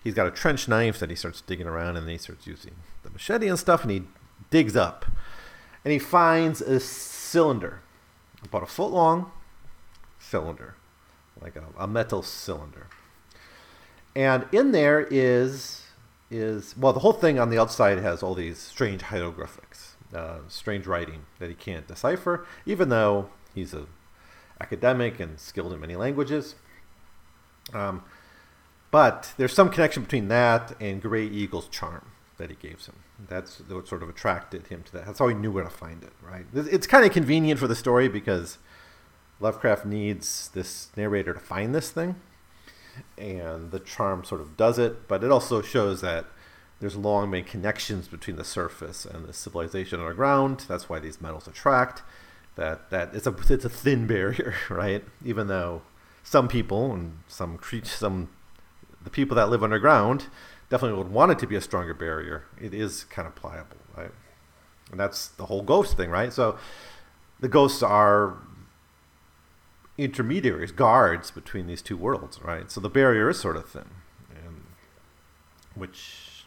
he's 0.02 0.14
got 0.14 0.26
a 0.26 0.30
trench 0.30 0.68
knife 0.68 0.98
that 0.98 1.10
he 1.10 1.16
starts 1.16 1.40
digging 1.40 1.66
around 1.66 1.96
and 1.96 2.06
then 2.06 2.12
he 2.12 2.18
starts 2.18 2.46
using 2.46 2.72
the 3.02 3.10
machete 3.10 3.48
and 3.48 3.58
stuff 3.58 3.82
and 3.82 3.90
he 3.90 4.02
digs 4.50 4.76
up. 4.76 5.06
And 5.84 5.92
he 5.92 5.98
finds 5.98 6.60
a 6.60 6.78
cylinder. 6.80 7.80
About 8.42 8.62
a 8.62 8.66
foot 8.66 8.90
long 8.90 9.30
cylinder. 10.18 10.74
Like 11.40 11.56
a, 11.56 11.64
a 11.78 11.86
metal 11.86 12.22
cylinder. 12.22 12.86
And 14.14 14.46
in 14.52 14.72
there 14.72 15.06
is 15.10 15.86
is 16.30 16.76
well 16.76 16.92
the 16.92 17.00
whole 17.00 17.12
thing 17.12 17.40
on 17.40 17.50
the 17.50 17.58
outside 17.58 17.98
has 17.98 18.22
all 18.22 18.34
these 18.34 18.56
strange 18.56 19.02
hieroglyphics 19.02 19.96
uh, 20.14 20.38
strange 20.46 20.86
writing 20.86 21.22
that 21.40 21.48
he 21.48 21.56
can't 21.56 21.88
decipher 21.88 22.46
even 22.64 22.88
though 22.88 23.28
he's 23.52 23.74
a 23.74 23.86
academic 24.60 25.18
and 25.18 25.40
skilled 25.40 25.72
in 25.72 25.80
many 25.80 25.96
languages. 25.96 26.54
Um, 27.72 28.02
but 28.90 29.32
there's 29.36 29.52
some 29.52 29.70
connection 29.70 30.02
between 30.02 30.28
that 30.28 30.72
and 30.80 31.00
Grey 31.00 31.26
Eagle's 31.26 31.68
charm 31.68 32.06
that 32.38 32.50
he 32.50 32.56
gave 32.56 32.84
him. 32.86 32.96
That's 33.28 33.60
what 33.68 33.86
sort 33.86 34.02
of 34.02 34.08
attracted 34.08 34.68
him 34.68 34.82
to 34.84 34.92
that. 34.92 35.06
That's 35.06 35.18
how 35.18 35.28
he 35.28 35.34
knew 35.34 35.52
where 35.52 35.64
to 35.64 35.70
find 35.70 36.02
it, 36.02 36.12
right? 36.22 36.46
It's 36.54 36.86
kind 36.86 37.04
of 37.04 37.12
convenient 37.12 37.60
for 37.60 37.68
the 37.68 37.74
story 37.74 38.08
because 38.08 38.58
Lovecraft 39.40 39.86
needs 39.86 40.48
this 40.54 40.88
narrator 40.96 41.34
to 41.34 41.40
find 41.40 41.74
this 41.74 41.90
thing, 41.90 42.16
and 43.16 43.70
the 43.70 43.80
charm 43.80 44.24
sort 44.24 44.40
of 44.40 44.56
does 44.56 44.78
it. 44.78 45.06
But 45.06 45.22
it 45.22 45.30
also 45.30 45.62
shows 45.62 46.00
that 46.00 46.26
there's 46.80 46.96
long 46.96 47.30
been 47.30 47.44
connections 47.44 48.08
between 48.08 48.36
the 48.36 48.44
surface 48.44 49.04
and 49.04 49.26
the 49.26 49.32
civilization 49.32 50.00
underground. 50.00 50.64
That's 50.66 50.88
why 50.88 50.98
these 50.98 51.20
metals 51.20 51.46
attract. 51.46 52.02
That 52.56 52.90
that 52.90 53.14
it's 53.14 53.26
a 53.26 53.34
it's 53.48 53.64
a 53.64 53.70
thin 53.70 54.06
barrier, 54.06 54.54
right? 54.70 55.04
Even 55.24 55.46
though 55.46 55.82
some 56.22 56.48
people 56.48 56.92
and 56.92 57.18
some 57.28 57.58
cre- 57.58 57.84
some 57.84 58.28
the 59.10 59.14
people 59.14 59.34
that 59.36 59.50
live 59.50 59.62
underground 59.62 60.26
definitely 60.68 60.96
would 60.96 61.12
want 61.12 61.32
it 61.32 61.38
to 61.40 61.46
be 61.46 61.56
a 61.56 61.60
stronger 61.60 61.94
barrier. 61.94 62.44
It 62.60 62.72
is 62.72 63.04
kind 63.04 63.26
of 63.26 63.34
pliable, 63.34 63.76
right? 63.96 64.12
And 64.90 65.00
that's 65.00 65.28
the 65.28 65.46
whole 65.46 65.62
ghost 65.62 65.96
thing, 65.96 66.10
right? 66.10 66.32
So 66.32 66.58
the 67.40 67.48
ghosts 67.48 67.82
are 67.82 68.36
intermediaries, 69.98 70.72
guards 70.72 71.30
between 71.30 71.66
these 71.66 71.82
two 71.82 71.96
worlds, 71.96 72.40
right? 72.42 72.70
So 72.70 72.80
the 72.80 72.88
barrier 72.88 73.30
is 73.30 73.40
sort 73.40 73.56
of 73.56 73.68
thin, 73.68 73.90
and, 74.30 74.64
which 75.74 76.44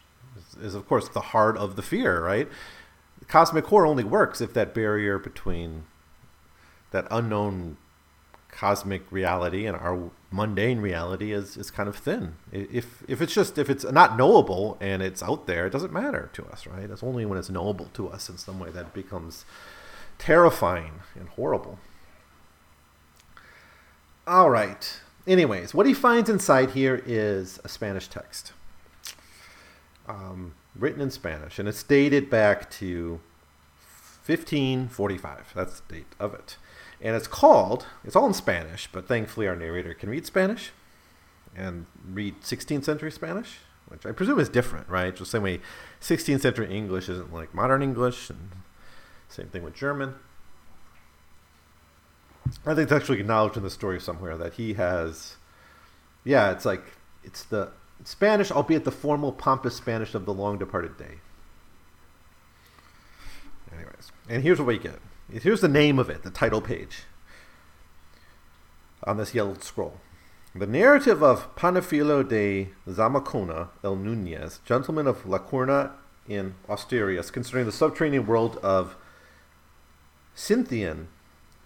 is, 0.60 0.74
of 0.74 0.88
course, 0.88 1.08
the 1.08 1.20
heart 1.20 1.56
of 1.56 1.76
the 1.76 1.82
fear, 1.82 2.24
right? 2.24 2.48
The 3.18 3.26
cosmic 3.26 3.66
horror 3.66 3.86
only 3.86 4.04
works 4.04 4.40
if 4.40 4.54
that 4.54 4.74
barrier 4.74 5.18
between 5.18 5.84
that 6.90 7.06
unknown 7.10 7.76
cosmic 8.56 9.02
reality 9.10 9.66
and 9.66 9.76
our 9.76 10.10
mundane 10.30 10.80
reality 10.80 11.32
is, 11.32 11.56
is 11.56 11.70
kind 11.70 11.88
of 11.88 11.96
thin. 11.96 12.36
If 12.52 13.02
if 13.08 13.20
it's 13.20 13.34
just 13.34 13.58
if 13.58 13.68
it's 13.68 13.84
not 13.84 14.16
knowable 14.16 14.78
and 14.80 15.02
it's 15.02 15.22
out 15.22 15.46
there, 15.46 15.66
it 15.66 15.70
doesn't 15.70 15.92
matter 15.92 16.30
to 16.34 16.46
us, 16.46 16.66
right? 16.66 16.88
It's 16.88 17.02
only 17.02 17.26
when 17.26 17.38
it's 17.38 17.50
knowable 17.50 17.90
to 17.94 18.08
us 18.08 18.28
in 18.28 18.38
some 18.38 18.58
way 18.58 18.70
that 18.70 18.86
it 18.86 18.94
becomes 18.94 19.44
terrifying 20.18 21.00
and 21.18 21.28
horrible. 21.30 21.78
All 24.26 24.50
right. 24.50 25.00
Anyways, 25.26 25.74
what 25.74 25.86
he 25.86 25.94
finds 25.94 26.30
inside 26.30 26.70
here 26.70 27.02
is 27.06 27.58
a 27.64 27.68
Spanish 27.68 28.08
text, 28.08 28.52
um, 30.06 30.54
written 30.76 31.00
in 31.00 31.10
Spanish, 31.10 31.58
and 31.58 31.68
it's 31.68 31.82
dated 31.82 32.28
back 32.28 32.70
to 32.72 33.20
1545. 34.26 35.52
That's 35.54 35.80
the 35.80 35.94
date 35.94 36.06
of 36.20 36.34
it 36.34 36.56
and 37.00 37.14
it's 37.16 37.26
called 37.26 37.86
it's 38.04 38.16
all 38.16 38.26
in 38.26 38.34
spanish 38.34 38.88
but 38.92 39.06
thankfully 39.06 39.46
our 39.46 39.56
narrator 39.56 39.94
can 39.94 40.08
read 40.08 40.26
spanish 40.26 40.70
and 41.56 41.86
read 42.10 42.40
16th 42.40 42.84
century 42.84 43.10
spanish 43.10 43.58
which 43.88 44.06
i 44.06 44.12
presume 44.12 44.38
is 44.40 44.48
different 44.48 44.88
right? 44.88 45.14
Just 45.14 45.30
the 45.30 45.36
same 45.36 45.42
way 45.42 45.60
16th 46.00 46.40
century 46.40 46.74
english 46.74 47.08
isn't 47.08 47.32
like 47.32 47.54
modern 47.54 47.82
english 47.82 48.30
and 48.30 48.50
same 49.28 49.46
thing 49.48 49.62
with 49.62 49.74
german. 49.74 50.14
I 52.66 52.74
think 52.74 52.84
it's 52.84 52.92
actually 52.92 53.20
acknowledged 53.20 53.56
in 53.56 53.62
the 53.62 53.70
story 53.70 54.00
somewhere 54.00 54.36
that 54.36 54.54
he 54.54 54.74
has 54.74 55.36
yeah 56.24 56.50
it's 56.50 56.64
like 56.64 56.84
it's 57.22 57.42
the 57.44 57.70
spanish 58.04 58.50
albeit 58.50 58.84
the 58.84 58.92
formal 58.92 59.32
pompous 59.32 59.76
spanish 59.76 60.14
of 60.14 60.24
the 60.24 60.34
long 60.34 60.58
departed 60.58 60.96
day. 60.96 61.18
Anyways 63.72 64.12
and 64.28 64.42
here's 64.42 64.58
what 64.58 64.68
we 64.68 64.78
get 64.78 64.98
Here's 65.30 65.60
the 65.60 65.68
name 65.68 65.98
of 65.98 66.10
it, 66.10 66.22
the 66.22 66.30
title 66.30 66.60
page 66.60 67.04
on 69.04 69.16
this 69.16 69.34
yellow 69.34 69.54
scroll. 69.60 70.00
The 70.54 70.66
narrative 70.66 71.22
of 71.22 71.54
Panfilo 71.56 72.26
de 72.26 72.70
Zamacona 72.86 73.70
el 73.82 73.96
Nunez, 73.96 74.60
gentleman 74.64 75.06
of 75.06 75.24
Luarca 75.24 75.92
in 76.28 76.54
Asturias, 76.68 77.30
concerning 77.30 77.66
the 77.66 77.72
subterranean 77.72 78.26
world 78.26 78.58
of 78.62 78.96
Xinaián, 80.36 81.06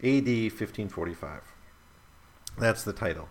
AD 0.03 0.27
1545. 0.27 1.43
That's 2.59 2.83
the 2.83 2.93
title. 2.93 3.29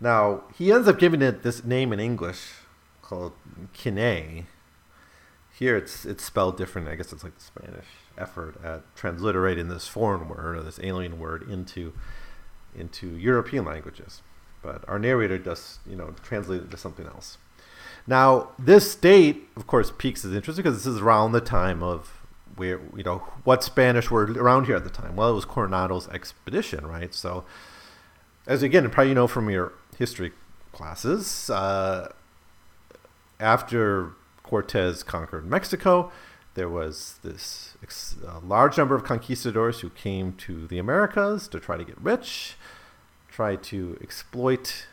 Now, 0.00 0.44
he 0.56 0.72
ends 0.72 0.88
up 0.88 0.98
giving 0.98 1.22
it 1.22 1.42
this 1.42 1.64
name 1.64 1.92
in 1.92 2.00
English 2.00 2.54
called 3.02 3.32
K'n-yan. 3.74 4.46
Here 5.56 5.76
it's 5.76 6.04
it's 6.04 6.24
spelled 6.24 6.56
different. 6.56 6.88
I 6.88 6.96
guess 6.96 7.12
it's 7.12 7.22
like 7.22 7.36
the 7.36 7.44
Spanish 7.44 7.86
effort 8.18 8.56
at 8.62 8.82
transliterating 8.94 9.68
this 9.68 9.86
foreign 9.88 10.28
word 10.28 10.56
or 10.56 10.62
this 10.62 10.80
alien 10.82 11.18
word 11.18 11.48
into 11.48 11.92
into 12.76 13.16
European 13.16 13.64
languages. 13.64 14.22
But 14.62 14.88
our 14.88 14.98
narrator 14.98 15.38
does, 15.38 15.78
you 15.88 15.94
know, 15.94 16.14
translate 16.22 16.62
it 16.62 16.70
to 16.70 16.76
something 16.76 17.06
else. 17.06 17.38
Now, 18.06 18.50
this 18.58 18.94
date, 18.94 19.48
of 19.56 19.66
course, 19.66 19.92
piques 19.96 20.22
his 20.22 20.34
interest 20.34 20.56
because 20.56 20.74
this 20.74 20.86
is 20.86 21.00
around 21.00 21.32
the 21.32 21.40
time 21.40 21.82
of 21.82 22.20
where 22.56 22.80
you 22.96 23.02
know 23.02 23.18
what 23.44 23.64
Spanish 23.64 24.10
were 24.10 24.24
around 24.24 24.66
here 24.66 24.76
at 24.76 24.84
the 24.84 24.90
time. 24.90 25.16
Well, 25.16 25.30
it 25.30 25.34
was 25.34 25.44
Coronado's 25.44 26.08
expedition, 26.08 26.86
right? 26.86 27.14
So, 27.14 27.44
as 28.46 28.62
again, 28.62 28.88
probably 28.90 29.10
you 29.10 29.14
know 29.14 29.26
from 29.26 29.50
your 29.50 29.72
history 29.98 30.32
classes, 30.72 31.48
uh, 31.50 32.12
after 33.40 34.12
Cortez 34.42 35.02
conquered 35.02 35.46
Mexico, 35.46 36.12
there 36.54 36.68
was 36.68 37.18
this 37.22 37.76
ex- 37.82 38.16
large 38.42 38.78
number 38.78 38.94
of 38.94 39.04
conquistadors 39.04 39.80
who 39.80 39.90
came 39.90 40.32
to 40.34 40.66
the 40.66 40.78
Americas 40.78 41.48
to 41.48 41.60
try 41.60 41.76
to 41.76 41.84
get 41.84 42.00
rich, 42.00 42.54
try 43.28 43.56
to 43.56 43.98
exploit 44.00 44.86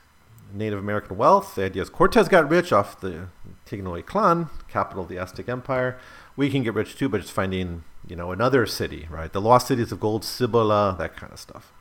Native 0.54 0.80
American 0.80 1.18
wealth. 1.18 1.56
The 1.56 1.66
idea 1.66 1.84
is 1.84 1.90
Cortez 1.90 2.28
got 2.28 2.50
rich 2.50 2.72
off 2.74 3.00
the 3.00 3.28
Tenochtitlan, 3.66 4.50
capital 4.68 5.04
of 5.04 5.10
the 5.10 5.18
Aztec 5.18 5.48
Empire. 5.48 5.98
We 6.36 6.50
can 6.50 6.64
get 6.64 6.74
rich 6.74 6.98
too, 6.98 7.10
but 7.10 7.22
just 7.22 7.34
finding 7.34 7.84
you 8.08 8.16
know 8.16 8.32
another 8.32 8.66
city, 8.66 9.08
right? 9.10 9.32
The 9.32 9.42
lost 9.42 9.68
cities 9.68 9.92
of 9.92 10.00
gold, 10.00 10.24
Cibola, 10.24 10.96
that 10.98 11.16
kind 11.16 11.32
of 11.32 11.40
stuff. 11.40 11.72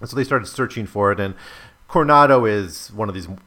And 0.00 0.08
so 0.08 0.16
they 0.16 0.24
started 0.24 0.46
searching 0.46 0.86
for 0.86 1.10
it, 1.10 1.18
and 1.18 1.34
Coronado 1.88 2.44
is 2.44 2.92
one 2.92 3.08
of 3.08 3.14
these. 3.14 3.28
Well, 3.28 3.38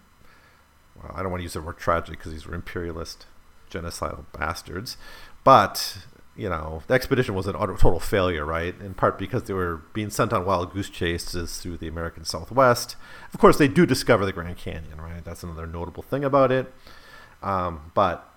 I 1.14 1.22
don't 1.22 1.32
want 1.32 1.40
to 1.40 1.44
use 1.44 1.54
the 1.54 1.62
word 1.62 1.78
tragic 1.78 2.18
because 2.18 2.32
these 2.32 2.46
were 2.46 2.54
imperialist, 2.54 3.26
genocidal 3.72 4.26
bastards, 4.34 4.98
but 5.44 5.98
you 6.36 6.50
know, 6.50 6.82
the 6.88 6.94
expedition 6.94 7.36
was 7.36 7.46
a 7.46 7.54
total 7.54 8.00
failure, 8.00 8.46
right? 8.46 8.74
In 8.80 8.94
part 8.94 9.20
because 9.20 9.44
they 9.44 9.54
were 9.54 9.82
being 9.94 10.10
sent 10.10 10.32
on 10.32 10.46
wild 10.46 10.74
goose 10.74 10.90
chases 10.90 11.60
through 11.60 11.78
the 11.78 11.88
American 11.88 12.24
Southwest. 12.24 12.96
Of 13.34 13.40
course, 13.40 13.58
they 13.58 13.68
do 13.68 13.86
discover 13.86 14.26
the 14.26 14.32
Grand 14.32 14.58
Canyon, 14.58 15.02
right? 15.02 15.24
That's 15.24 15.44
another 15.44 15.68
notable 15.68 16.04
thing 16.04 16.24
about 16.24 16.52
it. 16.52 16.74
Um, 17.44 17.92
but 17.94 18.28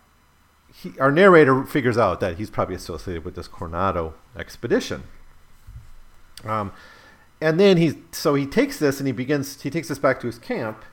he, 0.82 0.98
our 0.98 1.12
narrator 1.12 1.64
figures 1.64 1.96
out 1.96 2.20
that 2.20 2.36
he's 2.36 2.50
probably 2.50 2.74
associated 2.74 3.24
with 3.24 3.36
this 3.36 3.46
Coronado 3.46 4.14
expedition. 4.36 5.04
Um, 6.44 6.72
and 7.40 7.60
then 7.60 7.76
he, 7.76 8.00
so 8.10 8.34
he 8.34 8.44
takes 8.44 8.78
this 8.78 8.98
and 8.98 9.06
he 9.06 9.12
begins, 9.12 9.62
he 9.62 9.70
takes 9.70 9.88
this 9.88 9.98
back 9.98 10.20
to 10.20 10.26
his 10.26 10.38
camp. 10.38 10.84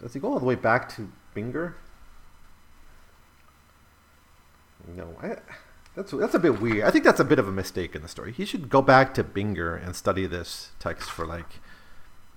Does 0.00 0.12
he 0.12 0.20
go 0.20 0.32
all 0.32 0.38
the 0.38 0.44
way 0.44 0.54
back 0.54 0.88
to 0.96 1.10
Binger? 1.34 1.74
No, 4.96 5.16
I, 5.22 5.36
that's 5.98 6.12
that's 6.12 6.34
a 6.34 6.38
bit 6.38 6.60
weird. 6.60 6.84
I 6.84 6.90
think 6.92 7.04
that's 7.04 7.18
a 7.18 7.24
bit 7.24 7.40
of 7.40 7.48
a 7.48 7.52
mistake 7.52 7.96
in 7.96 8.02
the 8.02 8.08
story. 8.08 8.32
He 8.32 8.44
should 8.44 8.68
go 8.68 8.80
back 8.80 9.14
to 9.14 9.24
Binger 9.24 9.84
and 9.84 9.96
study 9.96 10.26
this 10.26 10.70
text 10.78 11.10
for 11.10 11.26
like 11.26 11.58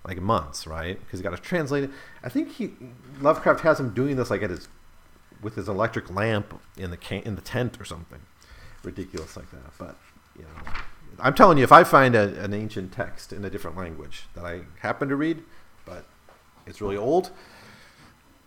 like 0.04 0.20
months, 0.20 0.66
right? 0.66 0.99
Because 0.99 1.20
he 1.20 1.24
got 1.24 1.36
to 1.36 1.41
translate 1.41 1.84
it. 1.84 1.91
I 2.24 2.30
think 2.30 2.54
he 2.54 2.74
Lovecraft 3.20 3.62
has 3.62 3.80
him 3.80 3.93
doing 3.93 4.16
this 4.16 4.32
like 4.32 4.41
at 4.41 4.49
his 4.49 4.68
with 5.43 5.56
his 5.56 5.70
electric 5.70 6.10
lamp 6.10 6.60
in 6.76 6.89
the 6.89 6.97
can, 6.97 7.22
in 7.22 7.36
the 7.36 7.41
tent 7.41 7.80
or 7.80 7.86
something 7.86 8.22
ridiculous 8.84 9.38
like 9.38 9.52
that. 9.52 9.78
But 9.78 9.95
you 10.36 10.43
know, 10.43 10.72
I'm 11.20 11.36
telling 11.36 11.60
you, 11.60 11.64
if 11.64 11.72
I 11.72 11.84
find 11.84 12.16
a, 12.16 12.43
an 12.43 12.56
ancient 12.56 12.91
text 12.91 13.32
in 13.32 13.45
a 13.45 13.49
different 13.52 13.78
language 13.78 14.24
that 14.34 14.43
I 14.43 14.62
happen 14.80 15.08
to 15.10 15.16
read, 15.16 15.43
but 15.86 16.06
it's 16.66 16.82
really 16.82 16.97
old, 16.97 17.30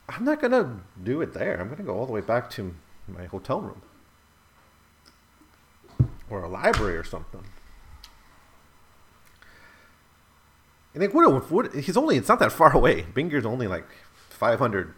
I'm 0.09 0.25
not 0.25 0.41
gonna 0.41 0.81
do 1.05 1.21
it 1.21 1.35
there. 1.35 1.61
I'm 1.61 1.69
gonna 1.69 1.85
go 1.85 1.97
all 1.97 2.07
the 2.07 2.13
way 2.13 2.21
back 2.21 2.51
to 2.51 2.75
my 3.07 3.27
hotel 3.27 3.61
room 3.61 3.83
or 6.31 6.43
a 6.43 6.49
library 6.49 6.97
or 6.97 7.05
something. 7.05 7.45
And 10.95 11.03
like, 11.03 11.13
what, 11.13 11.51
what, 11.51 11.75
he's 11.75 11.97
only, 11.97 12.17
it's 12.17 12.29
not 12.29 12.39
that 12.39 12.53
far 12.53 12.73
away. 12.73 13.03
Binger's 13.15 13.45
only 13.45 13.67
like 13.67 13.87
500, 14.31 14.95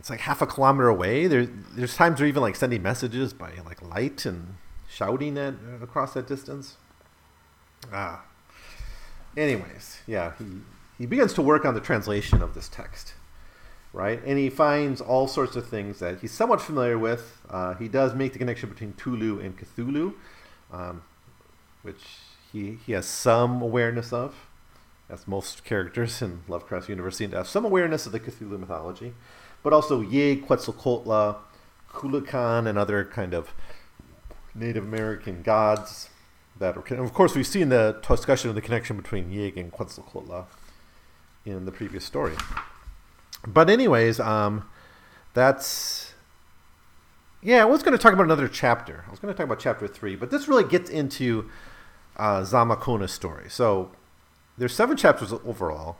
it's 0.00 0.10
like 0.10 0.20
half 0.20 0.42
a 0.42 0.46
kilometer 0.46 0.88
away. 0.88 1.26
There, 1.26 1.46
there's 1.46 1.94
times 1.94 2.18
they're 2.18 2.28
even 2.28 2.42
like 2.42 2.56
sending 2.56 2.82
messages 2.82 3.32
by 3.32 3.52
like 3.64 3.80
light 3.82 4.26
and 4.26 4.56
shouting 4.88 5.38
at 5.38 5.54
across 5.80 6.14
that 6.14 6.26
distance. 6.26 6.76
Ah. 7.92 8.24
Anyways, 9.36 10.00
yeah, 10.06 10.32
he, 10.38 10.44
he 10.98 11.06
begins 11.06 11.32
to 11.34 11.42
work 11.42 11.64
on 11.64 11.74
the 11.74 11.80
translation 11.80 12.42
of 12.42 12.54
this 12.54 12.68
text 12.68 13.14
right? 13.92 14.20
And 14.24 14.38
he 14.38 14.50
finds 14.50 15.00
all 15.00 15.28
sorts 15.28 15.56
of 15.56 15.66
things 15.66 15.98
that 16.00 16.20
he's 16.20 16.32
somewhat 16.32 16.60
familiar 16.60 16.98
with. 16.98 17.40
Uh, 17.48 17.74
he 17.74 17.88
does 17.88 18.14
make 18.14 18.32
the 18.32 18.38
connection 18.38 18.68
between 18.68 18.92
Tulu 18.94 19.40
and 19.40 19.56
Cthulhu, 19.56 20.14
um, 20.72 21.02
which 21.82 22.02
he, 22.52 22.78
he 22.86 22.92
has 22.92 23.06
some 23.06 23.62
awareness 23.62 24.12
of, 24.12 24.34
as 25.08 25.26
most 25.26 25.64
characters 25.64 26.20
in 26.20 26.42
Lovecraft's 26.48 26.88
universe 26.88 27.16
seem 27.16 27.30
to 27.30 27.38
have 27.38 27.48
some 27.48 27.64
awareness 27.64 28.06
of 28.06 28.12
the 28.12 28.20
Cthulhu 28.20 28.58
mythology, 28.58 29.14
but 29.62 29.72
also 29.72 30.02
Yig, 30.02 30.46
Quetzalcoatl, 30.46 31.38
Kukulcan, 31.90 32.68
and 32.68 32.78
other 32.78 33.04
kind 33.04 33.34
of 33.34 33.52
Native 34.54 34.84
American 34.84 35.42
gods. 35.42 36.10
That 36.58 36.76
are, 36.76 36.94
of 36.96 37.14
course, 37.14 37.36
we've 37.36 37.46
seen 37.46 37.68
the 37.68 38.00
discussion 38.06 38.48
of 38.50 38.56
the 38.56 38.60
connection 38.60 38.96
between 38.96 39.30
Yig 39.30 39.56
and 39.56 39.70
Quetzalcoatl 39.70 40.48
in 41.46 41.66
the 41.66 41.70
previous 41.70 42.04
story 42.04 42.34
but 43.46 43.70
anyways, 43.70 44.20
um, 44.20 44.68
that's 45.34 46.14
yeah. 47.42 47.62
I 47.62 47.64
was 47.66 47.82
going 47.82 47.96
to 47.96 48.02
talk 48.02 48.12
about 48.12 48.24
another 48.24 48.48
chapter. 48.48 49.04
I 49.06 49.10
was 49.10 49.20
going 49.20 49.32
to 49.32 49.36
talk 49.36 49.44
about 49.46 49.60
chapter 49.60 49.86
three, 49.86 50.16
but 50.16 50.30
this 50.30 50.48
really 50.48 50.64
gets 50.64 50.90
into 50.90 51.48
uh, 52.16 52.42
story. 53.08 53.48
So 53.48 53.92
there's 54.56 54.74
seven 54.74 54.96
chapters 54.96 55.32
overall. 55.32 55.98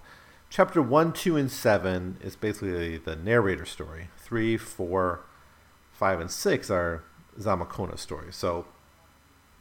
Chapter 0.51 0.80
one, 0.80 1.12
two, 1.12 1.36
and 1.36 1.51
seven 1.51 2.16
is 2.22 2.34
basically 2.34 2.97
the 2.97 3.14
narrator 3.14 3.66
story. 3.66 4.09
Three, 4.16 4.57
four, 4.57 5.20
five, 5.93 6.20
and 6.20 6.30
six 6.30 6.70
are 6.70 7.05
Zamacona's 7.39 8.01
story. 8.01 8.32
So 8.32 8.66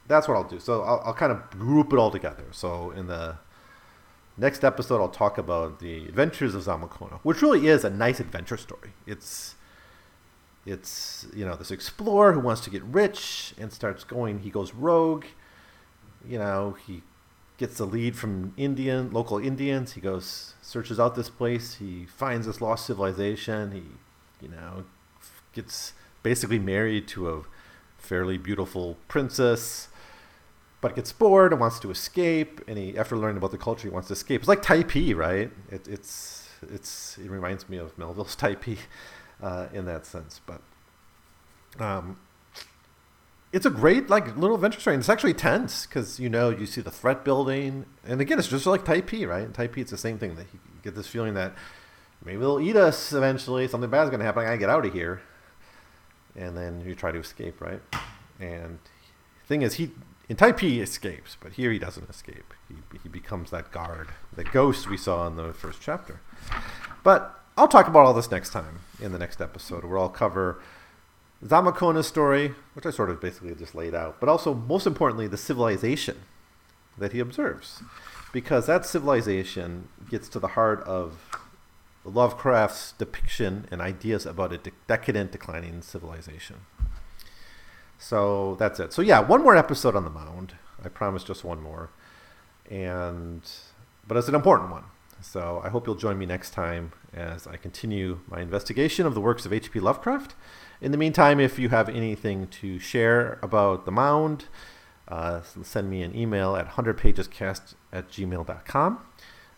that's 0.08 0.28
what 0.28 0.36
I'll 0.36 0.46
do. 0.46 0.60
So 0.60 0.82
I'll, 0.84 1.02
I'll 1.06 1.14
kind 1.14 1.32
of 1.32 1.50
group 1.52 1.92
it 1.92 2.00
all 2.00 2.10
together. 2.10 2.46
So 2.52 2.92
in 2.92 3.08
the 3.08 3.38
Next 4.38 4.64
episode, 4.64 5.02
I'll 5.02 5.10
talk 5.10 5.40
about 5.40 5.80
the 5.80 6.06
adventures 6.06 6.54
of 6.54 6.64
Zamacona, 6.64 7.20
which 7.24 7.42
really 7.42 7.68
is 7.68 7.84
a 7.84 7.90
nice 7.90 8.20
adventure 8.20 8.58
story. 8.58 8.92
It's 9.08 9.56
it's 10.66 11.26
you 11.34 11.44
know 11.46 11.56
this 11.56 11.72
explorer 11.72 12.34
who 12.34 12.42
wants 12.42 12.62
to 12.62 12.70
get 12.70 12.84
rich 12.84 13.56
and 13.58 13.74
starts 13.74 14.04
going. 14.04 14.40
He 14.40 14.52
goes 14.52 14.74
rogue. 14.76 15.26
You 16.28 16.38
know 16.38 16.78
he 16.86 17.02
gets 17.58 17.78
the 17.78 17.86
lead 17.86 18.16
from 18.16 18.54
Indian 18.58 19.10
local 19.12 19.40
Indians. 19.40 19.94
He 19.94 20.02
goes 20.02 20.54
searches 20.62 21.00
out 21.00 21.16
this 21.16 21.30
place. 21.30 21.76
He 21.76 22.06
finds 22.06 22.46
this 22.46 22.62
lost 22.62 22.86
civilization. 22.86 23.72
He 23.72 24.46
you 24.46 24.52
know 24.52 24.86
gets 25.54 25.94
basically 26.22 26.60
married 26.60 27.08
to 27.08 27.30
a 27.30 27.42
fairly 27.98 28.38
beautiful 28.38 28.98
princess 29.08 29.88
but 30.82 30.96
gets 30.96 31.12
bored 31.12 31.52
and 31.52 31.60
wants 31.60 31.80
to 31.80 31.92
escape. 31.92 32.62
And 32.68 32.78
he, 32.78 32.98
after 32.98 33.18
learning 33.18 33.38
about 33.38 33.52
the 33.52 33.58
culture, 33.58 33.88
he 33.88 33.94
wants 33.94 34.08
to 34.10 34.14
escape. 34.14 34.42
It's 34.42 34.48
like 34.48 34.62
Typee, 34.62 35.16
right? 35.16 35.52
It, 35.70 35.88
it's 35.88 36.50
it's 36.72 37.18
it 37.18 37.30
reminds 37.30 37.70
me 37.70 37.78
of 37.78 37.98
Melville's 37.98 38.36
Typee 38.38 38.78
uh, 39.42 39.68
in 39.74 39.86
that 39.86 40.06
sense. 40.06 40.42
But 40.46 40.62
um, 41.80 42.20
it's 43.52 43.66
a 43.66 43.70
great 43.70 44.10
like 44.10 44.38
little 44.38 44.56
adventure 44.56 44.80
story. 44.80 44.96
And 44.96 45.02
it's 45.02 45.10
actually 45.10 45.34
tense 45.34 45.86
because 45.86 46.20
you 46.20 46.30
know 46.30 46.50
you 46.50 46.66
see 46.66 46.82
the 46.82 46.92
threat 46.92 47.24
building, 47.26 47.86
and 48.06 48.22
again, 48.22 48.40
it's 48.40 48.48
just 48.48 48.66
like 48.66 48.86
Typee, 48.86 49.28
right? 49.28 49.44
In 49.44 49.54
Typee, 49.54 49.80
it's 49.80 49.92
the 49.92 49.98
same 49.98 50.18
thing 50.18 50.36
that 50.36 50.46
you 50.54 50.60
get 50.84 50.96
this 50.96 51.08
feeling 51.08 51.34
that 51.34 51.56
maybe 52.24 52.40
they'll 52.40 52.60
eat 52.60 52.76
us 52.76 53.14
eventually. 53.14 53.68
Something 53.68 53.90
bad's 53.90 54.10
going 54.10 54.20
to 54.20 54.26
happen. 54.26 54.44
I 54.44 54.46
gotta 54.46 54.58
get 54.58 54.70
out 54.70 54.86
of 54.86 54.94
here. 54.94 55.22
And 56.36 56.56
then 56.56 56.84
you 56.86 56.94
try 56.94 57.12
to 57.12 57.18
escape, 57.18 57.60
right? 57.60 57.82
And 58.40 58.78
thing 59.48 59.64
is, 59.64 59.76
he 59.76 59.90
in 60.30 60.36
Typee 60.36 60.60
he 60.60 60.82
escapes, 60.82 61.38
but 61.40 61.54
here 61.54 61.72
he 61.72 61.80
doesn't 61.80 62.10
escape. 62.10 62.54
He, 62.68 62.76
he 63.02 63.10
becomes 63.10 63.52
that 63.52 63.72
guard, 63.72 64.10
the 64.34 64.44
ghost 64.44 64.90
we 64.90 64.98
saw 64.98 65.26
in 65.28 65.36
the 65.36 65.54
first 65.54 65.82
chapter. 65.82 66.20
But 67.04 67.40
I'll 67.56 67.68
talk 67.68 67.88
about 67.88 68.06
all 68.06 68.14
this 68.14 68.30
next 68.30 68.52
time 68.52 68.80
in 69.02 69.12
the 69.12 69.20
next 69.20 69.42
episode, 69.42 69.84
where 69.84 69.98
I'll 69.98 70.10
cover 70.10 70.62
Zamacona's 71.44 72.08
story, 72.08 72.54
which 72.74 72.86
I 72.86 72.90
sort 72.90 73.10
of 73.10 73.22
basically 73.22 73.54
just 73.56 73.76
laid 73.76 73.96
out, 73.96 74.20
but 74.20 74.28
also, 74.28 74.54
most 74.54 74.86
importantly, 74.86 75.28
the 75.28 75.38
civilization 75.38 76.18
that 76.98 77.14
he 77.14 77.20
observes. 77.20 77.82
Because 78.34 78.66
that 78.68 78.86
civilization 78.86 79.88
gets 80.10 80.28
to 80.30 80.40
the 80.40 80.50
heart 80.50 80.84
of 80.84 81.18
Lovecraft's 82.04 82.94
depiction 82.94 83.68
and 83.72 83.82
ideas 83.82 84.26
about 84.26 84.54
a 84.54 84.58
de- 84.58 84.72
decadent, 84.88 85.32
declining 85.32 85.82
civilization. 85.82 86.58
So 87.98 88.56
that's 88.60 88.80
it. 88.80 88.94
So 88.94 89.02
yeah, 89.02 89.20
one 89.20 89.42
more 89.42 89.56
episode 89.56 89.96
on 89.96 90.04
the 90.04 90.10
mound. 90.10 90.54
I 90.84 90.90
promise 90.90 91.24
just 91.24 91.44
one 91.44 91.62
more. 91.62 91.90
And 92.70 93.42
but 94.08 94.18
it's 94.18 94.28
an 94.28 94.36
important 94.36 94.72
one. 94.72 94.84
So 95.20 95.62
I 95.64 95.70
hope 95.70 95.88
you'll 95.88 95.96
join 95.96 96.18
me 96.18 96.26
next 96.26 96.52
time 96.52 96.92
as 97.14 97.48
I 97.48 97.58
continue 97.58 98.20
my 98.30 98.40
investigation 98.40 99.06
of 99.08 99.16
the 99.16 99.22
works 99.22 99.46
of 99.46 99.54
H.P. 99.54 99.80
Lovecraft. 99.80 100.36
In 100.80 100.92
the 100.92 100.98
meantime, 100.98 101.40
if 101.40 101.58
you 101.58 101.70
have 101.70 101.90
anything 101.90 102.48
to 102.48 102.78
share 102.78 103.40
about 103.42 103.86
the 103.86 103.92
mound, 103.92 104.46
uh, 105.08 105.42
send 105.42 105.90
me 105.90 106.04
an 106.04 106.16
email 106.16 106.56
at 106.56 106.70
100pagescast 106.70 107.74
at 107.92 108.10
gmail.com. 108.10 109.00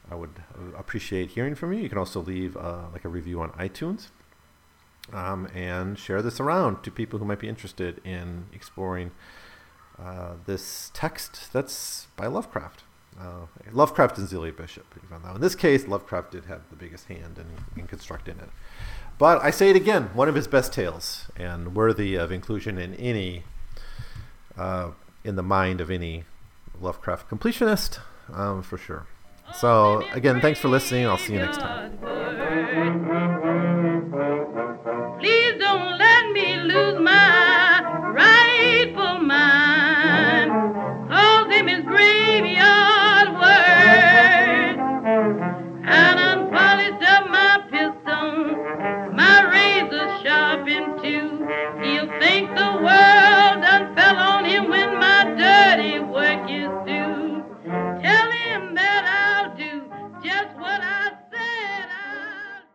I 0.09 0.15
would 0.15 0.41
appreciate 0.77 1.31
hearing 1.31 1.55
from 1.55 1.73
you. 1.73 1.81
You 1.81 1.89
can 1.89 1.97
also 1.97 2.21
leave 2.21 2.55
uh, 2.55 2.83
like 2.93 3.03
a 3.03 3.09
review 3.09 3.41
on 3.41 3.49
iTunes 3.51 4.07
um, 5.13 5.47
and 5.53 5.97
share 5.97 6.21
this 6.21 6.39
around 6.39 6.83
to 6.83 6.91
people 6.91 7.19
who 7.19 7.25
might 7.25 7.39
be 7.39 7.47
interested 7.47 8.01
in 8.05 8.45
exploring 8.53 9.11
uh, 9.97 10.33
this 10.45 10.91
text 10.93 11.51
that's 11.51 12.07
by 12.15 12.27
Lovecraft. 12.27 12.83
Uh, 13.19 13.47
Lovecraft 13.73 14.17
and 14.17 14.27
Zealia 14.29 14.55
Bishop, 14.55 14.85
even 15.03 15.21
though 15.23 15.35
in 15.35 15.41
this 15.41 15.55
case 15.55 15.87
Lovecraft 15.87 16.31
did 16.31 16.45
have 16.45 16.61
the 16.69 16.75
biggest 16.75 17.07
hand 17.07 17.37
in, 17.37 17.81
in 17.81 17.87
constructing 17.87 18.37
it. 18.37 18.49
But 19.17 19.43
I 19.43 19.51
say 19.51 19.69
it 19.69 19.75
again, 19.75 20.09
one 20.13 20.29
of 20.29 20.35
his 20.35 20.47
best 20.47 20.71
tales 20.71 21.27
and 21.35 21.75
worthy 21.75 22.15
of 22.15 22.31
inclusion 22.31 22.77
in 22.77 22.95
any, 22.95 23.43
uh, 24.57 24.91
in 25.25 25.35
the 25.35 25.43
mind 25.43 25.81
of 25.81 25.91
any 25.91 26.23
Lovecraft 26.79 27.29
completionist, 27.29 27.99
um, 28.33 28.63
for 28.63 28.77
sure. 28.77 29.05
So 29.53 30.05
again, 30.13 30.39
thanks 30.39 30.59
for 30.59 30.69
listening. 30.69 31.05
I'll 31.05 31.17
see 31.17 31.33
you 31.33 31.39
next 31.39 31.57
time. 31.57 32.18